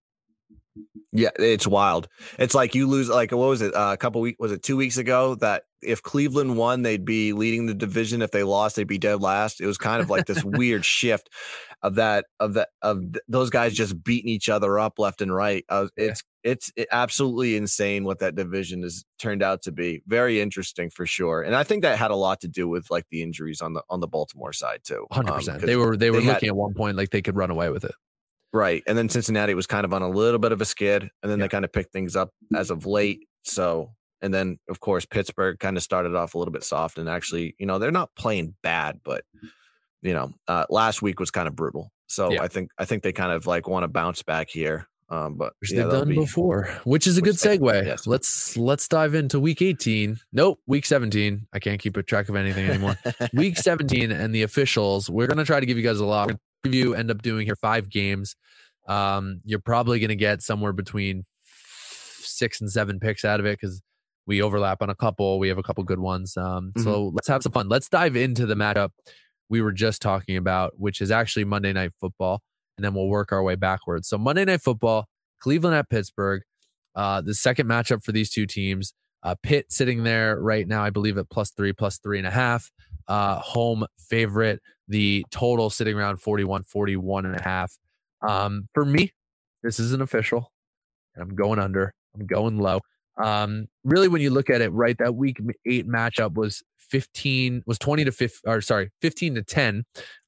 Yeah, 1.11 1.29
it's 1.39 1.65
wild. 1.65 2.09
It's 2.37 2.53
like 2.53 2.75
you 2.75 2.87
lose 2.87 3.07
like 3.07 3.31
what 3.31 3.47
was 3.47 3.61
it? 3.61 3.73
Uh, 3.73 3.91
a 3.93 3.97
couple 3.97 4.19
weeks 4.19 4.37
was 4.37 4.51
it 4.51 4.61
two 4.61 4.75
weeks 4.75 4.97
ago 4.97 5.35
that 5.35 5.63
if 5.81 6.03
Cleveland 6.03 6.57
won, 6.57 6.81
they'd 6.81 7.05
be 7.05 7.31
leading 7.31 7.67
the 7.67 7.73
division. 7.73 8.21
If 8.21 8.31
they 8.31 8.43
lost, 8.43 8.75
they'd 8.75 8.87
be 8.87 8.97
dead 8.97 9.21
last. 9.21 9.61
It 9.61 9.65
was 9.65 9.77
kind 9.77 10.01
of 10.01 10.09
like 10.09 10.25
this 10.25 10.43
weird 10.43 10.83
shift 10.85 11.29
of 11.81 11.95
that 11.95 12.25
of 12.39 12.55
that 12.55 12.69
of 12.81 12.99
th- 12.99 13.23
those 13.29 13.49
guys 13.49 13.73
just 13.73 14.03
beating 14.03 14.29
each 14.29 14.49
other 14.49 14.77
up 14.77 14.99
left 14.99 15.21
and 15.21 15.33
right. 15.33 15.63
Uh, 15.69 15.87
it's 15.95 16.23
yeah. 16.43 16.51
it's 16.51 16.71
it 16.75 16.87
absolutely 16.91 17.55
insane 17.55 18.03
what 18.03 18.19
that 18.19 18.35
division 18.35 18.83
has 18.83 19.05
turned 19.17 19.41
out 19.41 19.61
to 19.63 19.71
be. 19.71 20.01
Very 20.07 20.41
interesting 20.41 20.89
for 20.89 21.05
sure, 21.05 21.41
and 21.41 21.55
I 21.55 21.63
think 21.63 21.83
that 21.83 21.97
had 21.97 22.11
a 22.11 22.15
lot 22.15 22.41
to 22.41 22.49
do 22.49 22.67
with 22.67 22.91
like 22.91 23.05
the 23.09 23.21
injuries 23.21 23.61
on 23.61 23.73
the 23.73 23.83
on 23.89 24.01
the 24.01 24.07
Baltimore 24.07 24.51
side 24.51 24.81
too. 24.83 25.05
Hundred 25.11 25.31
um, 25.31 25.37
percent. 25.37 25.61
They 25.61 25.77
were 25.77 25.95
they 25.95 26.11
were 26.11 26.19
they 26.19 26.25
looking 26.25 26.47
had, 26.47 26.49
at 26.49 26.55
one 26.57 26.73
point 26.73 26.97
like 26.97 27.11
they 27.11 27.21
could 27.21 27.37
run 27.37 27.51
away 27.51 27.69
with 27.69 27.85
it. 27.85 27.95
Right. 28.55 28.83
And 28.87 28.97
then 28.97 29.09
Cincinnati 29.09 29.53
was 29.53 29.67
kind 29.67 29.83
of 29.83 29.93
on 29.93 30.01
a 30.01 30.07
little 30.07 30.39
bit 30.39 30.53
of 30.53 30.61
a 30.61 30.65
skid. 30.65 31.03
And 31.03 31.29
then 31.29 31.39
yeah. 31.39 31.45
they 31.45 31.49
kind 31.49 31.65
of 31.65 31.73
picked 31.73 31.91
things 31.91 32.15
up 32.15 32.29
as 32.55 32.71
of 32.71 32.85
late. 32.85 33.27
So, 33.43 33.91
and 34.21 34.33
then 34.33 34.59
of 34.69 34.79
course, 34.79 35.05
Pittsburgh 35.05 35.59
kind 35.59 35.75
of 35.75 35.83
started 35.83 36.15
off 36.15 36.35
a 36.35 36.37
little 36.37 36.53
bit 36.53 36.63
soft 36.63 36.97
and 36.97 37.09
actually, 37.09 37.53
you 37.59 37.65
know, 37.65 37.79
they're 37.79 37.91
not 37.91 38.15
playing 38.15 38.55
bad, 38.63 39.01
but, 39.03 39.25
you 40.01 40.13
know, 40.13 40.31
uh, 40.47 40.65
last 40.69 41.01
week 41.01 41.19
was 41.19 41.31
kind 41.31 41.49
of 41.49 41.55
brutal. 41.55 41.91
So 42.07 42.31
yeah. 42.31 42.43
I 42.43 42.47
think, 42.47 42.69
I 42.77 42.85
think 42.85 43.03
they 43.03 43.11
kind 43.11 43.33
of 43.33 43.45
like 43.45 43.67
want 43.67 43.83
to 43.83 43.89
bounce 43.89 44.23
back 44.23 44.47
here. 44.49 44.87
Um, 45.09 45.35
but 45.35 45.53
which 45.59 45.73
yeah, 45.73 45.83
they've 45.83 45.91
done 45.91 46.07
be, 46.07 46.15
before, 46.15 46.69
which 46.85 47.07
is 47.07 47.17
a 47.17 47.21
good 47.21 47.35
segue. 47.35 47.85
Yes. 47.85 48.07
Let's 48.07 48.57
let's 48.57 48.87
dive 48.87 49.13
into 49.13 49.39
week 49.39 49.61
18. 49.61 50.17
Nope, 50.33 50.59
week 50.65 50.83
17. 50.83 51.45
I 51.53 51.59
can't 51.59 51.79
keep 51.79 51.95
a 51.95 52.01
track 52.01 52.27
of 52.27 52.35
anything 52.35 52.67
anymore. 52.67 52.97
week 53.33 53.57
17 53.57 54.11
and 54.11 54.33
the 54.33 54.41
officials. 54.41 55.07
We're 55.07 55.27
gonna 55.27 55.45
try 55.45 55.59
to 55.59 55.65
give 55.67 55.77
you 55.77 55.83
guys 55.83 55.99
a 55.99 56.05
lot 56.05 56.31
preview, 56.71 56.97
end 56.97 57.11
up 57.11 57.21
doing 57.21 57.45
here 57.45 57.55
five 57.55 57.89
games. 57.89 58.35
Um, 58.87 59.41
you're 59.43 59.59
probably 59.59 59.99
going 59.99 60.09
to 60.09 60.15
get 60.15 60.41
somewhere 60.41 60.73
between 60.73 61.23
six 62.19 62.61
and 62.61 62.71
seven 62.71 62.99
picks 62.99 63.25
out 63.25 63.39
of 63.39 63.45
it 63.45 63.59
because 63.59 63.81
we 64.27 64.41
overlap 64.41 64.81
on 64.81 64.89
a 64.89 64.95
couple. 64.95 65.39
We 65.39 65.49
have 65.49 65.57
a 65.57 65.63
couple 65.63 65.83
good 65.83 65.99
ones. 65.99 66.35
Um, 66.37 66.71
mm-hmm. 66.71 66.83
So 66.83 67.11
let's 67.13 67.27
have 67.27 67.43
some 67.43 67.51
fun. 67.51 67.69
Let's 67.69 67.89
dive 67.89 68.15
into 68.15 68.45
the 68.45 68.55
matchup 68.55 68.89
we 69.49 69.61
were 69.61 69.71
just 69.71 70.01
talking 70.01 70.37
about, 70.37 70.79
which 70.79 71.01
is 71.01 71.11
actually 71.11 71.45
Monday 71.45 71.73
Night 71.73 71.91
Football, 71.99 72.41
and 72.77 72.83
then 72.83 72.93
we'll 72.93 73.07
work 73.07 73.31
our 73.31 73.43
way 73.43 73.55
backwards. 73.55 74.07
So 74.07 74.17
Monday 74.17 74.45
Night 74.45 74.61
Football, 74.61 75.07
Cleveland 75.39 75.75
at 75.75 75.89
Pittsburgh. 75.89 76.41
Uh, 76.95 77.21
the 77.21 77.33
second 77.33 77.67
matchup 77.67 78.03
for 78.03 78.11
these 78.11 78.29
two 78.29 78.45
teams. 78.45 78.93
Uh, 79.21 79.35
Pitt 79.41 79.71
sitting 79.71 80.03
there 80.03 80.39
right 80.39 80.67
now, 80.67 80.83
I 80.83 80.91
believe 80.91 81.17
at 81.17 81.29
plus 81.29 81.51
three, 81.51 81.73
plus 81.73 81.97
three 81.97 82.17
and 82.17 82.27
a 82.27 82.31
half. 82.31 82.69
Uh, 83.07 83.39
home 83.39 83.85
favorite. 83.97 84.61
The 84.87 85.25
total 85.31 85.69
sitting 85.69 85.95
around 85.95 86.17
41, 86.17 86.63
41 86.63 87.25
and 87.25 87.35
a 87.35 87.41
half. 87.41 87.77
Um, 88.21 88.67
for 88.73 88.85
me, 88.85 89.13
this 89.63 89.79
isn't 89.79 90.01
official. 90.01 90.51
and 91.15 91.23
I'm 91.23 91.35
going 91.35 91.59
under. 91.59 91.93
I'm 92.15 92.25
going 92.25 92.59
low. 92.59 92.81
Um, 93.17 93.67
really, 93.83 94.07
when 94.07 94.21
you 94.21 94.29
look 94.29 94.49
at 94.49 94.61
it, 94.61 94.69
right, 94.69 94.97
that 94.97 95.15
week 95.15 95.37
eight 95.65 95.87
matchup 95.87 96.33
was 96.33 96.61
15, 96.77 97.63
was 97.65 97.79
20 97.79 98.05
to 98.05 98.11
15, 98.11 98.51
or 98.51 98.61
sorry, 98.61 98.91
15 99.01 99.35
to 99.35 99.43
10, 99.43 99.83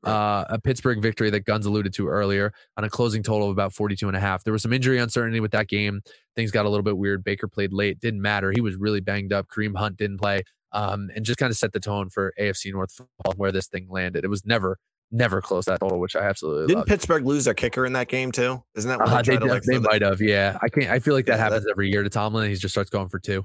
uh, 0.05 0.45
a 0.49 0.59
Pittsburgh 0.59 1.01
victory 1.01 1.29
that 1.29 1.41
Guns 1.41 1.65
alluded 1.65 1.93
to 1.93 2.07
earlier 2.07 2.53
on 2.77 2.83
a 2.83 2.89
closing 2.89 3.21
total 3.21 3.47
of 3.47 3.51
about 3.51 3.73
42 3.73 4.07
and 4.07 4.17
a 4.17 4.19
half. 4.19 4.43
There 4.43 4.53
was 4.53 4.63
some 4.63 4.73
injury 4.73 4.97
uncertainty 4.99 5.39
with 5.39 5.51
that 5.51 5.67
game. 5.67 6.01
Things 6.35 6.51
got 6.51 6.65
a 6.65 6.69
little 6.69 6.83
bit 6.83 6.97
weird. 6.97 7.23
Baker 7.23 7.47
played 7.47 7.73
late, 7.73 7.99
didn't 7.99 8.21
matter. 8.21 8.51
He 8.51 8.61
was 8.61 8.75
really 8.75 9.01
banged 9.01 9.33
up. 9.33 9.47
Kareem 9.47 9.77
Hunt 9.77 9.97
didn't 9.97 10.17
play 10.17 10.43
um, 10.71 11.09
and 11.15 11.25
just 11.25 11.37
kind 11.39 11.51
of 11.51 11.57
set 11.57 11.73
the 11.73 11.79
tone 11.79 12.09
for 12.09 12.33
AFC 12.39 12.71
North 12.71 12.91
football 12.91 13.33
where 13.35 13.51
this 13.51 13.67
thing 13.67 13.87
landed. 13.89 14.23
It 14.23 14.29
was 14.29 14.45
never, 14.45 14.77
never 15.11 15.41
close 15.41 15.65
that 15.65 15.79
total, 15.79 15.99
which 15.99 16.15
I 16.15 16.21
absolutely 16.21 16.67
didn't. 16.67 16.77
Loved. 16.79 16.89
Pittsburgh 16.89 17.25
lose 17.25 17.45
their 17.45 17.53
kicker 17.53 17.85
in 17.85 17.93
that 17.93 18.07
game 18.07 18.31
too? 18.31 18.63
Isn't 18.75 18.89
that 18.89 18.99
what 18.99 19.09
uh, 19.09 19.21
they, 19.21 19.37
they, 19.37 19.47
like 19.47 19.63
they 19.63 19.79
might 19.79 20.01
have? 20.01 20.21
Yeah, 20.21 20.57
I 20.61 20.69
can't. 20.69 20.89
I 20.89 20.99
feel 20.99 21.13
like 21.13 21.25
that 21.25 21.37
yeah, 21.37 21.43
happens 21.43 21.63
that, 21.63 21.71
every 21.71 21.89
year 21.89 22.03
to 22.03 22.09
Tomlin. 22.09 22.49
He 22.49 22.55
just 22.55 22.73
starts 22.73 22.89
going 22.89 23.09
for 23.09 23.19
two. 23.19 23.43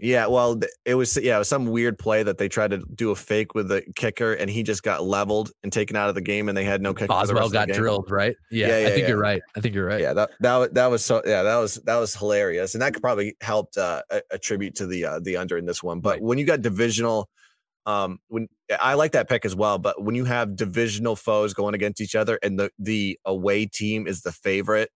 Yeah, 0.00 0.26
well, 0.26 0.60
it 0.84 0.94
was 0.94 1.16
yeah, 1.16 1.36
it 1.36 1.38
was 1.40 1.48
some 1.48 1.66
weird 1.66 1.98
play 1.98 2.22
that 2.22 2.38
they 2.38 2.48
tried 2.48 2.70
to 2.70 2.78
do 2.94 3.10
a 3.10 3.16
fake 3.16 3.54
with 3.54 3.68
the 3.68 3.82
kicker, 3.96 4.32
and 4.32 4.48
he 4.48 4.62
just 4.62 4.82
got 4.82 5.04
leveled 5.04 5.50
and 5.62 5.72
taken 5.72 5.96
out 5.96 6.08
of 6.08 6.14
the 6.14 6.20
game, 6.20 6.48
and 6.48 6.56
they 6.56 6.64
had 6.64 6.80
no 6.82 6.94
kicker. 6.94 7.08
Boswell 7.08 7.48
got 7.48 7.68
drilled, 7.68 8.10
right? 8.10 8.36
Yeah, 8.50 8.68
yeah, 8.68 8.78
yeah 8.78 8.86
I 8.86 8.90
think 8.90 9.02
yeah. 9.02 9.08
you're 9.08 9.18
right. 9.18 9.42
I 9.56 9.60
think 9.60 9.74
you're 9.74 9.86
right. 9.86 10.00
Yeah, 10.00 10.12
that 10.14 10.30
that 10.40 10.74
that 10.74 10.86
was 10.86 11.04
so 11.04 11.22
yeah, 11.26 11.42
that 11.42 11.56
was 11.56 11.74
that 11.84 11.96
was 11.96 12.14
hilarious, 12.14 12.74
and 12.74 12.82
that 12.82 12.92
could 12.94 13.02
probably 13.02 13.36
helped 13.40 13.76
uh, 13.76 14.02
attribute 14.30 14.74
to 14.76 14.86
the 14.86 15.04
uh, 15.04 15.20
the 15.20 15.36
under 15.36 15.58
in 15.58 15.66
this 15.66 15.82
one. 15.82 16.00
But 16.00 16.16
right. 16.16 16.22
when 16.22 16.38
you 16.38 16.44
got 16.44 16.62
divisional, 16.62 17.28
um, 17.86 18.18
when 18.28 18.48
I 18.80 18.94
like 18.94 19.12
that 19.12 19.28
pick 19.28 19.44
as 19.44 19.56
well, 19.56 19.78
but 19.78 20.02
when 20.02 20.14
you 20.14 20.24
have 20.26 20.56
divisional 20.56 21.16
foes 21.16 21.54
going 21.54 21.74
against 21.74 22.00
each 22.00 22.14
other, 22.14 22.38
and 22.42 22.58
the 22.58 22.70
the 22.78 23.18
away 23.24 23.66
team 23.66 24.06
is 24.06 24.22
the 24.22 24.32
favorite, 24.32 24.90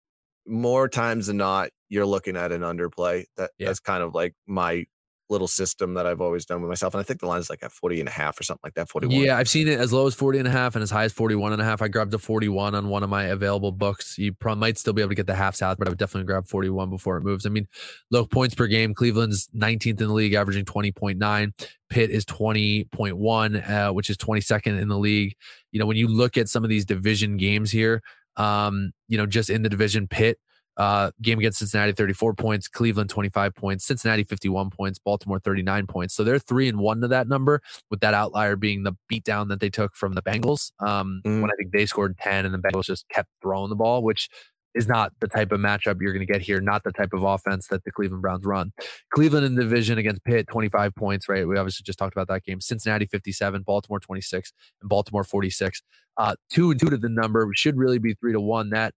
more 0.51 0.89
times 0.89 1.29
than 1.29 1.39
not, 1.39 1.71
you're 1.89 2.07
looking 2.07 2.37
at 2.37 2.53
an 2.53 2.63
underplay. 2.63 3.25
That 3.37 3.51
yeah. 3.59 3.69
that's 3.69 3.81
kind 3.81 4.03
of 4.03 4.15
like 4.15 4.35
my 4.47 4.87
little 5.31 5.49
system 5.49 5.95
that 5.95 6.07
I've 6.07 6.21
always 6.21 6.45
done 6.45 6.61
with 6.61 6.69
myself. 6.69 6.93
And 6.93 7.01
I 7.01 7.05
think 7.05 7.21
the 7.21 7.27
line 7.27 7.39
is 7.39 7.49
like 7.49 7.63
at 7.63 7.73
40 7.73 8.01
and 8.01 8.09
a 8.09 8.13
half 8.13 8.39
or 8.39 8.43
something 8.43 8.61
like 8.65 8.75
that. 8.75 8.89
41. 8.89 9.25
Yeah, 9.25 9.39
I've 9.39 9.49
seen 9.49 9.69
it 9.69 9.79
as 9.79 9.93
low 9.93 10.07
as 10.07 10.15
40 10.15 10.41
and 10.41 10.49
a 10.49 10.51
half 10.51 10.75
and 10.75 10.83
as 10.83 10.91
high 10.91 11.05
as 11.05 11.13
41 11.13 11.53
and 11.53 11.63
a 11.63 11.65
half. 11.65 11.81
I 11.81 11.89
grabbed 11.89 12.13
a 12.13 12.19
41 12.19 12.75
on 12.75 12.89
one 12.89 13.03
of 13.03 13.09
my 13.09 13.25
available 13.25 13.73
books. 13.73 14.19
You 14.19 14.33
probably 14.33 14.61
might 14.61 14.79
still 14.79 14.93
be 14.93 15.03
able 15.03 15.11
to 15.11 15.15
get 15.15 15.27
the 15.27 15.35
half 15.35 15.55
south, 15.55 15.79
but 15.79 15.87
I 15.87 15.91
would 15.91 15.99
definitely 15.99 16.27
grab 16.27 16.47
41 16.47 16.91
before 16.91 17.17
it 17.17 17.23
moves. 17.23 17.47
I 17.47 17.51
mean, 17.51 17.69
low 18.11 18.27
points 18.27 18.55
per 18.55 18.67
game. 18.67 18.93
Cleveland's 18.93 19.49
19th 19.57 20.01
in 20.01 20.09
the 20.09 20.13
league, 20.13 20.35
averaging 20.35 20.65
20.9. 20.65 21.53
Pitt 21.89 22.11
is 22.11 22.25
20.1, 22.25 23.71
uh, 23.71 23.93
which 23.93 24.11
is 24.11 24.17
22nd 24.17 24.81
in 24.81 24.89
the 24.89 24.99
league. 24.99 25.35
You 25.73 25.79
know, 25.79 25.87
when 25.87 25.97
you 25.97 26.09
look 26.09 26.37
at 26.37 26.49
some 26.49 26.65
of 26.65 26.71
these 26.71 26.85
division 26.85 27.37
games 27.37 27.71
here, 27.71 28.03
um, 28.37 28.93
you 29.09 29.19
know, 29.19 29.27
just 29.27 29.51
in 29.51 29.63
the 29.63 29.69
division, 29.69 30.09
Pitt 30.09 30.39
uh, 30.77 31.11
game 31.21 31.39
against 31.39 31.59
Cincinnati, 31.59 31.93
34 31.93 32.35
points. 32.35 32.67
Cleveland, 32.67 33.11
25 33.11 33.55
points. 33.55 33.85
Cincinnati, 33.85 34.25
51 34.25 34.71
points. 34.71 34.99
Baltimore, 34.99 35.39
39 35.39 35.87
points. 35.87 36.15
So 36.15 36.25
they're 36.25 36.39
three 36.39 36.69
and 36.69 36.79
one 36.79 37.03
to 37.03 37.09
that 37.09 37.29
number, 37.29 37.61
with 37.91 38.01
that 38.01 38.15
outlier 38.15 38.57
being 38.57 38.83
the 38.83 38.95
beatdown 39.13 39.49
that 39.49 39.61
they 39.61 39.69
took 39.69 39.95
from 39.95 40.15
the 40.15 40.23
Bengals. 40.23 40.73
Um, 40.81 41.21
mm. 41.27 41.43
When 41.43 41.51
I 41.51 41.55
think 41.59 41.73
they 41.73 41.85
scored 41.87 42.17
10 42.19 42.47
and 42.47 42.55
the 42.55 42.59
Bengals 42.59 42.85
just 42.85 43.09
kept 43.11 43.29
throwing 43.43 43.69
the 43.69 43.77
ball, 43.77 44.03
which 44.03 44.31
is 44.75 44.87
not 44.87 45.13
the 45.21 45.29
type 45.29 45.53
of 45.53 45.61
matchup 45.61 45.97
you're 46.01 46.13
going 46.13 46.27
to 46.27 46.33
get 46.33 46.43
here, 46.43 46.61
not 46.61 46.85
the 46.85 46.93
type 46.93 47.13
of 47.13 47.23
offense 47.23 47.67
that 47.69 47.85
the 47.85 47.91
Cleveland 47.91 48.23
Browns 48.23 48.45
run. 48.45 48.73
Cleveland 49.13 49.45
in 49.45 49.55
the 49.55 49.63
division 49.63 49.99
against 49.99 50.25
Pitt, 50.25 50.47
25 50.49 50.95
points, 50.95 51.29
right? 51.29 51.47
We 51.47 51.57
obviously 51.57 51.83
just 51.85 51.99
talked 51.99 52.15
about 52.15 52.29
that 52.29 52.45
game. 52.45 52.61
Cincinnati, 52.61 53.07
57, 53.07 53.63
Baltimore, 53.63 54.01
26, 54.01 54.53
and 54.81 54.89
Baltimore, 54.89 55.25
46. 55.25 55.83
Uh, 56.17 56.35
two 56.53 56.71
and 56.71 56.81
two 56.81 56.91
to 56.91 56.97
the 56.97 57.09
number. 57.09 57.49
Should 57.55 57.77
really 57.77 57.99
be 57.99 58.15
three 58.15 58.33
to 58.33 58.41
one. 58.41 58.71
That 58.71 58.95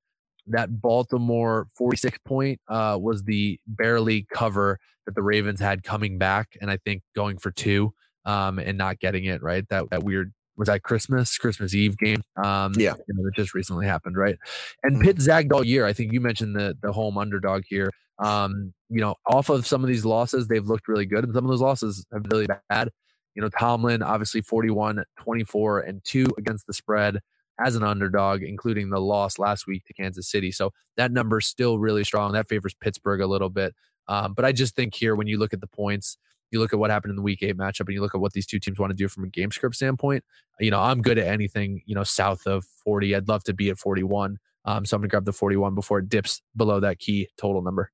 that 0.47 0.81
Baltimore 0.81 1.67
46 1.75 2.17
point 2.25 2.59
uh, 2.67 2.97
was 3.01 3.23
the 3.23 3.59
barely 3.65 4.27
cover 4.33 4.79
that 5.05 5.15
the 5.15 5.23
Ravens 5.23 5.59
had 5.59 5.83
coming 5.83 6.17
back, 6.17 6.49
and 6.61 6.69
I 6.69 6.77
think 6.77 7.01
going 7.15 7.37
for 7.37 7.51
two 7.51 7.93
um, 8.25 8.59
and 8.59 8.77
not 8.77 8.99
getting 8.99 9.25
it 9.25 9.41
right. 9.41 9.67
That 9.69 9.89
that 9.91 10.03
weird 10.03 10.33
was 10.57 10.67
that 10.67 10.83
Christmas 10.83 11.37
Christmas 11.37 11.73
Eve 11.73 11.97
game. 11.97 12.23
Um, 12.43 12.73
yeah, 12.77 12.93
you 13.07 13.13
know, 13.15 13.23
that 13.23 13.35
just 13.35 13.53
recently 13.53 13.85
happened, 13.85 14.17
right? 14.17 14.37
And 14.83 14.95
mm-hmm. 14.95 15.05
Pitt 15.05 15.21
zagged 15.21 15.51
all 15.51 15.65
year. 15.65 15.85
I 15.85 15.93
think 15.93 16.13
you 16.13 16.21
mentioned 16.21 16.55
the 16.55 16.77
the 16.81 16.91
home 16.91 17.17
underdog 17.17 17.63
here. 17.67 17.89
Um, 18.19 18.73
you 18.89 19.01
know, 19.01 19.15
off 19.27 19.49
of 19.49 19.65
some 19.65 19.83
of 19.83 19.87
these 19.87 20.05
losses, 20.05 20.47
they've 20.47 20.65
looked 20.65 20.87
really 20.87 21.05
good, 21.05 21.23
and 21.23 21.33
some 21.33 21.45
of 21.45 21.49
those 21.49 21.61
losses 21.61 22.05
have 22.11 22.23
been 22.23 22.29
really 22.29 22.47
bad. 22.69 22.89
You 23.35 23.41
know, 23.41 23.49
Tomlin 23.49 24.03
obviously 24.03 24.41
41, 24.41 25.03
24, 25.19 25.79
and 25.79 26.01
two 26.03 26.27
against 26.37 26.67
the 26.67 26.73
spread 26.73 27.19
as 27.59 27.75
an 27.75 27.83
underdog, 27.83 28.43
including 28.43 28.89
the 28.89 28.99
loss 28.99 29.39
last 29.39 29.67
week 29.67 29.85
to 29.85 29.93
Kansas 29.93 30.29
City. 30.29 30.51
So 30.51 30.71
that 30.97 31.11
number 31.11 31.39
is 31.39 31.47
still 31.47 31.79
really 31.79 32.03
strong. 32.03 32.33
That 32.33 32.47
favors 32.47 32.75
Pittsburgh 32.79 33.21
a 33.21 33.27
little 33.27 33.49
bit. 33.49 33.73
Um, 34.07 34.33
but 34.33 34.45
I 34.45 34.51
just 34.51 34.75
think 34.75 34.93
here, 34.93 35.15
when 35.15 35.27
you 35.27 35.37
look 35.37 35.53
at 35.53 35.61
the 35.61 35.67
points, 35.67 36.17
you 36.53 36.59
look 36.59 36.73
at 36.73 36.79
what 36.79 36.91
happened 36.91 37.11
in 37.11 37.15
the 37.15 37.21
week 37.21 37.41
eight 37.41 37.57
matchup 37.57 37.81
and 37.81 37.93
you 37.93 38.01
look 38.01 38.15
at 38.15 38.21
what 38.21 38.33
these 38.33 38.45
two 38.45 38.59
teams 38.59 38.79
want 38.79 38.91
to 38.91 38.95
do 38.95 39.07
from 39.07 39.23
a 39.23 39.27
game 39.27 39.51
script 39.51 39.75
standpoint, 39.75 40.23
you 40.59 40.71
know, 40.71 40.79
I'm 40.79 41.01
good 41.01 41.17
at 41.17 41.27
anything, 41.27 41.81
you 41.85 41.95
know, 41.95 42.03
south 42.03 42.45
of 42.45 42.65
40. 42.83 43.15
I'd 43.15 43.27
love 43.27 43.43
to 43.45 43.53
be 43.53 43.69
at 43.69 43.77
41. 43.77 44.37
Um, 44.65 44.85
so 44.85 44.95
I'm 44.95 45.01
going 45.01 45.09
to 45.09 45.11
grab 45.11 45.25
the 45.25 45.33
41 45.33 45.75
before 45.75 45.99
it 45.99 46.09
dips 46.09 46.41
below 46.55 46.79
that 46.79 46.99
key 46.99 47.27
total 47.37 47.61
number. 47.61 47.91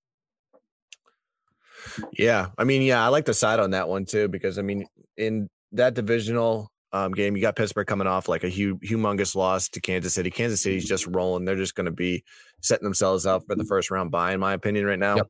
Yeah. 2.13 2.47
I 2.57 2.65
mean, 2.65 2.81
yeah, 2.81 3.03
I 3.03 3.07
like 3.07 3.25
the 3.25 3.33
side 3.33 3.59
on 3.59 3.71
that 3.71 3.87
one 3.87 4.05
too, 4.05 4.27
because 4.27 4.59
I 4.59 4.61
mean, 4.61 4.85
in 5.17 5.49
that 5.71 5.93
divisional 5.93 6.71
um, 6.91 7.11
game. 7.11 7.35
You 7.35 7.41
got 7.41 7.55
Pittsburgh 7.55 7.87
coming 7.87 8.07
off 8.07 8.27
like 8.27 8.43
a 8.43 8.49
huge, 8.49 8.79
humongous 8.81 9.35
loss 9.35 9.69
to 9.69 9.81
Kansas 9.81 10.13
City. 10.13 10.31
Kansas 10.31 10.61
City's 10.61 10.87
just 10.87 11.05
rolling. 11.07 11.45
They're 11.45 11.55
just 11.55 11.75
going 11.75 11.85
to 11.85 11.91
be 11.91 12.23
setting 12.61 12.83
themselves 12.83 13.25
up 13.25 13.43
for 13.47 13.55
the 13.55 13.63
first 13.63 13.91
round 13.91 14.11
bye, 14.11 14.33
in 14.33 14.39
my 14.39 14.53
opinion, 14.53 14.85
right 14.85 14.99
now. 14.99 15.17
Yep. 15.17 15.27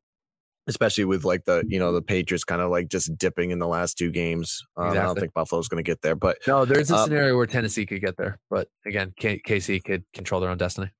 Especially 0.69 1.05
with 1.05 1.25
like 1.25 1.45
the 1.45 1.63
you 1.67 1.79
know 1.79 1.91
the 1.91 2.01
Patriots 2.01 2.43
kind 2.43 2.61
of 2.61 2.69
like 2.69 2.87
just 2.87 3.17
dipping 3.17 3.51
in 3.51 3.59
the 3.59 3.67
last 3.67 3.97
two 3.97 4.11
games. 4.11 4.63
Um, 4.77 4.87
exactly. 4.87 4.99
I 4.99 5.05
don't 5.05 5.19
think 5.19 5.33
Buffalo's 5.33 5.67
going 5.67 5.83
to 5.83 5.89
get 5.89 6.01
there, 6.01 6.15
but 6.15 6.37
no, 6.47 6.65
there's 6.65 6.91
a 6.91 6.95
um, 6.95 7.05
scenario 7.05 7.35
where 7.35 7.45
Tennessee 7.45 7.85
could 7.85 8.01
get 8.01 8.17
there, 8.17 8.39
but 8.49 8.69
again, 8.85 9.13
K- 9.17 9.41
KC 9.45 9.83
could 9.83 10.03
control 10.13 10.39
their 10.39 10.49
own 10.49 10.57
destiny. 10.57 10.91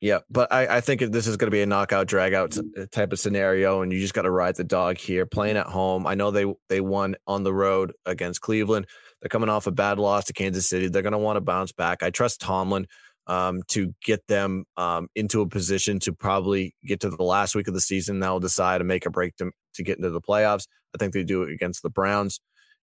Yeah, 0.00 0.18
but 0.30 0.52
I, 0.52 0.76
I 0.76 0.80
think 0.82 1.00
this 1.00 1.26
is 1.26 1.38
going 1.38 1.46
to 1.46 1.54
be 1.54 1.62
a 1.62 1.66
knockout, 1.66 2.06
drag 2.06 2.34
out 2.34 2.56
uh, 2.58 2.86
type 2.92 3.12
of 3.12 3.18
scenario, 3.18 3.80
and 3.80 3.92
you 3.92 3.98
just 3.98 4.12
got 4.12 4.22
to 4.22 4.30
ride 4.30 4.56
the 4.56 4.64
dog 4.64 4.98
here. 4.98 5.24
Playing 5.24 5.56
at 5.56 5.66
home, 5.66 6.06
I 6.06 6.14
know 6.14 6.30
they 6.30 6.44
they 6.68 6.80
won 6.80 7.16
on 7.26 7.42
the 7.42 7.54
road 7.54 7.92
against 8.04 8.42
Cleveland 8.42 8.86
they're 9.20 9.28
coming 9.28 9.48
off 9.48 9.66
a 9.66 9.72
bad 9.72 9.98
loss 9.98 10.26
to 10.26 10.32
Kansas 10.32 10.68
City. 10.68 10.88
They're 10.88 11.02
going 11.02 11.12
to 11.12 11.18
want 11.18 11.36
to 11.36 11.40
bounce 11.40 11.72
back. 11.72 12.02
I 12.02 12.10
trust 12.10 12.40
Tomlin 12.40 12.86
um, 13.26 13.62
to 13.68 13.94
get 14.04 14.26
them 14.28 14.64
um, 14.76 15.08
into 15.14 15.40
a 15.40 15.48
position 15.48 15.98
to 16.00 16.12
probably 16.12 16.74
get 16.84 17.00
to 17.00 17.10
the 17.10 17.22
last 17.22 17.54
week 17.54 17.68
of 17.68 17.74
the 17.74 17.80
season. 17.80 18.20
They'll 18.20 18.40
decide 18.40 18.78
to 18.78 18.84
make 18.84 19.06
a 19.06 19.10
break 19.10 19.36
to, 19.36 19.50
to 19.74 19.82
get 19.82 19.96
into 19.96 20.10
the 20.10 20.20
playoffs. 20.20 20.66
I 20.94 20.98
think 20.98 21.12
they 21.12 21.24
do 21.24 21.42
it 21.42 21.52
against 21.52 21.82
the 21.82 21.90
Browns. 21.90 22.40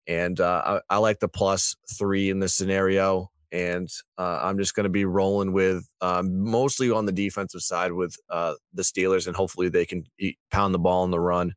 And 0.08 0.40
uh, 0.40 0.80
I, 0.90 0.96
I, 0.96 0.98
like 0.98 1.20
the 1.20 1.28
plus 1.28 1.76
three 1.98 2.30
in 2.30 2.40
this 2.40 2.56
scenario. 2.56 3.30
And 3.52 3.90
uh, 4.18 4.40
I'm 4.42 4.58
just 4.58 4.76
going 4.76 4.86
to 4.86 4.90
be 4.90 5.06
rolling 5.06 5.54
with 5.54 5.88
um, 6.00 6.44
mostly 6.44 6.90
on 6.90 7.06
the 7.06 7.12
defensive 7.12 7.62
side 7.62 7.92
with 7.92 8.16
uh, 8.30 8.54
the 8.74 8.82
Steelers, 8.82 9.28
and 9.28 9.36
hopefully 9.36 9.68
they 9.68 9.86
can 9.86 10.06
eat, 10.18 10.38
pound 10.52 10.74
the 10.74 10.80
ball 10.80 11.04
on 11.04 11.12
the 11.12 11.20
run 11.20 11.54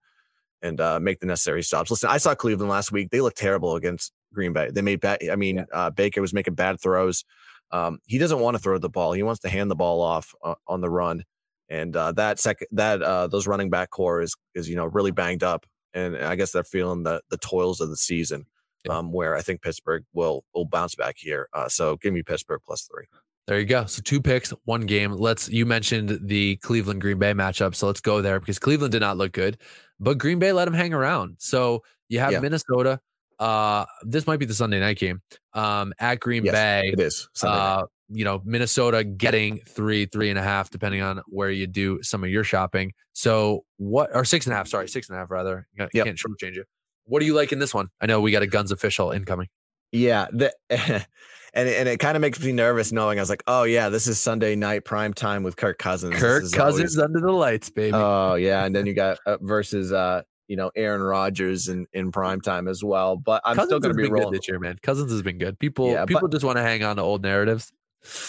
and 0.60 0.80
uh, 0.80 0.98
make 0.98 1.20
the 1.20 1.26
necessary 1.26 1.62
stops. 1.62 1.90
Listen, 1.90 2.10
I 2.10 2.16
saw 2.16 2.34
Cleveland 2.34 2.70
last 2.70 2.90
week. 2.90 3.10
They 3.10 3.20
looked 3.20 3.38
terrible 3.38 3.76
against 3.76 4.12
Green 4.32 4.52
Bay. 4.52 4.70
They 4.72 4.82
made 4.82 5.00
bad. 5.00 5.20
I 5.30 5.36
mean, 5.36 5.56
yeah. 5.58 5.64
uh, 5.72 5.90
Baker 5.90 6.20
was 6.20 6.34
making 6.34 6.54
bad 6.54 6.80
throws. 6.80 7.24
Um, 7.74 7.98
he 8.06 8.18
doesn't 8.18 8.38
want 8.38 8.54
to 8.54 8.62
throw 8.62 8.78
the 8.78 8.88
ball. 8.88 9.12
He 9.12 9.24
wants 9.24 9.40
to 9.40 9.48
hand 9.48 9.68
the 9.68 9.74
ball 9.74 10.00
off 10.00 10.32
uh, 10.44 10.54
on 10.68 10.80
the 10.80 10.88
run. 10.88 11.24
And 11.68 11.96
uh, 11.96 12.12
that 12.12 12.38
second, 12.38 12.68
that 12.70 13.02
uh, 13.02 13.26
those 13.26 13.48
running 13.48 13.68
back 13.68 13.90
core 13.90 14.22
is 14.22 14.36
is 14.54 14.68
you 14.68 14.76
know 14.76 14.86
really 14.86 15.10
banged 15.10 15.42
up, 15.42 15.66
and 15.92 16.16
I 16.16 16.36
guess 16.36 16.52
they're 16.52 16.62
feeling 16.62 17.02
the 17.02 17.20
the 17.30 17.38
toils 17.38 17.80
of 17.80 17.88
the 17.88 17.96
season. 17.96 18.46
Yeah. 18.84 18.98
Um, 18.98 19.12
where 19.12 19.34
I 19.34 19.40
think 19.40 19.62
Pittsburgh 19.62 20.04
will 20.12 20.44
will 20.54 20.66
bounce 20.66 20.94
back 20.94 21.16
here. 21.18 21.48
Uh, 21.54 21.68
so 21.68 21.96
give 21.96 22.12
me 22.12 22.22
Pittsburgh 22.22 22.60
plus 22.64 22.82
three. 22.82 23.06
There 23.46 23.58
you 23.58 23.64
go. 23.64 23.86
So 23.86 24.02
two 24.02 24.20
picks, 24.20 24.50
one 24.66 24.82
game. 24.82 25.12
Let's. 25.12 25.48
You 25.48 25.66
mentioned 25.66 26.20
the 26.22 26.56
Cleveland 26.56 27.00
Green 27.00 27.18
Bay 27.18 27.32
matchup, 27.32 27.74
so 27.74 27.86
let's 27.86 28.02
go 28.02 28.20
there 28.20 28.38
because 28.38 28.58
Cleveland 28.58 28.92
did 28.92 29.00
not 29.00 29.16
look 29.16 29.32
good, 29.32 29.56
but 29.98 30.18
Green 30.18 30.38
Bay 30.38 30.52
let 30.52 30.66
them 30.66 30.74
hang 30.74 30.92
around. 30.92 31.36
So 31.38 31.82
you 32.08 32.20
have 32.20 32.32
yeah. 32.32 32.40
Minnesota 32.40 33.00
uh 33.40 33.84
this 34.04 34.28
might 34.28 34.38
be 34.38 34.46
the 34.46 34.54
Sunday 34.54 34.78
night 34.78 34.96
game 34.96 35.20
um 35.54 35.92
at 35.98 36.20
Green 36.20 36.44
yes, 36.44 36.52
Bay. 36.52 36.90
It 36.92 37.00
is. 37.00 37.28
uh, 37.42 37.84
you 38.08 38.24
know, 38.24 38.42
Minnesota 38.44 39.02
getting 39.02 39.60
three, 39.60 40.06
three 40.06 40.30
and 40.30 40.38
a 40.38 40.42
half, 40.42 40.70
depending 40.70 41.00
on 41.00 41.22
where 41.26 41.50
you 41.50 41.66
do 41.66 42.02
some 42.02 42.22
of 42.22 42.30
your 42.30 42.44
shopping. 42.44 42.92
So 43.12 43.64
what 43.78 44.10
or 44.14 44.24
six 44.24 44.46
and 44.46 44.52
a 44.52 44.56
half, 44.56 44.68
sorry, 44.68 44.88
six 44.88 45.08
and 45.08 45.16
a 45.16 45.20
half 45.20 45.30
rather. 45.30 45.66
You 45.74 45.88
yep. 45.94 46.04
can't 46.06 46.18
shortchange 46.18 46.56
it. 46.56 46.66
What 47.06 47.20
do 47.20 47.26
you 47.26 47.34
like 47.34 47.52
in 47.52 47.58
this 47.58 47.74
one? 47.74 47.88
I 48.00 48.06
know 48.06 48.20
we 48.20 48.30
got 48.30 48.42
a 48.42 48.46
guns 48.46 48.72
official 48.72 49.10
incoming. 49.10 49.48
Yeah. 49.92 50.26
The, 50.32 50.52
and 51.54 51.68
and 51.68 51.88
it 51.88 51.98
kind 51.98 52.16
of 52.16 52.20
makes 52.20 52.40
me 52.40 52.52
nervous 52.52 52.92
knowing 52.92 53.18
I 53.18 53.22
was 53.22 53.30
like, 53.30 53.44
oh 53.46 53.62
yeah, 53.62 53.88
this 53.88 54.06
is 54.06 54.20
Sunday 54.20 54.56
night 54.56 54.84
prime 54.84 55.14
time 55.14 55.42
with 55.42 55.56
Kirk 55.56 55.78
Cousins. 55.78 56.16
Kirk 56.16 56.42
Cousins 56.52 56.58
always, 56.58 56.98
under 56.98 57.20
the 57.20 57.32
lights, 57.32 57.70
baby. 57.70 57.94
Oh 57.94 58.34
yeah, 58.34 58.64
and 58.64 58.74
then 58.74 58.86
you 58.86 58.94
got 58.94 59.18
uh, 59.24 59.38
versus 59.40 59.92
uh 59.92 60.22
you 60.48 60.56
know 60.56 60.70
Aaron 60.74 61.02
Rodgers 61.02 61.68
in 61.68 61.86
in 61.92 62.12
prime 62.12 62.40
time 62.40 62.68
as 62.68 62.82
well. 62.82 63.16
But 63.16 63.42
I'm 63.44 63.56
Cousins 63.56 63.68
still 63.70 63.80
going 63.80 63.96
to 63.96 64.02
be 64.02 64.08
rolling 64.08 64.32
this 64.32 64.48
year, 64.48 64.58
man. 64.58 64.78
Cousins 64.82 65.10
has 65.12 65.22
been 65.22 65.38
good. 65.38 65.58
People 65.58 65.90
yeah, 65.90 66.04
people 66.04 66.28
just 66.28 66.44
want 66.44 66.56
to 66.56 66.62
hang 66.62 66.82
on 66.82 66.96
to 66.96 67.02
old 67.02 67.22
narratives. 67.22 67.72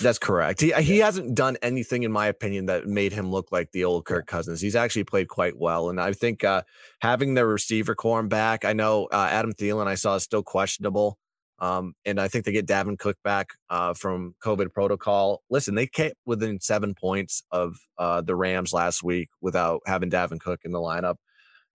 That's 0.01 0.19
correct. 0.19 0.61
He 0.61 0.71
he 0.71 0.99
hasn't 0.99 1.35
done 1.35 1.57
anything, 1.61 2.03
in 2.03 2.11
my 2.11 2.27
opinion, 2.27 2.67
that 2.67 2.87
made 2.87 3.11
him 3.11 3.29
look 3.29 3.51
like 3.51 3.71
the 3.73 3.83
old 3.83 4.05
Kirk 4.05 4.25
Cousins. 4.25 4.61
He's 4.61 4.75
actually 4.75 5.03
played 5.03 5.27
quite 5.27 5.57
well, 5.57 5.89
and 5.89 5.99
I 5.99 6.13
think 6.13 6.45
uh, 6.45 6.61
having 6.99 7.33
the 7.33 7.45
receiver 7.45 7.93
core 7.93 8.23
back. 8.23 8.63
I 8.63 8.71
know 8.71 9.07
uh, 9.11 9.27
Adam 9.29 9.51
Thielen 9.51 9.87
I 9.87 9.95
saw 9.95 10.15
is 10.15 10.23
still 10.23 10.43
questionable, 10.43 11.17
um, 11.59 11.93
and 12.05 12.21
I 12.21 12.29
think 12.29 12.45
they 12.45 12.53
get 12.53 12.67
Dalvin 12.67 12.97
Cook 12.97 13.17
back 13.21 13.49
uh, 13.69 13.93
from 13.93 14.35
COVID 14.41 14.71
protocol. 14.71 15.43
Listen, 15.49 15.75
they 15.75 15.87
came 15.87 16.13
within 16.25 16.61
seven 16.61 16.93
points 16.93 17.43
of 17.51 17.75
uh, 17.97 18.21
the 18.21 18.35
Rams 18.35 18.71
last 18.71 19.03
week 19.03 19.27
without 19.41 19.81
having 19.85 20.09
Dalvin 20.09 20.39
Cook 20.39 20.61
in 20.63 20.71
the 20.71 20.79
lineup 20.79 21.15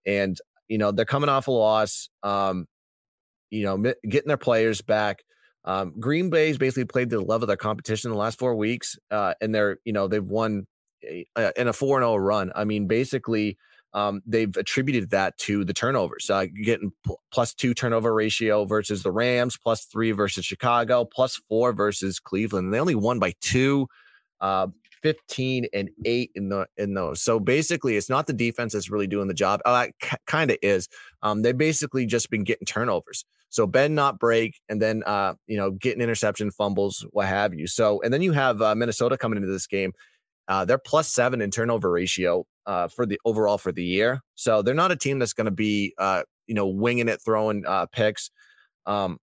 and 0.05 0.37
you 0.67 0.77
know 0.77 0.91
they're 0.91 1.05
coming 1.05 1.29
off 1.29 1.47
a 1.47 1.51
loss. 1.51 2.09
Um, 2.23 2.67
you 3.49 3.63
know, 3.63 3.77
getting 4.07 4.27
their 4.27 4.37
players 4.37 4.81
back. 4.81 5.23
Um, 5.65 5.93
Green 5.99 6.29
Bay's 6.29 6.57
basically 6.57 6.85
played 6.85 7.09
the 7.09 7.19
level 7.19 7.43
of 7.43 7.47
their 7.47 7.57
competition 7.57 8.09
in 8.09 8.13
the 8.13 8.19
last 8.19 8.39
four 8.39 8.55
weeks, 8.55 8.97
uh, 9.11 9.33
and 9.41 9.53
they're 9.53 9.77
you 9.85 9.93
know 9.93 10.07
they've 10.07 10.25
won 10.25 10.65
a, 11.03 11.51
in 11.59 11.67
a 11.67 11.73
four 11.73 11.97
and 11.97 12.03
zero 12.03 12.13
oh 12.13 12.17
run. 12.17 12.51
I 12.55 12.63
mean, 12.63 12.87
basically, 12.87 13.57
um, 13.93 14.21
they've 14.25 14.55
attributed 14.55 15.11
that 15.11 15.37
to 15.39 15.63
the 15.63 15.73
turnovers. 15.73 16.29
Uh, 16.29 16.45
getting 16.63 16.91
pl- 17.05 17.19
plus 17.31 17.53
two 17.53 17.73
turnover 17.73 18.13
ratio 18.13 18.65
versus 18.65 19.03
the 19.03 19.11
Rams, 19.11 19.57
plus 19.57 19.85
three 19.85 20.11
versus 20.11 20.45
Chicago, 20.45 21.05
plus 21.05 21.41
four 21.49 21.73
versus 21.73 22.19
Cleveland. 22.19 22.65
And 22.65 22.73
they 22.73 22.79
only 22.79 22.95
won 22.95 23.19
by 23.19 23.33
two. 23.41 23.87
Uh, 24.39 24.67
15 25.01 25.67
and 25.73 25.89
8 26.05 26.31
in 26.35 26.49
the 26.49 26.67
in 26.77 26.93
those. 26.93 27.21
So 27.21 27.39
basically 27.39 27.97
it's 27.97 28.09
not 28.09 28.27
the 28.27 28.33
defense 28.33 28.73
that's 28.73 28.89
really 28.89 29.07
doing 29.07 29.27
the 29.27 29.33
job. 29.33 29.61
Oh, 29.65 29.81
it 29.81 29.95
c- 30.01 30.17
kind 30.27 30.51
of 30.51 30.57
is. 30.61 30.87
Um 31.21 31.41
they 31.41 31.51
basically 31.51 32.05
just 32.05 32.29
been 32.29 32.43
getting 32.43 32.65
turnovers. 32.65 33.25
So 33.49 33.67
bend 33.67 33.95
not 33.95 34.19
break 34.19 34.59
and 34.69 34.81
then 34.81 35.03
uh 35.05 35.33
you 35.47 35.57
know 35.57 35.71
getting 35.71 36.01
interception 36.01 36.51
fumbles 36.51 37.05
what 37.11 37.27
have 37.27 37.53
you. 37.53 37.67
So 37.67 38.01
and 38.01 38.13
then 38.13 38.21
you 38.21 38.31
have 38.31 38.61
uh, 38.61 38.75
Minnesota 38.75 39.17
coming 39.17 39.37
into 39.37 39.51
this 39.51 39.67
game. 39.67 39.93
Uh 40.47 40.65
they're 40.65 40.77
plus 40.77 41.07
7 41.07 41.41
in 41.41 41.51
turnover 41.51 41.91
ratio 41.91 42.45
uh 42.65 42.87
for 42.87 43.05
the 43.05 43.19
overall 43.25 43.57
for 43.57 43.71
the 43.71 43.83
year. 43.83 44.21
So 44.35 44.61
they're 44.61 44.73
not 44.73 44.91
a 44.91 44.95
team 44.95 45.19
that's 45.19 45.33
going 45.33 45.45
to 45.45 45.51
be 45.51 45.93
uh 45.97 46.23
you 46.47 46.55
know 46.55 46.67
winging 46.67 47.09
it 47.09 47.21
throwing 47.23 47.65
uh 47.65 47.87
picks. 47.87 48.31
Um 48.85 49.19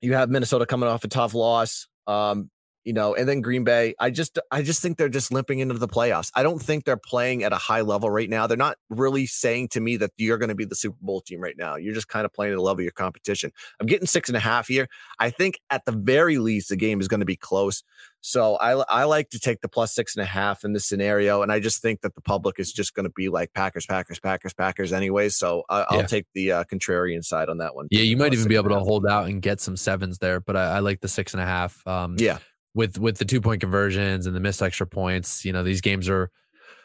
you 0.00 0.14
have 0.14 0.30
Minnesota 0.30 0.66
coming 0.66 0.88
off 0.88 1.04
a 1.04 1.08
tough 1.08 1.34
loss. 1.34 1.88
Um, 2.06 2.50
you 2.86 2.92
know, 2.92 3.14
and 3.16 3.28
then 3.28 3.40
Green 3.40 3.64
Bay. 3.64 3.94
I 3.98 4.10
just 4.10 4.38
I 4.50 4.62
just 4.62 4.80
think 4.80 4.96
they're 4.96 5.08
just 5.08 5.32
limping 5.32 5.58
into 5.58 5.74
the 5.74 5.88
playoffs. 5.88 6.30
I 6.36 6.44
don't 6.44 6.62
think 6.62 6.84
they're 6.84 6.96
playing 6.96 7.42
at 7.42 7.52
a 7.52 7.56
high 7.56 7.80
level 7.82 8.08
right 8.08 8.30
now. 8.30 8.46
They're 8.46 8.56
not 8.56 8.78
really 8.88 9.26
saying 9.26 9.68
to 9.70 9.80
me 9.80 9.96
that 9.98 10.12
you're 10.16 10.38
going 10.38 10.50
to 10.50 10.54
be 10.54 10.64
the 10.64 10.76
Super 10.76 10.96
Bowl 11.02 11.20
team 11.20 11.40
right 11.40 11.56
now. 11.58 11.74
You're 11.76 11.94
just 11.94 12.08
kind 12.08 12.24
of 12.24 12.32
playing 12.32 12.52
at 12.52 12.56
the 12.56 12.62
level 12.62 12.78
of 12.80 12.84
your 12.84 12.92
competition. 12.92 13.50
I'm 13.80 13.86
getting 13.86 14.06
six 14.06 14.28
and 14.30 14.36
a 14.36 14.40
half 14.40 14.68
here. 14.68 14.88
I 15.18 15.30
think 15.30 15.58
at 15.68 15.84
the 15.84 15.92
very 15.92 16.38
least 16.38 16.68
the 16.68 16.76
game 16.76 17.00
is 17.00 17.08
going 17.08 17.20
to 17.20 17.26
be 17.26 17.36
close. 17.36 17.82
So 18.20 18.56
I 18.56 18.72
I 18.88 19.04
like 19.04 19.30
to 19.30 19.38
take 19.40 19.60
the 19.60 19.68
plus 19.68 19.92
six 19.94 20.16
and 20.16 20.22
a 20.22 20.26
half 20.26 20.64
in 20.64 20.72
this 20.72 20.84
scenario, 20.86 21.42
and 21.42 21.50
I 21.52 21.60
just 21.60 21.82
think 21.82 22.00
that 22.02 22.14
the 22.14 22.20
public 22.20 22.58
is 22.58 22.72
just 22.72 22.94
going 22.94 23.04
to 23.04 23.12
be 23.14 23.28
like 23.28 23.52
Packers, 23.52 23.86
Packers, 23.86 24.18
Packers, 24.20 24.52
Packers, 24.54 24.92
anyways. 24.92 25.36
So 25.36 25.64
I, 25.68 25.84
will 25.90 26.00
Yeah. 26.02 26.06
take 26.06 26.26
the 26.34 26.52
uh, 26.52 26.64
contrarian 26.64 27.24
side 27.24 27.48
on 27.48 27.58
that 27.58 27.74
one. 27.74 27.88
Yeah, 27.90 28.02
you 28.02 28.16
might 28.16 28.32
even 28.32 28.48
be 28.48 28.56
able 28.56 28.70
to 28.70 28.80
hold 28.80 29.06
out 29.06 29.26
and 29.26 29.42
get 29.42 29.60
some 29.60 29.76
sevens 29.76 30.18
there, 30.18 30.40
but 30.40 30.56
I, 30.56 30.76
I 30.76 30.78
like 30.80 31.00
the 31.00 31.08
six 31.08 31.34
and 31.34 31.42
a 31.42 31.46
half. 31.46 31.84
Um, 31.86 32.16
Yeah, 32.18 32.38
with 32.76 32.98
with 32.98 33.16
the 33.18 33.24
two 33.24 33.40
point 33.40 33.60
conversions 33.60 34.26
and 34.26 34.36
the 34.36 34.40
missed 34.40 34.62
extra 34.62 34.86
points, 34.86 35.44
you 35.44 35.52
know 35.52 35.64
these 35.64 35.80
games 35.80 36.08
are 36.08 36.30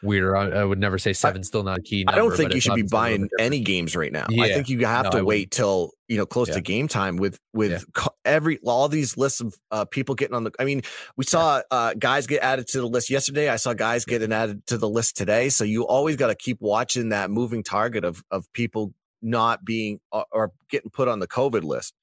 weirder. 0.02 0.36
I, 0.36 0.48
I 0.48 0.64
would 0.64 0.80
never 0.80 0.98
say 0.98 1.12
seven's 1.12 1.46
still 1.46 1.62
not 1.62 1.78
a 1.78 1.82
key. 1.82 2.04
I 2.08 2.16
don't 2.16 2.36
think 2.36 2.54
you 2.54 2.60
should 2.60 2.74
be 2.74 2.80
obviously 2.82 2.98
a 2.98 3.02
little 3.02 3.18
buying 3.28 3.28
any 3.38 3.60
games 3.60 3.94
right 3.94 4.10
now. 4.10 4.26
I 4.40 4.52
think 4.52 4.68
you 4.68 4.84
have 4.84 5.04
No, 5.04 5.10
to 5.10 5.24
wait 5.24 5.50
till 5.52 5.92
you 6.08 6.16
know 6.16 6.26
close 6.26 6.48
Yeah. 6.48 6.54
to 6.54 6.60
game 6.62 6.88
time 6.88 7.16
with 7.18 7.38
with 7.52 7.70
Yeah. 7.70 8.06
every 8.24 8.58
all 8.64 8.88
these 8.88 9.16
lists 9.16 9.40
of 9.40 9.54
uh, 9.70 9.84
people 9.84 10.14
getting 10.14 10.34
on 10.34 10.44
the. 10.44 10.50
I 10.58 10.64
mean, 10.64 10.82
we 11.16 11.24
saw 11.24 11.60
uh, 11.70 11.94
guys 11.98 12.26
get 12.26 12.42
added 12.42 12.66
to 12.68 12.80
the 12.80 12.88
list 12.88 13.10
yesterday. 13.10 13.48
I 13.50 13.56
saw 13.56 13.74
guys 13.74 14.04
getting 14.04 14.32
added 14.32 14.66
to 14.68 14.78
the 14.78 14.88
list 14.88 15.16
today. 15.16 15.50
So 15.50 15.62
you 15.62 15.86
always 15.86 16.16
got 16.16 16.28
to 16.28 16.34
keep 16.34 16.56
watching 16.60 17.10
that 17.10 17.30
moving 17.30 17.62
target 17.62 18.04
of 18.04 18.24
of 18.30 18.50
people 18.54 18.94
not 19.20 19.64
being 19.64 20.00
or, 20.10 20.24
or 20.32 20.52
getting 20.68 20.90
put 20.90 21.06
on 21.06 21.20
the 21.20 21.28
COVID 21.28 21.62
list. 21.62 21.94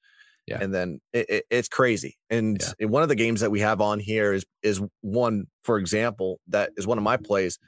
Yeah. 0.46 0.58
And 0.60 0.74
then 0.74 1.00
it, 1.12 1.28
it, 1.30 1.44
it's 1.50 1.68
crazy. 1.68 2.16
And 2.28 2.60
Yeah. 2.80 2.86
one 2.86 3.02
of 3.02 3.08
the 3.08 3.14
games 3.14 3.40
that 3.40 3.50
we 3.50 3.60
have 3.60 3.80
on 3.80 4.00
here 4.00 4.32
is 4.32 4.44
is 4.62 4.80
one, 5.02 5.46
for 5.64 5.78
example, 5.78 6.40
that 6.48 6.70
is 6.76 6.86
one 6.86 6.98
of 6.98 7.04
my 7.04 7.16
plays. 7.16 7.58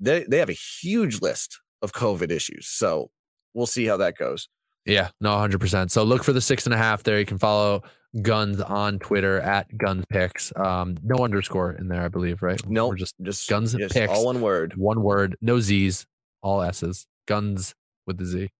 They 0.00 0.24
they 0.28 0.38
have 0.38 0.48
a 0.50 0.52
huge 0.80 1.20
list 1.20 1.60
of 1.82 1.92
COVID 1.92 2.30
issues. 2.30 2.68
So 2.68 3.10
we'll 3.54 3.66
see 3.66 3.84
how 3.86 3.96
that 3.98 4.16
goes. 4.16 4.48
Yeah, 4.86 5.10
no, 5.20 5.36
hundred 5.38 5.60
percent. 5.60 5.92
So 5.92 6.02
look 6.04 6.24
for 6.24 6.32
the 6.32 6.40
six 6.40 6.64
and 6.66 6.74
a 6.74 6.78
half 6.78 7.02
there. 7.02 7.18
You 7.18 7.26
can 7.26 7.38
follow 7.38 7.82
Guns 8.20 8.60
on 8.60 8.98
Twitter 8.98 9.40
at 9.40 9.76
Guns 9.78 10.04
Picks. 10.08 10.52
Um, 10.56 10.96
no 11.04 11.22
underscore 11.24 11.72
in 11.72 11.88
there, 11.88 12.02
I 12.02 12.08
believe, 12.08 12.42
right? 12.42 12.60
No, 12.68 12.88
We're 12.88 12.96
just 12.96 13.14
just 13.22 13.48
Guns 13.48 13.74
just 13.74 13.94
picks. 13.94 14.12
all 14.12 14.24
one 14.26 14.40
word. 14.40 14.74
one 14.76 15.02
word, 15.02 15.36
no 15.40 15.60
Z's, 15.60 16.04
all 16.42 16.62
S's. 16.62 17.06
Guns 17.26 17.74
with 18.06 18.18
the 18.18 18.24
Z. 18.24 18.50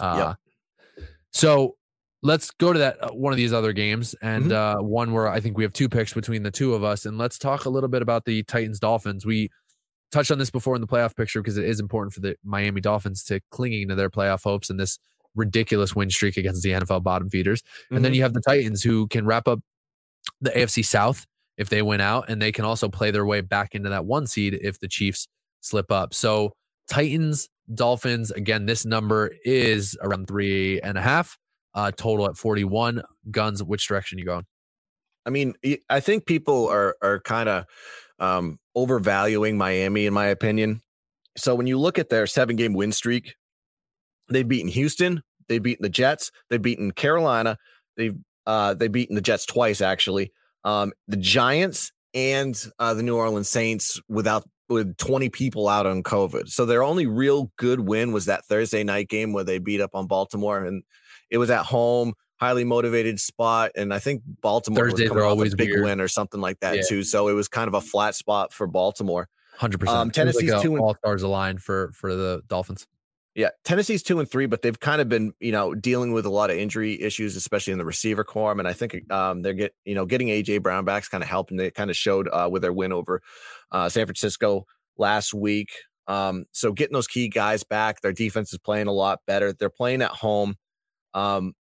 Uh, 0.00 0.34
So 1.32 1.76
let's 2.26 2.50
go 2.50 2.72
to 2.72 2.78
that 2.78 3.02
uh, 3.02 3.10
one 3.10 3.32
of 3.32 3.36
these 3.36 3.52
other 3.52 3.72
games 3.72 4.14
and 4.20 4.52
uh, 4.52 4.76
one 4.78 5.12
where 5.12 5.28
I 5.28 5.40
think 5.40 5.56
we 5.56 5.62
have 5.64 5.72
two 5.72 5.88
picks 5.88 6.12
between 6.12 6.42
the 6.42 6.50
two 6.50 6.74
of 6.74 6.84
us, 6.84 7.06
and 7.06 7.16
let's 7.16 7.38
talk 7.38 7.64
a 7.64 7.70
little 7.70 7.88
bit 7.88 8.02
about 8.02 8.24
the 8.24 8.42
Titans 8.42 8.80
Dolphins. 8.80 9.24
We 9.24 9.48
touched 10.12 10.30
on 10.30 10.38
this 10.38 10.50
before 10.50 10.74
in 10.74 10.80
the 10.80 10.86
playoff 10.86 11.16
picture 11.16 11.40
because 11.40 11.56
it 11.56 11.64
is 11.64 11.80
important 11.80 12.12
for 12.12 12.20
the 12.20 12.36
Miami 12.44 12.80
Dolphins 12.80 13.24
to 13.24 13.40
clinging 13.50 13.88
to 13.88 13.94
their 13.94 14.10
playoff 14.10 14.42
hopes 14.42 14.70
and 14.70 14.78
this 14.78 14.98
ridiculous 15.34 15.94
win 15.94 16.10
streak 16.10 16.36
against 16.36 16.62
the 16.62 16.70
NFL 16.70 17.02
bottom 17.02 17.28
feeders. 17.28 17.62
And 17.90 18.04
then 18.04 18.14
you 18.14 18.22
have 18.22 18.32
the 18.32 18.40
Titans 18.40 18.82
who 18.82 19.06
can 19.08 19.26
wrap 19.26 19.46
up 19.46 19.60
the 20.40 20.50
AFC 20.50 20.84
South 20.84 21.26
if 21.56 21.68
they 21.68 21.82
win 21.82 22.00
out, 22.00 22.28
and 22.28 22.40
they 22.42 22.52
can 22.52 22.64
also 22.64 22.88
play 22.88 23.10
their 23.10 23.24
way 23.24 23.40
back 23.40 23.74
into 23.74 23.88
that 23.88 24.04
one 24.04 24.26
seed 24.26 24.58
if 24.60 24.78
the 24.80 24.88
Chiefs 24.88 25.28
slip 25.60 25.90
up. 25.90 26.12
So 26.12 26.52
Titans, 26.88 27.48
Dolphins, 27.72 28.30
again, 28.30 28.66
this 28.66 28.84
number 28.84 29.32
is 29.44 29.96
around 30.02 30.28
three 30.28 30.80
and 30.80 30.98
a 30.98 31.02
half, 31.02 31.36
uh, 31.76 31.92
total 31.92 32.26
at 32.26 32.36
41. 32.36 33.02
Guns, 33.30 33.62
which 33.62 33.86
direction 33.86 34.18
you 34.18 34.24
going? 34.24 34.46
I 35.24 35.30
mean, 35.30 35.54
I 35.88 36.00
think 36.00 36.26
people 36.26 36.68
are 36.68 36.96
are 37.02 37.20
kind 37.20 37.48
of 37.48 37.64
um, 38.18 38.58
overvaluing 38.74 39.56
Miami, 39.56 40.06
in 40.06 40.14
my 40.14 40.26
opinion. 40.26 40.82
So 41.36 41.54
when 41.54 41.66
you 41.66 41.78
look 41.78 41.98
at 41.98 42.08
their 42.08 42.26
seven 42.26 42.56
game 42.56 42.72
win 42.72 42.92
streak, 42.92 43.34
they've 44.30 44.46
beaten 44.46 44.68
Houston, 44.68 45.22
they've 45.48 45.62
beaten 45.62 45.82
the 45.82 45.88
Jets, 45.90 46.30
they've 46.48 46.62
beaten 46.62 46.92
Carolina, 46.92 47.58
they've 47.96 48.16
uh, 48.46 48.74
they've 48.74 48.90
beaten 48.90 49.16
the 49.16 49.20
Jets 49.20 49.44
twice 49.44 49.80
actually, 49.80 50.32
um, 50.64 50.92
the 51.08 51.16
Giants 51.16 51.92
and 52.14 52.56
uh, 52.78 52.94
the 52.94 53.02
New 53.02 53.16
Orleans 53.16 53.48
Saints 53.48 54.00
without 54.08 54.44
with 54.68 54.96
20 54.96 55.28
people 55.28 55.68
out 55.68 55.86
on 55.86 56.02
COVID. 56.02 56.48
So 56.48 56.66
their 56.66 56.82
only 56.82 57.06
real 57.06 57.52
good 57.56 57.80
win 57.80 58.12
was 58.12 58.24
that 58.24 58.44
Thursday 58.46 58.82
night 58.82 59.08
game 59.08 59.32
where 59.32 59.44
they 59.44 59.58
beat 59.58 59.80
up 59.80 59.90
on 59.94 60.06
Baltimore, 60.06 60.64
and 60.64 60.82
it 61.30 61.38
was 61.38 61.50
at 61.50 61.64
home 61.66 62.14
highly 62.38 62.64
motivated 62.64 63.18
spot. 63.18 63.70
And 63.76 63.94
I 63.94 63.98
think 63.98 64.22
Baltimore 64.42 64.84
was 64.84 64.92
Thursdays 64.92 65.08
coming 65.08 65.22
are 65.24 65.26
always 65.26 65.54
a 65.54 65.56
big 65.56 65.70
weird. 65.70 65.84
win 65.84 66.00
or 66.02 66.08
something 66.08 66.40
like 66.40 66.60
that 66.60 66.76
Yeah. 66.76 66.82
too. 66.86 67.02
So 67.02 67.28
it 67.28 67.32
was 67.32 67.48
kind 67.48 67.66
of 67.66 67.72
a 67.74 67.80
flat 67.80 68.14
spot 68.14 68.52
for 68.52 68.66
Baltimore. 68.66 69.28
100%. 69.58 69.88
Um, 69.88 70.10
Tennessee's 70.10 70.52
two 70.60 70.74
and- 70.74 70.80
all 70.82 70.94
stars 70.96 71.22
aligned 71.22 71.62
for 71.62 71.90
for 71.92 72.14
the 72.14 72.42
Dolphins. 72.46 72.86
Yeah, 73.34 73.50
Tennessee's 73.64 74.02
two 74.02 74.18
and 74.18 74.30
three, 74.30 74.46
but 74.46 74.62
they've 74.62 74.78
kind 74.80 75.00
of 75.00 75.10
been, 75.10 75.32
you 75.40 75.52
know, 75.52 75.74
dealing 75.74 76.12
with 76.12 76.24
a 76.24 76.30
lot 76.30 76.48
of 76.50 76.56
injury 76.56 77.00
issues, 77.02 77.36
especially 77.36 77.72
in 77.72 77.78
the 77.78 77.84
receiver 77.84 78.24
corps. 78.24 78.52
And 78.52 78.66
I 78.66 78.72
think 78.72 79.10
um, 79.12 79.42
they're 79.42 79.52
get, 79.52 79.74
you 79.84 79.94
know, 79.94 80.06
getting 80.06 80.28
AJ 80.28 80.62
Brown 80.62 80.86
back's 80.86 81.08
kind 81.08 81.22
of 81.22 81.28
helping. 81.28 81.58
They 81.58 81.70
kind 81.70 81.90
of 81.90 81.96
showed 81.96 82.28
uh, 82.28 82.48
with 82.50 82.62
their 82.62 82.72
win 82.72 82.92
over 82.92 83.20
uh, 83.72 83.90
San 83.90 84.06
Francisco 84.06 84.66
last 84.96 85.34
week. 85.34 85.70
Um, 86.06 86.46
so 86.52 86.72
getting 86.72 86.94
those 86.94 87.06
key 87.08 87.28
guys 87.28 87.62
back, 87.62 88.00
their 88.00 88.12
defense 88.12 88.52
is 88.54 88.58
playing 88.58 88.86
a 88.86 88.92
lot 88.92 89.20
better. 89.26 89.52
They're 89.52 89.68
playing 89.68 90.00
at 90.02 90.10
home. 90.12 90.56
Um, 91.14 91.54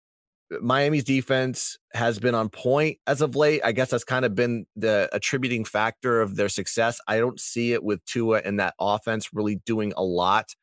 Miami's 0.61 1.05
defense 1.05 1.79
has 1.95 2.19
been 2.19 2.35
on 2.35 2.49
point 2.49 2.99
as 3.07 3.21
of 3.21 3.37
late. 3.37 3.63
I 3.65 3.73
guess 3.73 3.91
that's 3.91 4.05
kind 4.05 4.25
of 4.25 4.35
been 4.35 4.67
the 4.77 5.09
attributing 5.13 5.65
factor 5.65 6.21
of 6.21 6.37
their 6.37 6.49
success. 6.49 7.01
I 7.07 7.19
don't 7.19 7.41
see 7.41 7.73
it 7.73 7.83
with 7.83 8.05
Tua 8.05 8.43
and 8.45 8.61
that 8.61 8.75
offense 8.79 9.31
really 9.33 9.57
doing 9.65 9.93
a 9.97 10.03
lot. 10.03 10.55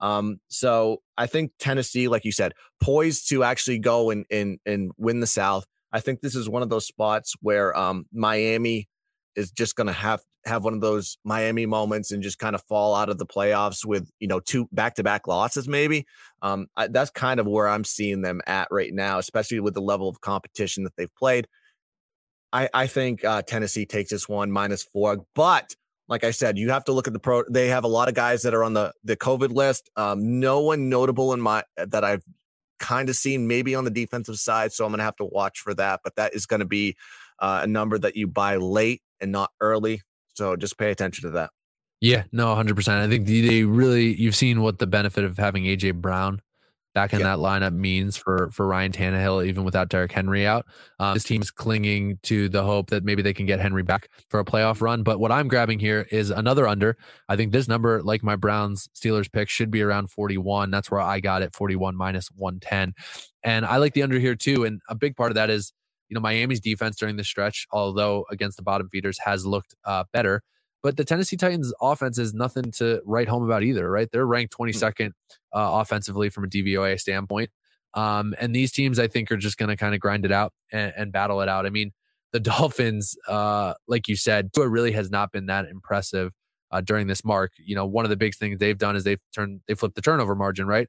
Um, 0.00 0.40
so 0.48 0.98
I 1.16 1.26
think 1.26 1.52
Tennessee, 1.58 2.08
like 2.08 2.24
you 2.24 2.32
said, 2.32 2.52
poised 2.82 3.28
to 3.30 3.44
actually 3.44 3.78
go 3.78 4.10
and 4.10 4.24
and 4.30 4.58
and 4.64 4.92
win 4.96 5.20
the 5.20 5.26
South. 5.26 5.66
I 5.92 6.00
think 6.00 6.20
this 6.20 6.34
is 6.34 6.48
one 6.48 6.62
of 6.62 6.70
those 6.70 6.86
spots 6.86 7.34
where 7.40 7.76
um, 7.76 8.06
Miami 8.12 8.88
is 9.36 9.50
just 9.50 9.76
going 9.76 9.86
to 9.86 9.92
have 9.92 10.22
have 10.46 10.64
one 10.64 10.72
of 10.72 10.80
those 10.80 11.18
Miami 11.24 11.66
moments 11.66 12.10
and 12.10 12.22
just 12.22 12.38
kind 12.38 12.54
of 12.54 12.62
fall 12.62 12.94
out 12.94 13.10
of 13.10 13.18
the 13.18 13.26
playoffs 13.26 13.84
with 13.84 14.10
you 14.20 14.28
know 14.28 14.40
two 14.40 14.68
back 14.72 14.94
to 14.94 15.02
back 15.02 15.26
losses. 15.26 15.68
Maybe 15.68 16.06
um, 16.42 16.66
I, 16.76 16.88
that's 16.88 17.10
kind 17.10 17.40
of 17.40 17.46
where 17.46 17.68
I'm 17.68 17.84
seeing 17.84 18.22
them 18.22 18.40
at 18.46 18.68
right 18.70 18.92
now, 18.92 19.18
especially 19.18 19.60
with 19.60 19.74
the 19.74 19.82
level 19.82 20.08
of 20.08 20.20
competition 20.20 20.84
that 20.84 20.96
they've 20.96 21.14
played. 21.14 21.46
I 22.52 22.68
I 22.72 22.86
think 22.86 23.24
uh, 23.24 23.42
Tennessee 23.42 23.86
takes 23.86 24.10
this 24.10 24.28
one 24.28 24.50
minus 24.50 24.84
four, 24.84 25.24
but 25.34 25.74
like 26.08 26.24
I 26.24 26.32
said, 26.32 26.58
you 26.58 26.70
have 26.70 26.84
to 26.86 26.92
look 26.92 27.06
at 27.06 27.12
the 27.12 27.20
pro. 27.20 27.44
They 27.48 27.68
have 27.68 27.84
a 27.84 27.88
lot 27.88 28.08
of 28.08 28.14
guys 28.14 28.42
that 28.42 28.54
are 28.54 28.64
on 28.64 28.74
the 28.74 28.92
the 29.04 29.16
COVID 29.16 29.52
list. 29.54 29.90
Um, 29.96 30.40
no 30.40 30.60
one 30.60 30.88
notable 30.88 31.32
in 31.32 31.40
my 31.40 31.62
that 31.76 32.04
I've 32.04 32.24
kind 32.78 33.08
of 33.10 33.16
seen 33.16 33.46
maybe 33.46 33.74
on 33.74 33.84
the 33.84 33.90
defensive 33.90 34.36
side. 34.36 34.72
So 34.72 34.84
I'm 34.84 34.90
gonna 34.90 35.04
have 35.04 35.16
to 35.16 35.24
watch 35.24 35.60
for 35.60 35.74
that. 35.74 36.00
But 36.02 36.16
that 36.16 36.34
is 36.34 36.46
going 36.46 36.60
to 36.60 36.66
be 36.66 36.96
uh, 37.38 37.60
a 37.62 37.66
number 37.66 37.98
that 37.98 38.16
you 38.16 38.26
buy 38.26 38.56
late 38.56 39.02
and 39.20 39.32
not 39.32 39.50
early. 39.60 40.02
So 40.34 40.56
just 40.56 40.78
pay 40.78 40.90
attention 40.90 41.22
to 41.24 41.30
that. 41.30 41.50
Yeah, 42.00 42.24
no, 42.32 42.46
100%. 42.54 42.88
I 42.88 43.08
think 43.08 43.26
they 43.26 43.64
really, 43.64 44.14
you've 44.14 44.36
seen 44.36 44.62
what 44.62 44.78
the 44.78 44.86
benefit 44.86 45.24
of 45.24 45.36
having 45.36 45.64
AJ 45.64 45.94
Brown 46.00 46.40
back 46.94 47.12
in 47.12 47.20
Yeah. 47.20 47.36
that 47.36 47.38
lineup 47.38 47.72
means 47.72 48.16
for 48.16 48.50
for 48.52 48.66
Ryan 48.66 48.90
Tannehill, 48.90 49.46
even 49.46 49.64
without 49.64 49.88
Derrick 49.90 50.10
Henry 50.10 50.44
out. 50.46 50.66
Um, 50.98 51.14
this 51.14 51.22
team's 51.24 51.50
clinging 51.50 52.18
to 52.24 52.48
the 52.48 52.64
hope 52.64 52.90
that 52.90 53.04
maybe 53.04 53.22
they 53.22 53.32
can 53.34 53.46
get 53.46 53.60
Henry 53.60 53.82
back 53.84 54.08
for 54.28 54.40
a 54.40 54.44
playoff 54.44 54.80
run. 54.80 55.02
But 55.04 55.20
what 55.20 55.30
I'm 55.30 55.46
grabbing 55.46 55.78
here 55.78 56.06
is 56.10 56.30
another 56.30 56.66
under. 56.66 56.96
I 57.28 57.36
think 57.36 57.52
this 57.52 57.68
number, 57.68 58.02
like 58.02 58.22
my 58.24 58.34
Browns 58.34 58.88
Steelers 58.96 59.30
pick, 59.30 59.48
should 59.48 59.70
be 59.70 59.82
around 59.82 60.10
41. 60.10 60.70
That's 60.70 60.90
where 60.90 61.00
I 61.00 61.20
got 61.20 61.42
it 61.42 61.54
41 61.54 61.94
minus 61.96 62.28
110. 62.34 62.94
And 63.44 63.64
I 63.64 63.76
like 63.76 63.92
the 63.92 64.02
under 64.02 64.18
here 64.18 64.34
too. 64.34 64.64
And 64.64 64.80
a 64.88 64.94
big 64.94 65.16
part 65.16 65.30
of 65.30 65.34
that 65.36 65.50
is, 65.50 65.72
you 66.10 66.14
know, 66.14 66.20
Miami's 66.20 66.60
defense 66.60 66.96
during 66.96 67.16
the 67.16 67.24
stretch, 67.24 67.66
although 67.70 68.26
against 68.30 68.56
the 68.56 68.62
bottom 68.62 68.88
feeders, 68.88 69.18
has 69.24 69.46
looked 69.46 69.74
uh, 69.84 70.04
better. 70.12 70.42
But 70.82 70.96
the 70.96 71.04
Tennessee 71.04 71.36
Titans 71.36 71.72
offense 71.80 72.18
is 72.18 72.34
nothing 72.34 72.72
to 72.78 73.00
write 73.04 73.28
home 73.28 73.44
about 73.44 73.62
either, 73.62 73.88
right? 73.88 74.08
They're 74.10 74.26
ranked 74.26 74.56
22nd 74.56 75.08
uh, 75.08 75.12
offensively 75.52 76.30
from 76.30 76.44
a 76.44 76.48
DVOA 76.48 76.98
standpoint. 76.98 77.50
Um, 77.94 78.34
and 78.40 78.54
these 78.54 78.72
teams, 78.72 78.98
I 78.98 79.08
think, 79.08 79.30
are 79.30 79.36
just 79.36 79.56
going 79.56 79.68
to 79.68 79.76
kind 79.76 79.94
of 79.94 80.00
grind 80.00 80.24
it 80.24 80.32
out 80.32 80.52
and, 80.72 80.92
and, 80.96 81.12
battle 81.12 81.40
it 81.40 81.48
out. 81.48 81.66
I 81.66 81.70
mean, 81.70 81.92
the 82.32 82.40
Dolphins, 82.40 83.16
uh, 83.28 83.74
like 83.88 84.08
you 84.08 84.16
said, 84.16 84.52
Tua 84.52 84.68
really 84.68 84.92
has 84.92 85.10
not 85.10 85.32
been 85.32 85.46
that 85.46 85.66
impressive 85.66 86.32
uh, 86.70 86.80
during 86.80 87.08
this 87.08 87.24
mark. 87.24 87.52
You 87.58 87.74
know, 87.74 87.86
one 87.86 88.04
of 88.04 88.10
the 88.10 88.16
big 88.16 88.34
things 88.34 88.58
they've 88.58 88.78
done 88.78 88.94
is 88.94 89.04
they've 89.04 89.20
turned, 89.34 89.60
they 89.66 89.74
flipped 89.74 89.96
the 89.96 90.02
turnover 90.02 90.36
margin, 90.36 90.66
right? 90.66 90.88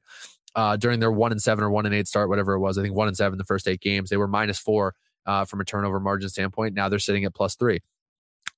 Uh, 0.54 0.76
during 0.76 1.00
their 1.00 1.10
one 1.10 1.32
and 1.32 1.42
seven 1.42 1.64
or 1.64 1.70
one 1.70 1.86
and 1.86 1.94
eight 1.94 2.06
start, 2.06 2.28
whatever 2.28 2.52
it 2.52 2.60
was, 2.60 2.78
I 2.78 2.82
think 2.82 2.94
one 2.94 3.08
and 3.08 3.16
seven 3.16 3.38
the 3.38 3.44
first 3.44 3.66
eight 3.66 3.80
games, 3.80 4.10
they 4.10 4.16
were 4.16 4.28
minus 4.28 4.58
four 4.58 4.94
uh, 5.26 5.44
from 5.44 5.60
a 5.60 5.64
turnover 5.64 6.00
margin 6.00 6.28
standpoint. 6.28 6.74
Now 6.74 6.88
they're 6.88 6.98
sitting 6.98 7.24
at 7.24 7.34
plus 7.34 7.56
three. 7.56 7.80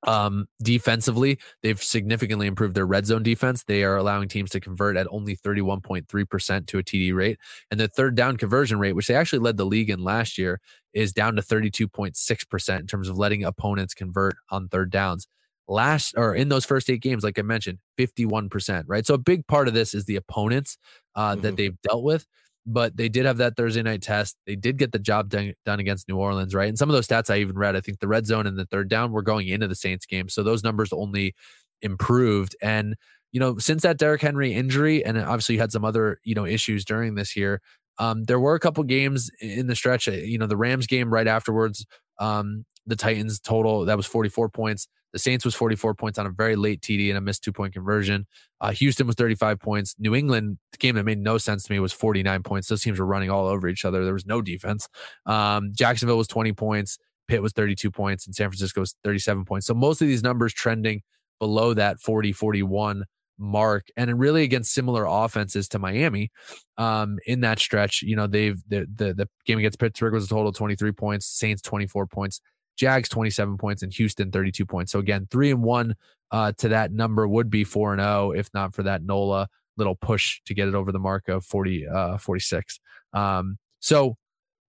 Um, 0.07 0.47
defensively, 0.62 1.39
they've 1.62 1.83
significantly 1.83 2.47
improved 2.47 2.75
their 2.75 2.87
red 2.87 3.07
zone 3.07 3.23
defense. 3.23 3.65
They 3.65 3.85
are 3.85 3.97
allowing 3.97 4.29
teams 4.29 4.51
to 4.51 4.61
convert 4.61 4.97
at 4.97 5.07
only 5.11 5.37
31.3% 5.37 6.67
to 6.67 6.79
a 6.79 6.83
TD 6.83 7.15
rate. 7.15 7.39
And 7.71 7.81
the 7.81 7.89
third 7.89 8.15
down 8.15 8.37
conversion 8.37 8.79
rate, 8.79 8.95
which 8.95 9.07
they 9.07 9.15
actually 9.15 9.39
led 9.39 9.57
the 9.57 9.65
league 9.65 9.91
in 9.91 10.05
last 10.05 10.39
year, 10.39 10.61
is 10.93 11.12
down 11.12 11.37
to 11.37 11.43
32.6% 11.43 12.79
in 12.79 12.87
terms 12.87 13.09
of 13.09 13.19
letting 13.19 13.45
opponents 13.45 13.95
convert 13.95 14.37
on 14.51 14.69
third 14.69 14.91
downs. 14.91 15.27
Last 15.67 16.15
or 16.19 16.35
in 16.35 16.51
those 16.51 16.67
first 16.67 16.91
eight 16.91 17.01
games, 17.01 17.25
like 17.25 17.39
I 17.39 17.43
mentioned, 17.43 17.79
51%, 17.99 18.85
right? 18.87 19.07
So 19.07 19.15
a 19.15 19.19
big 19.19 19.47
part 19.47 19.67
of 19.67 19.73
this 19.73 19.95
is 19.95 20.05
the 20.05 20.17
opponents 20.17 20.77
uh, 21.15 21.33
mm-hmm. 21.33 21.41
that 21.41 21.57
they've 21.57 21.81
dealt 21.81 22.05
with 22.05 22.27
but 22.67 22.97
they 22.97 23.09
did 23.09 23.27
have 23.27 23.37
that 23.39 23.57
Thursday 23.57 23.83
night 23.83 24.03
test. 24.03 24.37
They 24.47 24.57
did 24.57 24.79
get 24.79 24.93
the 24.93 24.99
job 24.99 25.29
done, 25.29 25.53
done 25.65 25.81
against 25.81 26.09
New 26.09 26.17
Orleans, 26.17 26.55
right? 26.55 26.69
And 26.69 26.79
some 26.79 26.89
of 26.89 26.95
those 26.95 27.07
stats 27.07 27.33
I 27.33 27.39
even 27.39 27.57
read, 27.59 27.77
I 27.77 27.81
think 27.81 28.01
the 28.01 28.09
red 28.09 28.27
zone 28.27 28.47
and 28.47 28.59
the 28.59 28.65
third 28.67 28.89
down 28.89 29.12
were 29.12 29.23
going 29.23 29.49
into 29.49 29.69
the 29.69 29.75
Saints 29.75 30.07
game. 30.07 30.29
So 30.29 30.43
those 30.43 30.62
numbers 30.62 30.93
only 30.93 31.35
improved. 31.83 32.57
And, 32.62 32.97
you 33.33 33.41
know, 33.41 33.59
since 33.59 33.83
that 33.83 33.99
Derrick 33.99 34.23
Henry 34.23 34.55
injury, 34.55 35.05
and 35.05 35.19
obviously 35.19 35.57
you 35.57 35.61
had 35.61 35.73
some 35.73 35.85
other, 35.85 36.19
you 36.25 36.35
know, 36.35 36.47
issues 36.47 36.85
during 36.85 37.15
this 37.17 37.37
year, 37.37 37.61
um, 37.99 38.25
there 38.25 38.41
were 38.41 38.55
a 38.55 38.61
couple 38.61 38.83
games 38.85 39.31
in 39.41 39.67
the 39.67 39.77
stretch, 39.77 40.09
uh, 40.09 40.12
you 40.12 40.39
know, 40.39 40.47
the 40.47 40.57
Rams 40.57 40.87
game 40.87 41.12
right 41.12 41.29
afterwards, 41.29 41.87
um, 42.19 42.65
the 42.87 42.97
Titans 42.97 43.41
total, 43.41 43.85
that 43.85 43.97
was 43.97 44.07
44 44.07 44.49
points. 44.49 44.89
The 45.15 45.21
Saints 45.21 45.45
was 45.45 45.55
44 45.55 45.95
points 45.95 46.19
on 46.19 46.27
a 46.27 46.31
very 46.31 46.57
late 46.57 46.81
TD 46.81 47.09
and 47.09 47.17
a 47.17 47.21
missed 47.21 47.45
two 47.45 47.53
point 47.53 47.73
conversion. 47.73 48.27
Uh, 48.61 48.73
Houston 48.73 49.07
was 49.07 49.15
35 49.15 49.61
points. 49.61 49.95
New 49.97 50.12
England, 50.12 50.59
the 50.73 50.79
game 50.79 50.97
that 50.97 51.05
made 51.05 51.19
no 51.19 51.39
sense 51.39 51.62
to 51.65 51.73
me, 51.73 51.79
was 51.79 51.93
49 51.93 52.43
points. 52.43 52.67
Those 52.67 52.83
teams 52.83 52.99
were 52.99 53.07
running 53.07 53.31
all 53.31 53.47
over 53.47 53.69
each 53.69 53.85
other. 53.85 54.05
There 54.05 54.12
was 54.12 54.27
no 54.27 54.43
defense. 54.43 54.89
Um, 55.25 55.71
Jacksonville 55.73 56.19
was 56.19 56.27
20 56.27 56.53
points. 56.55 56.99
Pitt 57.29 57.43
was 57.43 57.53
32 57.53 57.93
points, 57.93 58.27
and 58.27 58.35
San 58.35 58.51
Francisco 58.51 58.81
was 58.81 58.97
37 59.05 59.45
points. 59.45 59.69
So 59.69 59.73
most 59.73 60.03
of 60.03 60.09
these 60.09 60.23
numbers 60.23 60.53
trending 60.53 61.03
below 61.39 61.75
that 61.75 62.01
40 62.01 62.33
41 62.33 63.05
mark 63.39 63.89
and 63.97 64.19
really 64.19 64.43
against 64.43 64.73
similar 64.73 65.05
offenses 65.09 65.69
to 65.69 65.79
Miami 65.79 66.31
um, 66.79 67.19
in 67.27 67.41
that 67.41 67.59
stretch. 67.59 68.03
You 68.03 68.17
know, 68.17 68.27
they've 68.27 68.61
the, 68.69 68.87
the, 68.95 69.15
the 69.15 69.29
game 69.45 69.59
against 69.59 69.79
Pittsburgh 69.79 70.12
was 70.12 70.25
a 70.25 70.29
total 70.29 70.49
of 70.49 70.57
23 70.57 70.93
points, 70.93 71.27
Saints 71.27 71.62
24 71.62 72.07
points. 72.07 72.41
Jags 72.77 73.09
27 73.09 73.57
points 73.57 73.83
and 73.83 73.93
Houston 73.93 74.31
32 74.31 74.66
points. 74.66 74.93
So 74.93 74.99
again, 74.99 75.27
three 75.31 75.51
and 75.51 75.62
one 75.62 75.95
uh, 76.31 76.53
to 76.59 76.68
that 76.68 76.93
number 76.93 77.27
would 77.29 77.51
be 77.51 77.64
four 77.64 77.93
and 77.93 78.01
zero 78.01 78.29
oh, 78.29 78.31
if 78.33 78.49
not 78.55 78.75
for 78.75 78.83
that 78.85 79.03
Nola 79.03 79.49
little 79.77 79.95
push 79.95 80.41
to 80.47 80.55
get 80.55 80.68
it 80.68 80.75
over 80.75 80.93
the 80.93 80.99
mark 80.99 81.29
of 81.29 81.45
40 81.45 81.87
uh, 81.89 82.18
46. 82.18 82.81
Um, 83.12 83.59
so 83.81 84.16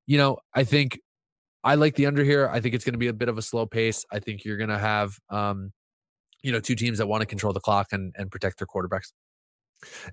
you 0.08 0.18
know, 0.18 0.38
I 0.53 0.64
think 0.64 0.99
I 1.64 1.76
like 1.76 1.95
the 1.95 2.06
under 2.06 2.24
here. 2.24 2.47
I 2.47 2.60
think 2.60 2.76
it's 2.76 2.86
going 2.86 2.93
to 2.93 2.99
be 2.99 3.08
a 3.08 3.14
bit 3.14 3.30
of 3.30 3.38
a 3.38 3.41
slow 3.41 3.66
pace. 3.66 4.06
I 4.12 4.20
think 4.20 4.45
you're 4.45 4.58
going 4.58 4.70
to 4.70 4.78
have 4.78 5.18
um, 5.30 5.72
you 6.43 6.51
know 6.51 6.60
two 6.60 6.76
teams 6.76 6.99
that 6.99 7.08
want 7.08 7.22
to 7.22 7.26
control 7.26 7.53
the 7.53 7.60
clock 7.60 7.88
and 7.91 8.14
and 8.18 8.30
protect 8.30 8.60
their 8.60 8.68
quarterbacks. 8.68 9.12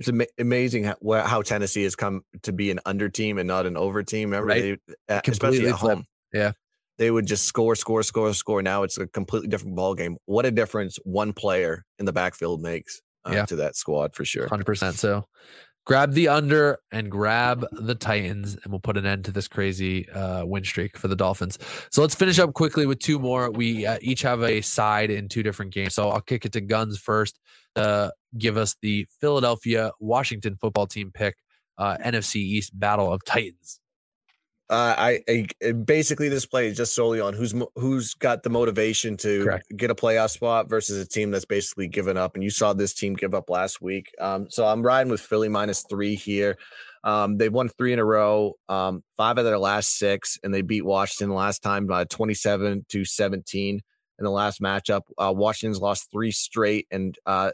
It's 0.01 0.09
am- 0.09 0.22
amazing 0.38 0.84
how, 0.84 0.97
how, 1.24 1.40
Tennessee 1.40 1.84
has 1.84 1.95
come 1.95 2.22
to 2.43 2.53
be 2.53 2.70
an 2.70 2.80
under 2.84 3.09
team 3.09 3.38
and 3.38 3.47
not 3.47 3.64
an 3.64 3.76
over 3.76 4.03
team. 4.03 4.30
Remember, 4.30 4.49
right? 4.49 4.80
they, 5.09 5.20
especially 5.26 5.68
at 5.68 5.74
home. 5.74 6.05
Yeah, 6.32 6.53
they 6.99 7.11
would 7.11 7.26
just 7.26 7.45
score, 7.45 7.74
score, 7.74 8.03
score, 8.03 8.32
score. 8.34 8.62
Now 8.62 8.82
it's 8.82 8.99
a 8.99 9.07
completely 9.07 9.49
different 9.49 9.76
ball 9.76 9.95
game. 9.95 10.16
What 10.26 10.47
a 10.47 10.51
difference 10.51 10.99
one 11.05 11.32
player 11.32 11.84
in 11.99 12.07
the 12.07 12.12
backfield 12.12 12.61
makes 12.61 13.01
uh, 13.24 13.32
yeah. 13.32 13.45
to 13.47 13.57
that 13.57 13.76
squad 13.76 14.14
for 14.14 14.24
sure. 14.24 14.49
Hundred 14.49 14.66
percent. 14.66 14.97
So 14.97 15.26
grab 15.84 16.12
the 16.12 16.28
under 16.28 16.78
and 16.90 17.11
grab 17.11 17.66
the 17.72 17.95
Titans, 17.95 18.55
and 18.55 18.72
we'll 18.72 18.80
put 18.80 18.97
an 18.97 19.07
end 19.07 19.24
to 19.24 19.32
this 19.32 19.49
crazy 19.49 20.09
uh, 20.11 20.45
win 20.45 20.64
streak 20.64 20.97
for 20.97 21.09
the 21.09 21.16
Dolphins. 21.16 21.59
So 21.90 22.03
let's 22.03 22.14
finish 22.14 22.38
up 22.38 22.53
quickly 22.55 22.86
with 22.86 22.99
two 22.99 23.18
more. 23.18 23.51
We 23.51 23.86
uh, 23.86 23.99
each 24.01 24.22
have 24.22 24.43
a 24.43 24.61
side 24.61 25.11
in 25.11 25.28
two 25.28 25.43
different 25.43 25.72
games. 25.72 25.95
So 25.95 26.11
I'll 26.11 26.20
kick 26.20 26.45
it 26.45 26.53
to 26.53 26.61
Guns 26.61 26.99
first. 26.99 27.40
to 27.74 28.12
give 28.38 28.57
us 28.57 28.76
the 28.80 29.07
Philadelphia 29.20 29.93
Washington 30.01 30.57
football 30.57 30.86
team 30.86 31.11
pick, 31.12 31.36
uh, 31.78 31.97
NFC 31.99 32.36
East 32.36 32.78
Battle 32.78 33.12
of 33.12 33.24
Titans. 33.24 33.80
Uh, 34.72 34.94
I, 34.96 35.46
I, 35.62 35.72
basically 35.72 36.30
this 36.30 36.46
play 36.46 36.68
is 36.68 36.78
just 36.78 36.94
solely 36.94 37.20
on 37.20 37.34
who's 37.34 37.54
who's 37.76 38.14
got 38.14 38.42
the 38.42 38.48
motivation 38.48 39.18
to 39.18 39.44
Correct. 39.44 39.76
get 39.76 39.90
a 39.90 39.94
playoff 39.94 40.30
spot 40.30 40.70
versus 40.70 40.98
a 40.98 41.06
team 41.06 41.30
that's 41.30 41.44
basically 41.44 41.88
given 41.88 42.16
up. 42.16 42.36
And 42.36 42.42
you 42.42 42.48
saw 42.48 42.72
this 42.72 42.94
team 42.94 43.12
give 43.12 43.34
up 43.34 43.50
last 43.50 43.82
week. 43.82 44.10
Um, 44.18 44.48
so 44.48 44.66
I'm 44.66 44.80
riding 44.80 45.10
with 45.10 45.20
Philly 45.20 45.50
minus 45.50 45.84
three 45.90 46.14
here. 46.14 46.56
Um, 47.04 47.36
they've 47.36 47.52
won 47.52 47.68
three 47.68 47.92
in 47.92 47.98
a 47.98 48.04
row, 48.04 48.54
um, 48.70 49.04
five 49.18 49.36
of 49.36 49.44
their 49.44 49.58
last 49.58 49.98
six, 49.98 50.38
and 50.42 50.54
they 50.54 50.62
beat 50.62 50.86
Washington 50.86 51.34
last 51.34 51.62
time 51.62 51.86
by 51.86 52.04
27 52.04 52.86
to 52.88 53.04
17 53.04 53.74
in 53.74 54.24
the 54.24 54.30
last 54.30 54.62
matchup. 54.62 55.02
Uh, 55.18 55.34
Washington's 55.36 55.82
lost 55.82 56.08
three 56.10 56.30
straight, 56.30 56.86
and 56.90 57.18
uh, 57.26 57.50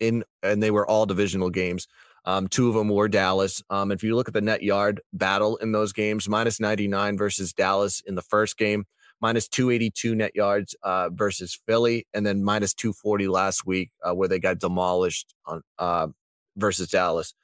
in 0.00 0.24
and 0.42 0.62
they 0.62 0.70
were 0.70 0.88
all 0.88 1.04
divisional 1.04 1.50
games. 1.50 1.88
Um, 2.24 2.48
two 2.48 2.68
of 2.68 2.74
them 2.74 2.88
were 2.88 3.08
Dallas. 3.08 3.62
Um, 3.70 3.90
if 3.90 4.02
you 4.02 4.14
look 4.14 4.28
at 4.28 4.34
the 4.34 4.40
net 4.40 4.62
yard 4.62 5.00
battle 5.12 5.56
in 5.56 5.72
those 5.72 5.92
games, 5.92 6.28
minus 6.28 6.60
99 6.60 7.16
versus 7.16 7.52
Dallas 7.52 8.02
in 8.06 8.14
the 8.14 8.22
first 8.22 8.56
game, 8.56 8.84
minus 9.20 9.48
282 9.48 10.14
net 10.14 10.32
yards 10.34 10.74
uh, 10.82 11.10
versus 11.12 11.58
Philly, 11.66 12.06
and 12.12 12.26
then 12.26 12.44
minus 12.44 12.74
240 12.74 13.28
last 13.28 13.66
week 13.66 13.90
uh, 14.02 14.14
where 14.14 14.28
they 14.28 14.38
got 14.38 14.58
demolished 14.58 15.34
on 15.46 15.62
uh, 15.78 16.08
versus 16.56 16.88
Dallas 16.88 17.34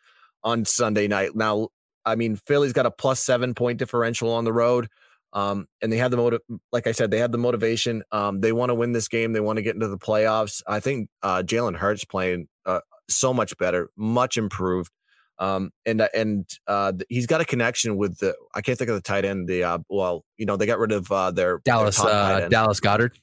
on 0.42 0.64
Sunday 0.64 1.08
night. 1.08 1.30
Now, 1.34 1.68
I 2.04 2.16
mean, 2.16 2.36
Philly's 2.36 2.72
got 2.72 2.86
a 2.86 2.90
plus 2.90 3.20
seven 3.20 3.54
point 3.54 3.78
differential 3.78 4.30
on 4.30 4.44
the 4.44 4.52
road. 4.52 4.88
Um, 5.32 5.66
and 5.82 5.92
they 5.92 5.96
have 5.96 6.12
the 6.12 6.16
motive, 6.16 6.42
like 6.70 6.86
I 6.86 6.92
said, 6.92 7.10
they 7.10 7.18
have 7.18 7.32
the 7.32 7.38
motivation. 7.38 8.04
Um, 8.12 8.40
they 8.40 8.52
want 8.52 8.70
to 8.70 8.74
win 8.74 8.92
this 8.92 9.08
game. 9.08 9.32
They 9.32 9.40
want 9.40 9.56
to 9.56 9.62
get 9.62 9.74
into 9.74 9.88
the 9.88 9.98
playoffs. 9.98 10.62
I 10.64 10.78
think 10.78 11.08
uh, 11.24 11.42
Jalen 11.44 11.76
Hurts 11.76 12.04
playing 12.04 12.46
uh, 12.64 12.80
so 13.08 13.32
much 13.34 13.56
better, 13.58 13.90
much 13.96 14.36
improved. 14.36 14.90
Um, 15.38 15.70
and 15.84 16.00
uh, 16.00 16.08
and 16.14 16.48
uh, 16.66 16.92
he's 17.08 17.26
got 17.26 17.40
a 17.40 17.44
connection 17.44 17.96
with 17.96 18.18
the 18.18 18.36
I 18.54 18.60
can't 18.60 18.78
think 18.78 18.88
of 18.88 18.96
the 18.96 19.02
tight 19.02 19.24
end. 19.24 19.48
The 19.48 19.64
uh, 19.64 19.78
well, 19.88 20.24
you 20.36 20.46
know, 20.46 20.56
they 20.56 20.66
got 20.66 20.78
rid 20.78 20.92
of 20.92 21.10
uh, 21.10 21.32
their 21.32 21.60
Dallas 21.64 21.96
their 21.96 22.06
uh, 22.06 22.48
Dallas 22.48 22.80
Goedert. 22.80 23.16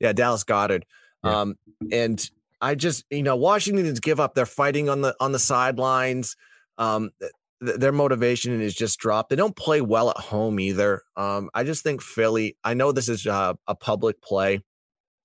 Yeah, 0.00 0.12
Dallas 0.12 0.44
Goedert. 0.44 0.82
Yeah. 1.22 1.40
Um, 1.40 1.54
and 1.92 2.28
I 2.60 2.74
just 2.74 3.04
you 3.10 3.22
know 3.22 3.36
Washington's 3.36 4.00
give 4.00 4.18
up. 4.18 4.34
They're 4.34 4.46
fighting 4.46 4.88
on 4.88 5.02
the 5.02 5.14
on 5.20 5.30
the 5.32 5.38
sidelines. 5.38 6.36
Um, 6.76 7.10
th- 7.20 7.78
their 7.78 7.92
motivation 7.92 8.60
is 8.60 8.74
just 8.74 8.98
dropped. 8.98 9.30
They 9.30 9.36
don't 9.36 9.56
play 9.56 9.80
well 9.80 10.10
at 10.10 10.16
home 10.16 10.58
either. 10.58 11.02
Um, 11.16 11.50
I 11.54 11.64
just 11.64 11.82
think 11.82 12.02
Philly. 12.02 12.56
I 12.64 12.74
know 12.74 12.90
this 12.90 13.08
is 13.08 13.26
a, 13.26 13.56
a 13.66 13.74
public 13.74 14.20
play. 14.20 14.60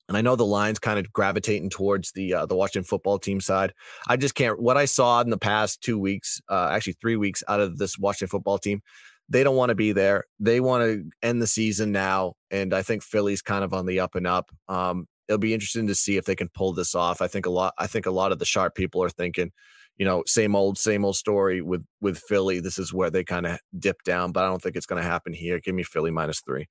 And 0.10 0.18
I 0.18 0.22
know 0.22 0.36
the 0.36 0.46
line's 0.46 0.80
kind 0.80 0.98
of 0.98 1.14
gravitating 1.14 1.70
towards 1.70 2.12
the 2.14 2.34
uh, 2.34 2.46
the 2.48 2.56
Washington 2.56 2.84
football 2.84 3.20
team 3.20 3.40
side. 3.40 3.74
I 4.08 4.18
just 4.18 4.34
can't. 4.34 4.60
What 4.60 4.76
I 4.76 4.86
saw 4.86 5.22
in 5.22 5.30
the 5.30 5.38
past 5.38 5.82
two 5.82 6.00
weeks, 6.00 6.42
uh, 6.50 6.70
actually 6.72 6.94
three 7.00 7.16
weeks 7.16 7.44
out 7.48 7.60
of 7.60 7.78
this 7.78 7.98
Washington 7.98 8.30
football 8.30 8.58
team, 8.58 8.82
they 9.30 9.44
don't 9.44 9.56
want 9.56 9.70
to 9.70 9.76
be 9.76 9.92
there. 9.92 10.26
They 10.40 10.60
want 10.62 10.84
to 10.84 11.06
end 11.22 11.44
the 11.44 11.48
season 11.48 11.92
now, 11.92 12.34
and 12.50 12.74
I 12.74 12.82
think 12.82 13.04
Philly's 13.04 13.44
kind 13.44 13.64
of 13.64 13.72
on 13.72 13.86
the 13.86 14.00
up 14.00 14.16
and 14.16 14.26
up. 14.26 14.50
Um, 14.68 15.08
it'll 15.28 15.38
be 15.38 15.54
interesting 15.54 15.86
to 15.86 15.96
see 15.96 16.18
if 16.18 16.26
they 16.26 16.36
can 16.36 16.50
pull 16.50 16.74
this 16.74 16.96
off. 16.96 17.22
I 17.22 17.28
think 17.28 17.46
a 17.46 17.52
lot. 17.52 17.76
I 17.78 17.86
think 17.86 18.08
a 18.08 18.12
lot 18.12 18.32
of 18.32 18.40
the 18.40 18.46
sharp 18.46 18.74
people 18.74 19.04
are 19.04 19.12
thinking, 19.12 19.52
you 20.00 20.06
know, 20.06 20.24
same 20.26 20.56
old, 20.56 20.80
same 20.80 21.06
old 21.06 21.18
story 21.18 21.62
with 21.62 21.86
with 22.02 22.18
Philly. 22.18 22.60
This 22.60 22.80
is 22.80 22.92
where 22.92 23.12
they 23.12 23.24
kind 23.24 23.46
of 23.46 23.60
dip 23.78 24.02
down, 24.02 24.32
but 24.32 24.44
I 24.44 24.48
don't 24.48 24.62
think 24.62 24.76
it's 24.76 24.88
going 24.88 25.02
to 25.04 25.08
happen 25.08 25.34
here. 25.34 25.60
Give 25.60 25.76
me 25.76 25.84
Philly 25.84 26.10
minus 26.10 26.42
three. 26.42 26.68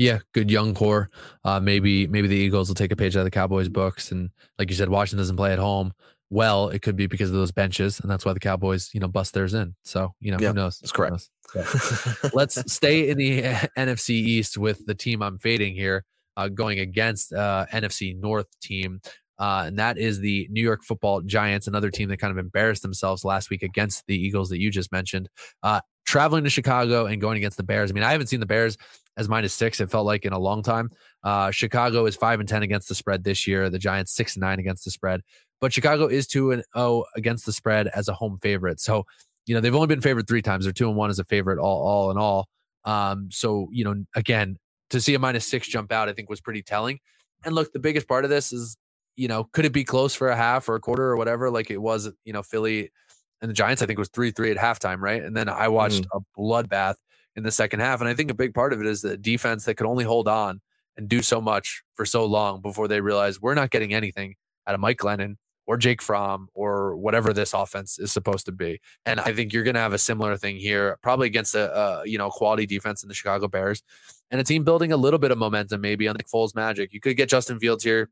Yeah, 0.00 0.20
good 0.32 0.50
young 0.50 0.72
core. 0.72 1.10
Uh, 1.44 1.60
maybe 1.60 2.06
maybe 2.06 2.26
the 2.26 2.34
Eagles 2.34 2.68
will 2.68 2.74
take 2.74 2.90
a 2.90 2.96
page 2.96 3.16
out 3.16 3.20
of 3.20 3.26
the 3.26 3.30
Cowboys' 3.30 3.68
books, 3.68 4.10
and 4.10 4.30
like 4.58 4.70
you 4.70 4.74
said, 4.74 4.88
Washington 4.88 5.18
doesn't 5.18 5.36
play 5.36 5.52
at 5.52 5.58
home. 5.58 5.92
Well, 6.30 6.70
it 6.70 6.80
could 6.80 6.96
be 6.96 7.06
because 7.06 7.28
of 7.28 7.36
those 7.36 7.52
benches, 7.52 8.00
and 8.00 8.10
that's 8.10 8.24
why 8.24 8.32
the 8.32 8.40
Cowboys, 8.40 8.88
you 8.94 9.00
know, 9.00 9.08
bust 9.08 9.34
theirs 9.34 9.52
in. 9.52 9.74
So 9.84 10.14
you 10.18 10.32
know, 10.32 10.38
yeah, 10.40 10.48
who 10.48 10.54
knows? 10.54 10.78
That's 10.78 10.92
correct. 10.92 11.28
Let's 12.32 12.72
stay 12.72 13.10
in 13.10 13.18
the 13.18 13.42
NFC 13.76 14.10
East 14.10 14.56
with 14.56 14.86
the 14.86 14.94
team 14.94 15.20
I'm 15.20 15.36
fading 15.36 15.74
here, 15.74 16.06
uh, 16.34 16.48
going 16.48 16.78
against 16.78 17.34
uh, 17.34 17.66
NFC 17.70 18.18
North 18.18 18.48
team. 18.62 19.02
Uh, 19.38 19.64
and 19.66 19.78
that 19.78 19.98
is 19.98 20.20
the 20.20 20.48
New 20.50 20.62
York 20.62 20.82
Football 20.82 21.20
Giants, 21.22 21.66
another 21.66 21.90
team 21.90 22.08
that 22.08 22.18
kind 22.18 22.30
of 22.30 22.38
embarrassed 22.38 22.82
themselves 22.82 23.22
last 23.22 23.50
week 23.50 23.62
against 23.62 24.06
the 24.06 24.16
Eagles 24.16 24.48
that 24.48 24.60
you 24.60 24.70
just 24.70 24.92
mentioned. 24.92 25.28
Uh, 25.62 25.80
traveling 26.10 26.42
to 26.42 26.50
Chicago 26.50 27.06
and 27.06 27.20
going 27.20 27.36
against 27.36 27.56
the 27.56 27.62
Bears. 27.62 27.90
I 27.90 27.94
mean, 27.94 28.02
I 28.02 28.10
haven't 28.10 28.26
seen 28.26 28.40
the 28.40 28.46
Bears 28.46 28.76
as 29.16 29.28
minus 29.28 29.54
six. 29.54 29.80
It 29.80 29.90
felt 29.90 30.06
like 30.06 30.24
in 30.24 30.32
a 30.32 30.38
long 30.38 30.62
time. 30.62 30.90
Uh, 31.22 31.52
Chicago 31.52 32.04
is 32.04 32.16
five 32.16 32.40
and 32.40 32.48
ten 32.48 32.62
against 32.64 32.88
the 32.88 32.94
spread 32.94 33.22
this 33.22 33.46
year. 33.46 33.70
The 33.70 33.78
Giants 33.78 34.12
six 34.12 34.34
and 34.34 34.40
nine 34.40 34.58
against 34.58 34.84
the 34.84 34.90
spread, 34.90 35.22
but 35.60 35.72
Chicago 35.72 36.06
is 36.06 36.26
two 36.26 36.50
and 36.50 36.64
zero 36.76 37.04
against 37.14 37.46
the 37.46 37.52
spread 37.52 37.86
as 37.88 38.08
a 38.08 38.12
home 38.12 38.38
favorite. 38.42 38.80
So 38.80 39.06
you 39.46 39.54
know 39.54 39.60
they've 39.60 39.74
only 39.74 39.86
been 39.86 40.00
favored 40.00 40.26
three 40.26 40.42
times. 40.42 40.64
They're 40.64 40.72
two 40.72 40.88
and 40.88 40.96
one 40.96 41.10
as 41.10 41.18
a 41.18 41.24
favorite 41.24 41.58
all 41.58 41.82
all 41.86 42.10
in 42.10 42.18
all. 42.18 42.48
Um, 42.84 43.28
so 43.30 43.68
you 43.70 43.84
know 43.84 44.04
again 44.14 44.56
to 44.90 45.00
see 45.00 45.14
a 45.14 45.18
minus 45.18 45.46
six 45.46 45.68
jump 45.68 45.92
out, 45.92 46.08
I 46.08 46.12
think 46.12 46.28
was 46.28 46.40
pretty 46.40 46.62
telling. 46.62 46.98
And 47.44 47.54
look, 47.54 47.72
the 47.72 47.78
biggest 47.78 48.08
part 48.08 48.24
of 48.24 48.30
this 48.30 48.52
is 48.52 48.76
you 49.16 49.28
know 49.28 49.44
could 49.52 49.64
it 49.64 49.72
be 49.72 49.84
close 49.84 50.14
for 50.14 50.28
a 50.28 50.36
half 50.36 50.68
or 50.68 50.74
a 50.74 50.80
quarter 50.80 51.04
or 51.04 51.16
whatever 51.16 51.50
like 51.50 51.70
it 51.70 51.80
was 51.80 52.10
you 52.24 52.32
know 52.32 52.42
Philly 52.42 52.90
and 53.40 53.48
the 53.48 53.54
Giants 53.54 53.82
I 53.82 53.86
think 53.86 53.98
was 53.98 54.08
three 54.08 54.30
three 54.30 54.50
at 54.50 54.56
halftime 54.56 54.98
right, 55.00 55.22
and 55.22 55.36
then 55.36 55.48
I 55.48 55.68
watched 55.68 56.02
mm. 56.02 56.08
a 56.14 56.40
bloodbath 56.40 56.96
in 57.36 57.42
the 57.42 57.50
second 57.50 57.80
half. 57.80 58.00
And 58.00 58.08
I 58.08 58.14
think 58.14 58.30
a 58.30 58.34
big 58.34 58.54
part 58.54 58.72
of 58.72 58.80
it 58.80 58.86
is 58.86 59.02
the 59.02 59.16
defense 59.16 59.64
that 59.64 59.74
could 59.74 59.86
only 59.86 60.04
hold 60.04 60.28
on 60.28 60.60
and 60.96 61.08
do 61.08 61.22
so 61.22 61.40
much 61.40 61.82
for 61.94 62.04
so 62.04 62.24
long 62.24 62.60
before 62.60 62.88
they 62.88 63.00
realize 63.00 63.40
we're 63.40 63.54
not 63.54 63.70
getting 63.70 63.94
anything 63.94 64.34
out 64.66 64.74
of 64.74 64.80
Mike 64.80 64.98
Glennon 64.98 65.36
or 65.66 65.76
Jake 65.76 66.02
Fromm 66.02 66.48
or 66.52 66.96
whatever 66.96 67.32
this 67.32 67.54
offense 67.54 67.98
is 67.98 68.12
supposed 68.12 68.46
to 68.46 68.52
be. 68.52 68.80
And 69.06 69.20
I 69.20 69.32
think 69.32 69.52
you're 69.52 69.62
going 69.62 69.74
to 69.74 69.80
have 69.80 69.92
a 69.92 69.98
similar 69.98 70.36
thing 70.36 70.56
here, 70.56 70.98
probably 71.02 71.28
against 71.28 71.54
a, 71.54 71.72
a, 71.74 72.02
you 72.06 72.18
know 72.18 72.30
quality 72.30 72.66
defense 72.66 73.02
in 73.02 73.08
the 73.08 73.14
Chicago 73.14 73.48
Bears 73.48 73.82
and 74.30 74.40
a 74.40 74.44
team 74.44 74.64
building 74.64 74.92
a 74.92 74.96
little 74.96 75.18
bit 75.18 75.30
of 75.30 75.38
momentum 75.38 75.80
maybe 75.80 76.08
on 76.08 76.16
Nick 76.16 76.28
Foles 76.28 76.54
magic. 76.54 76.92
You 76.92 77.00
could 77.00 77.16
get 77.16 77.28
Justin 77.28 77.58
Fields 77.58 77.84
here. 77.84 78.10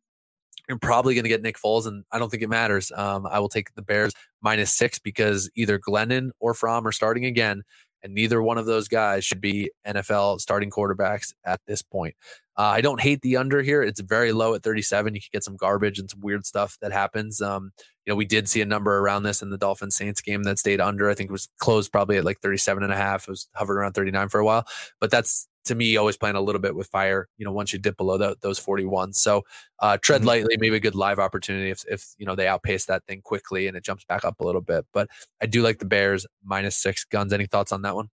You're 0.69 0.79
probably 0.79 1.15
going 1.15 1.25
to 1.25 1.31
get 1.31 1.43
Nick 1.43 1.57
Foles, 1.57 1.87
and 1.87 2.05
I 2.13 2.19
don't 2.19 2.31
think 2.31 2.43
it 2.43 2.49
matters. 2.49 2.93
Um, 2.95 3.27
I 3.27 3.39
will 3.39 3.49
take 3.49 3.75
the 3.75 3.83
Bears 3.83 4.13
minus 4.43 4.73
six 4.73 4.99
because 4.99 5.51
either 5.55 5.79
Glennon 5.79 6.31
or 6.41 6.53
Fromm 6.53 6.87
are 6.87 6.93
starting 6.93 7.25
again, 7.25 7.63
and 8.03 8.15
neither 8.15 8.43
one 8.43 8.59
of 8.59 8.67
those 8.67 8.87
guys 8.87 9.25
should 9.25 9.41
be 9.41 9.71
NFL 9.87 10.41
starting 10.41 10.71
quarterbacks 10.71 11.33
at 11.45 11.61
this 11.67 11.83
point. 11.83 12.15
Uh, 12.57 12.63
I 12.63 12.81
don't 12.81 13.01
hate 13.01 13.23
the 13.23 13.37
under 13.37 13.63
here. 13.63 13.83
It's 13.83 14.01
very 14.01 14.33
low 14.33 14.55
at 14.55 14.63
37. 14.63 15.15
You 15.15 15.21
can 15.21 15.29
get 15.33 15.45
some 15.45 15.57
garbage 15.57 15.99
and 15.99 16.11
some 16.11 16.21
weird 16.21 16.45
stuff 16.45 16.77
that 16.81 16.93
happens. 16.93 17.41
Um, 17.41 17.71
you 18.05 18.13
know, 18.13 18.17
we 18.17 18.25
did 18.25 18.49
see 18.49 18.61
a 18.61 18.67
number 18.67 18.99
around 18.99 19.23
this 19.23 19.43
in 19.43 19.51
the 19.51 19.59
Dolphin 19.59 19.91
Saints 19.91 20.21
game 20.21 20.43
that 20.43 20.59
stayed 20.59 20.81
under. 20.81 21.09
I 21.09 21.15
think 21.15 21.31
it 21.31 21.33
was 21.33 21.49
closed 21.59 21.93
probably 21.93 22.17
at 22.17 22.25
like 22.25 22.41
37 22.41 22.83
and 22.83 22.93
a 22.93 22.97
half. 22.97 23.23
It 23.23 23.31
was 23.31 23.49
hovered 23.55 23.79
around 23.79 23.93
39 23.93 24.29
for 24.29 24.41
a 24.41 24.45
while, 24.45 24.67
but 25.01 25.11
that's 25.11 25.47
to 25.69 25.75
me 25.75 25.97
always 25.97 26.17
playing 26.17 26.37
a 26.37 26.41
little 26.41 26.61
bit 26.61 26.75
with 26.75 26.89
fire 26.89 27.29
you 27.37 27.45
know 27.45 27.53
once 27.53 27.73
you 27.73 27.79
dip 27.79 27.97
below 27.97 28.19
the, 28.19 28.37
those 28.41 28.59
41 28.59 29.13
so 29.13 29.43
uh, 29.81 29.97
tread 30.01 30.21
mm-hmm. 30.21 30.29
lightly 30.29 30.57
maybe 30.59 30.77
a 30.77 30.81
good 30.81 30.95
live 30.95 31.19
opportunity 31.19 31.71
if, 31.71 31.85
if 31.89 32.15
you 32.19 32.27
know 32.27 32.35
they 32.35 32.49
outpace 32.49 32.87
that 32.87 33.05
thing 33.07 33.21
quickly 33.23 33.67
and 33.67 33.77
it 33.77 33.85
jumps 33.85 34.05
back 34.05 34.25
up 34.25 34.41
a 34.41 34.45
little 34.45 34.61
bit 34.61 34.85
but 34.93 35.09
i 35.41 35.47
do 35.47 35.63
like 35.63 35.79
the 35.79 35.85
bears 35.85 36.27
minus 36.45 36.77
six 36.77 37.05
guns 37.05 37.33
any 37.33 37.47
thoughts 37.47 37.73
on 37.73 37.83
that 37.83 37.95
one 37.95 38.09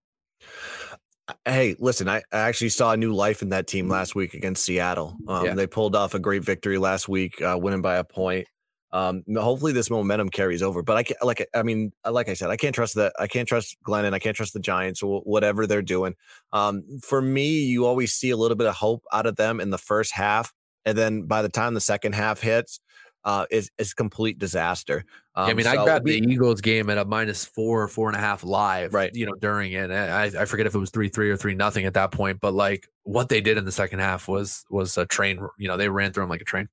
Hey, 1.44 1.76
listen, 1.80 2.08
I, 2.08 2.22
actually 2.32 2.70
saw 2.70 2.92
a 2.92 2.98
new 2.98 3.12
life 3.12 3.42
in 3.42 3.50
that 3.50 3.66
team 3.66 3.90
last 3.90 4.14
week 4.14 4.36
against 4.36 4.64
Seattle. 4.64 5.18
Um, 5.28 5.46
yeah. 5.46 5.56
They 5.56 5.66
pulled 5.66 5.96
off 5.96 6.14
a 6.14 6.20
great 6.20 6.44
victory 6.44 6.78
last 6.78 7.10
week, 7.10 7.42
uh, 7.42 7.58
winning 7.60 7.82
by 7.82 7.96
a 7.96 8.04
point. 8.04 8.48
Um, 8.96 9.26
hopefully 9.36 9.74
this 9.74 9.90
momentum 9.90 10.30
carries 10.30 10.62
over. 10.62 10.82
But 10.82 10.96
I 10.96 11.04
can't, 11.04 11.22
like, 11.22 11.46
I 11.54 11.64
mean, 11.64 11.92
uh, 12.06 12.14
like 12.14 12.30
I 12.30 12.34
said, 12.34 12.50
I 12.50 12.56
can't 12.56 12.74
trust 12.74 12.96
that. 12.96 13.12
I 13.20 13.28
can't 13.28 13.46
trust 13.46 13.76
Glennon. 13.86 14.14
I 14.14 14.20
can't 14.20 14.38
trust 14.38 14.54
the 14.54 14.60
Giants 14.62 15.02
whatever 15.04 15.68
they're 15.68 15.82
doing. 15.82 16.16
Um, 16.54 16.82
for 17.04 17.22
me, 17.22 17.60
you 17.66 17.86
always 17.86 18.14
see 18.14 18.30
a 18.30 18.38
little 18.38 18.56
bit 18.56 18.68
of 18.68 18.76
hope 18.76 19.04
out 19.12 19.26
of 19.26 19.36
them 19.36 19.60
in 19.60 19.70
the 19.70 19.78
first 19.78 20.14
half, 20.14 20.54
and 20.86 20.98
then 20.98 21.24
by 21.24 21.42
the 21.42 21.50
time 21.50 21.74
the 21.74 21.82
second 21.82 22.16
half 22.16 22.40
hits, 22.40 22.80
uh, 23.26 23.46
is 23.52 23.70
is 23.78 23.94
complete 23.94 24.40
disaster. 24.40 25.04
Um, 25.36 25.44
yeah, 25.44 25.48
I 25.48 25.52
um, 25.52 25.58
mean, 25.58 25.66
so 25.66 25.72
I 25.72 25.84
grabbed 25.84 26.06
we, 26.06 26.22
the 26.22 26.32
Eagles 26.32 26.62
game 26.62 26.90
at 26.90 26.98
a 26.98 27.04
minus 27.04 27.44
four, 27.44 27.84
or 27.84 27.90
four 27.90 28.08
and 28.08 28.16
a 28.16 28.22
half 28.22 28.46
live, 28.46 28.94
right? 28.94 29.14
You 29.14 29.26
know, 29.26 29.34
during 29.42 29.74
it, 29.74 29.92
I, 29.92 30.26
I 30.26 30.46
forget 30.46 30.68
if 30.68 30.74
it 30.74 30.80
was 30.80 30.92
three 30.92 31.10
three 31.10 31.30
or 31.30 31.36
three 31.36 31.54
nothing 31.54 31.86
at 31.86 31.96
that 31.96 32.12
point, 32.12 32.40
but 32.40 32.54
like 32.54 32.88
what 33.04 33.28
they 33.28 33.42
did 33.42 33.58
in 33.58 33.66
the 33.66 33.74
second 33.74 34.00
half 34.00 34.30
was 34.30 34.64
was 34.70 34.98
a 34.98 35.06
train. 35.06 35.46
You 35.58 35.68
know, 35.68 35.76
they 35.76 35.90
ran 35.90 36.14
through 36.14 36.24
them 36.24 36.30
like 36.30 36.42
a 36.42 36.46
train. 36.46 36.70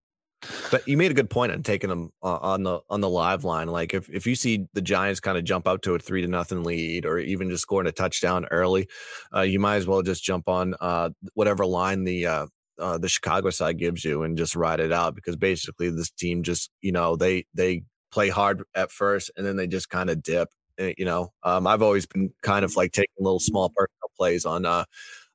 But 0.70 0.86
you 0.88 0.96
made 0.96 1.10
a 1.10 1.14
good 1.14 1.30
point 1.30 1.52
on 1.52 1.62
taking 1.62 1.88
them 1.88 2.10
uh, 2.22 2.38
on 2.38 2.62
the 2.62 2.80
on 2.90 3.00
the 3.00 3.08
live 3.08 3.44
line. 3.44 3.68
Like 3.68 3.94
if, 3.94 4.08
if 4.08 4.26
you 4.26 4.34
see 4.34 4.66
the 4.72 4.80
Giants 4.80 5.20
kind 5.20 5.38
of 5.38 5.44
jump 5.44 5.68
out 5.68 5.82
to 5.82 5.94
a 5.94 5.98
three 5.98 6.22
to 6.22 6.28
nothing 6.28 6.64
lead, 6.64 7.06
or 7.06 7.18
even 7.18 7.50
just 7.50 7.62
scoring 7.62 7.86
a 7.86 7.92
touchdown 7.92 8.46
early, 8.50 8.88
uh, 9.34 9.42
you 9.42 9.60
might 9.60 9.76
as 9.76 9.86
well 9.86 10.02
just 10.02 10.24
jump 10.24 10.48
on 10.48 10.74
uh, 10.80 11.10
whatever 11.34 11.64
line 11.64 12.04
the 12.04 12.26
uh, 12.26 12.46
uh, 12.78 12.98
the 12.98 13.08
Chicago 13.08 13.50
side 13.50 13.78
gives 13.78 14.04
you 14.04 14.22
and 14.22 14.36
just 14.36 14.56
ride 14.56 14.80
it 14.80 14.92
out. 14.92 15.14
Because 15.14 15.36
basically, 15.36 15.90
this 15.90 16.10
team 16.10 16.42
just 16.42 16.70
you 16.80 16.92
know 16.92 17.16
they 17.16 17.46
they 17.54 17.82
play 18.10 18.28
hard 18.28 18.62
at 18.74 18.90
first 18.90 19.30
and 19.36 19.46
then 19.46 19.56
they 19.56 19.66
just 19.66 19.88
kind 19.88 20.10
of 20.10 20.22
dip. 20.22 20.48
Eh, 20.78 20.94
you 20.98 21.04
know, 21.04 21.32
um, 21.44 21.66
I've 21.66 21.82
always 21.82 22.06
been 22.06 22.32
kind 22.42 22.64
of 22.64 22.74
like 22.76 22.92
taking 22.92 23.14
little 23.20 23.40
small 23.40 23.68
personal 23.68 24.10
plays 24.16 24.44
on 24.44 24.66
uh, 24.66 24.84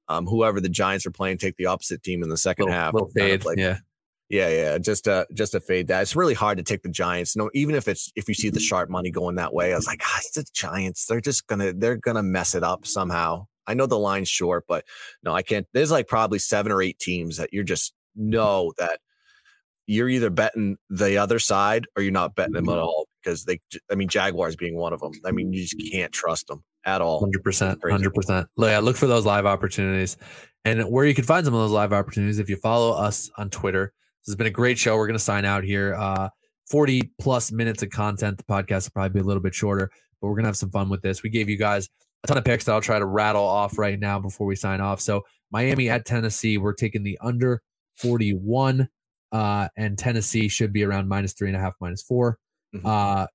um, 0.09 0.25
whoever 0.25 0.59
the 0.59 0.69
Giants 0.69 1.05
are 1.05 1.11
playing, 1.11 1.37
take 1.37 1.55
the 1.55 1.67
opposite 1.67 2.03
team 2.03 2.23
in 2.23 2.29
the 2.29 2.37
second 2.37 2.65
little, 2.65 2.79
half. 2.79 2.93
Little 2.93 3.09
fade, 3.09 3.45
like, 3.45 3.57
yeah 3.57 3.77
yeah, 4.29 4.49
yeah, 4.49 4.77
just 4.77 5.07
uh, 5.07 5.25
just 5.33 5.53
to 5.53 5.61
fade 5.61 5.87
that. 5.87 6.01
It's 6.01 6.15
really 6.15 6.33
hard 6.33 6.57
to 6.57 6.63
take 6.63 6.83
the 6.83 6.89
Giants. 6.89 7.37
No, 7.37 7.49
even 7.53 7.75
if 7.75 7.87
it's 7.87 8.11
if 8.15 8.27
you 8.27 8.33
see 8.33 8.49
the 8.49 8.59
sharp 8.59 8.89
money 8.89 9.09
going 9.09 9.35
that 9.35 9.53
way, 9.53 9.71
I 9.71 9.75
was 9.75 9.87
like, 9.87 10.01
ah, 10.03 10.17
it's 10.17 10.31
the 10.31 10.45
Giants. 10.53 11.05
They're 11.05 11.21
just 11.21 11.47
gonna 11.47 11.71
they're 11.73 11.95
gonna 11.95 12.23
mess 12.23 12.53
it 12.53 12.63
up 12.63 12.85
somehow. 12.85 13.47
I 13.67 13.73
know 13.73 13.85
the 13.85 13.99
line's 13.99 14.29
short, 14.29 14.65
but 14.67 14.83
no, 15.23 15.33
I 15.33 15.43
can't. 15.43 15.65
There's 15.73 15.91
like 15.91 16.07
probably 16.07 16.39
seven 16.39 16.71
or 16.71 16.81
eight 16.81 16.99
teams 16.99 17.37
that 17.37 17.53
you're 17.53 17.63
just 17.63 17.93
know 18.15 18.73
that 18.77 18.99
you're 19.85 20.09
either 20.09 20.29
betting 20.29 20.77
the 20.89 21.17
other 21.17 21.39
side 21.39 21.85
or 21.95 22.03
you're 22.03 22.11
not 22.11 22.35
betting 22.35 22.53
them 22.53 22.67
at 22.67 22.79
all 22.79 23.07
because 23.23 23.45
they. 23.45 23.61
I 23.89 23.95
mean, 23.95 24.09
Jaguars 24.09 24.57
being 24.57 24.75
one 24.75 24.91
of 24.91 24.99
them. 24.99 25.13
I 25.25 25.31
mean, 25.31 25.53
you 25.53 25.61
just 25.63 25.91
can't 25.93 26.11
trust 26.11 26.47
them 26.47 26.65
at 26.83 26.99
all. 26.99 27.21
Hundred 27.21 27.45
percent, 27.45 27.79
hundred 27.81 28.13
percent. 28.13 28.47
Yeah, 28.57 28.79
look 28.79 28.97
for 28.97 29.07
those 29.07 29.25
live 29.25 29.45
opportunities, 29.45 30.17
and 30.65 30.83
where 30.91 31.05
you 31.05 31.15
can 31.15 31.23
find 31.23 31.45
some 31.45 31.53
of 31.53 31.61
those 31.61 31.71
live 31.71 31.93
opportunities 31.93 32.39
if 32.39 32.49
you 32.49 32.57
follow 32.57 32.91
us 32.91 33.31
on 33.37 33.49
Twitter 33.49 33.93
this 34.27 34.33
has 34.33 34.35
been 34.35 34.47
a 34.47 34.51
great 34.51 34.77
show. 34.77 34.97
We're 34.97 35.07
going 35.07 35.17
to 35.17 35.23
sign 35.23 35.45
out 35.45 35.63
here. 35.63 35.95
Uh, 35.95 36.27
40 36.69 37.13
plus 37.17 37.49
minutes 37.49 37.81
of 37.81 37.91
content. 37.91 38.37
The 38.37 38.43
podcast 38.43 38.87
will 38.87 38.91
probably 38.91 39.21
be 39.21 39.23
a 39.23 39.23
little 39.23 39.41
bit 39.41 39.55
shorter, 39.55 39.89
but 40.19 40.27
we're 40.27 40.33
going 40.33 40.43
to 40.43 40.49
have 40.49 40.57
some 40.57 40.69
fun 40.69 40.89
with 40.89 41.01
this. 41.01 41.23
We 41.23 41.29
gave 41.29 41.47
you 41.47 41.57
guys 41.57 41.87
a 42.25 42.27
ton 42.27 42.37
of 42.37 42.43
picks 42.43 42.65
that 42.65 42.73
I'll 42.73 42.81
try 42.81 42.99
to 42.99 43.05
rattle 43.05 43.45
off 43.45 43.77
right 43.77 43.97
now 43.97 44.19
before 44.19 44.45
we 44.45 44.57
sign 44.57 44.81
off. 44.81 44.99
So, 44.99 45.23
Miami 45.49 45.87
at 45.87 46.05
Tennessee, 46.05 46.57
we're 46.57 46.73
taking 46.73 47.03
the 47.03 47.17
under 47.21 47.61
41, 47.95 48.89
uh, 49.31 49.69
and 49.77 49.97
Tennessee 49.97 50.49
should 50.49 50.73
be 50.73 50.83
around 50.83 51.07
minus 51.07 51.31
three 51.31 51.47
and 51.47 51.55
a 51.55 51.59
half, 51.61 51.75
minus 51.79 52.01
4 52.03 52.37
mm-hmm. 52.75 52.85
Uh, 52.85 53.27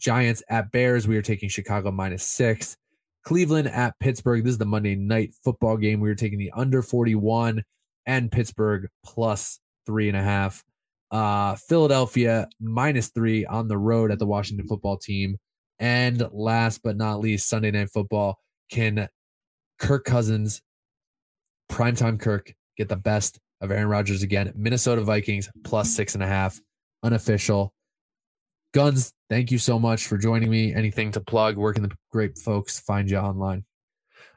Giants 0.00 0.42
at 0.48 0.72
Bears, 0.72 1.06
we 1.06 1.16
are 1.16 1.22
taking 1.22 1.48
Chicago 1.48 1.92
minus 1.92 2.24
six. 2.24 2.76
Cleveland 3.22 3.68
at 3.68 3.94
Pittsburgh. 4.00 4.42
This 4.42 4.52
is 4.52 4.58
the 4.58 4.64
Monday 4.64 4.96
night 4.96 5.32
football 5.44 5.76
game. 5.76 6.00
We 6.00 6.10
are 6.10 6.14
taking 6.16 6.38
the 6.38 6.50
under 6.56 6.82
41 6.82 7.62
and 8.06 8.32
Pittsburgh 8.32 8.88
plus 9.04 9.60
three 9.86 10.08
and 10.08 10.16
a 10.16 10.22
half. 10.22 10.64
Uh, 11.10 11.56
Philadelphia 11.56 12.48
minus 12.60 13.08
three 13.08 13.44
on 13.44 13.68
the 13.68 13.78
road 13.78 14.10
at 14.10 14.18
the 14.18 14.26
Washington 14.26 14.66
football 14.66 14.96
team. 14.96 15.36
And 15.78 16.22
last 16.32 16.82
but 16.82 16.96
not 16.96 17.20
least, 17.20 17.48
Sunday 17.48 17.70
night 17.70 17.90
football. 17.90 18.38
Can 18.70 19.08
Kirk 19.78 20.04
Cousins, 20.04 20.62
primetime 21.70 22.20
Kirk, 22.20 22.54
get 22.76 22.88
the 22.88 22.96
best 22.96 23.40
of 23.60 23.70
Aaron 23.70 23.88
Rodgers 23.88 24.22
again? 24.22 24.52
Minnesota 24.54 25.00
Vikings 25.00 25.48
plus 25.64 25.94
six 25.94 26.14
and 26.14 26.22
a 26.22 26.26
half, 26.26 26.60
unofficial. 27.02 27.72
Guns, 28.72 29.12
thank 29.28 29.50
you 29.50 29.58
so 29.58 29.78
much 29.80 30.06
for 30.06 30.16
joining 30.16 30.50
me. 30.50 30.72
Anything 30.72 31.10
to 31.12 31.20
plug? 31.20 31.56
Where 31.56 31.72
can 31.72 31.82
the 31.82 31.90
great 32.12 32.38
folks 32.38 32.78
find 32.78 33.10
you 33.10 33.16
online? 33.16 33.64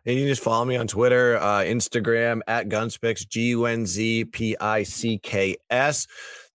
And 0.06 0.16
you 0.16 0.24
can 0.24 0.28
just 0.28 0.44
follow 0.44 0.66
me 0.66 0.76
on 0.76 0.88
Twitter, 0.88 1.38
uh, 1.38 1.60
Instagram 1.60 2.42
at 2.46 2.68
Gunzpicks, 2.68 3.28
G 3.28 3.50
U 3.50 3.66
N 3.66 3.86
Z 3.86 4.26
P 4.26 4.58
I 4.60 4.84
C 4.84 5.18
K 5.18 5.56
S. 5.70 6.08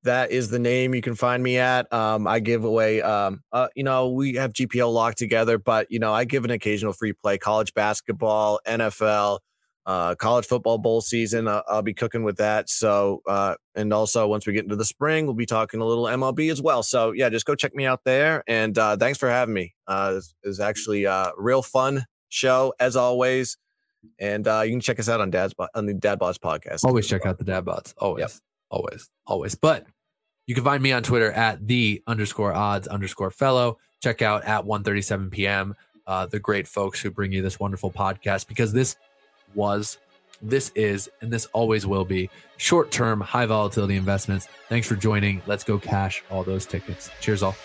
That 0.03 0.31
is 0.31 0.49
the 0.49 0.59
name 0.59 0.93
you 0.93 1.01
can 1.01 1.15
find 1.15 1.41
me 1.41 1.57
at. 1.57 1.91
Um, 1.91 2.27
I 2.27 2.39
give 2.39 2.63
away, 2.65 3.01
um, 3.01 3.41
uh, 3.51 3.67
you 3.75 3.83
know, 3.83 4.09
we 4.09 4.35
have 4.35 4.53
GPL 4.53 4.93
locked 4.93 5.17
together, 5.17 5.57
but, 5.57 5.87
you 5.89 5.99
know, 5.99 6.13
I 6.13 6.23
give 6.23 6.45
an 6.45 6.51
occasional 6.51 6.93
free 6.93 7.13
play, 7.13 7.37
college 7.37 7.73
basketball, 7.73 8.59
NFL, 8.67 9.39
uh, 9.85 10.15
college 10.15 10.45
football 10.45 10.77
bowl 10.77 11.01
season. 11.01 11.47
Uh, 11.47 11.61
I'll 11.67 11.81
be 11.81 11.93
cooking 11.93 12.23
with 12.23 12.37
that. 12.37 12.69
So, 12.69 13.21
uh, 13.27 13.55
and 13.75 13.91
also 13.93 14.27
once 14.27 14.45
we 14.45 14.53
get 14.53 14.63
into 14.63 14.75
the 14.75 14.85
spring, 14.85 15.25
we'll 15.25 15.35
be 15.35 15.45
talking 15.45 15.79
a 15.81 15.85
little 15.85 16.05
MLB 16.05 16.51
as 16.51 16.61
well. 16.61 16.83
So, 16.83 17.11
yeah, 17.11 17.29
just 17.29 17.45
go 17.45 17.55
check 17.55 17.73
me 17.73 17.85
out 17.85 18.01
there. 18.03 18.43
And 18.47 18.77
uh, 18.77 18.97
thanks 18.97 19.17
for 19.17 19.29
having 19.29 19.53
me. 19.53 19.73
Uh, 19.87 20.19
it's 20.43 20.59
actually 20.59 21.05
uh, 21.05 21.31
real 21.37 21.61
fun 21.61 22.05
show 22.29 22.73
as 22.79 22.95
always. 22.95 23.57
And 24.19 24.47
uh, 24.47 24.61
you 24.63 24.71
can 24.71 24.79
check 24.79 24.99
us 24.99 25.09
out 25.09 25.21
on 25.21 25.31
Dad's 25.31 25.53
on 25.73 25.85
the 25.85 25.93
Dad 25.93 26.19
Bots 26.19 26.37
podcast. 26.37 26.83
Always 26.83 27.07
check 27.07 27.25
out 27.25 27.37
the 27.37 27.43
Dad 27.43 27.65
Bots. 27.65 27.93
Always, 27.97 28.21
yep. 28.21 28.31
always, 28.69 29.09
always. 29.25 29.55
But 29.55 29.85
you 30.45 30.55
can 30.55 30.63
find 30.63 30.81
me 30.81 30.93
on 30.93 31.03
Twitter 31.03 31.31
at 31.31 31.65
the 31.67 32.01
underscore 32.07 32.53
odds 32.53 32.87
underscore 32.87 33.31
fellow. 33.31 33.77
Check 34.01 34.21
out 34.21 34.45
at 34.45 34.63
1:37 34.63 35.31
p.m. 35.31 35.75
Uh, 36.05 36.25
the 36.25 36.39
great 36.39 36.67
folks 36.67 37.01
who 37.01 37.11
bring 37.11 37.33
you 37.33 37.41
this 37.41 37.59
wonderful 37.59 37.91
podcast 37.91 38.47
because 38.47 38.71
this 38.71 38.95
was, 39.55 39.97
this 40.41 40.71
is, 40.73 41.09
and 41.21 41.33
this 41.33 41.47
always 41.47 41.85
will 41.85 42.05
be 42.05 42.29
short 42.55 42.91
term, 42.91 43.19
high 43.19 43.45
volatility 43.45 43.97
investments. 43.97 44.47
Thanks 44.69 44.87
for 44.87 44.95
joining. 44.95 45.41
Let's 45.47 45.65
go 45.65 45.77
cash 45.77 46.23
all 46.29 46.43
those 46.43 46.65
tickets. 46.65 47.09
Cheers, 47.19 47.43
all. 47.43 47.57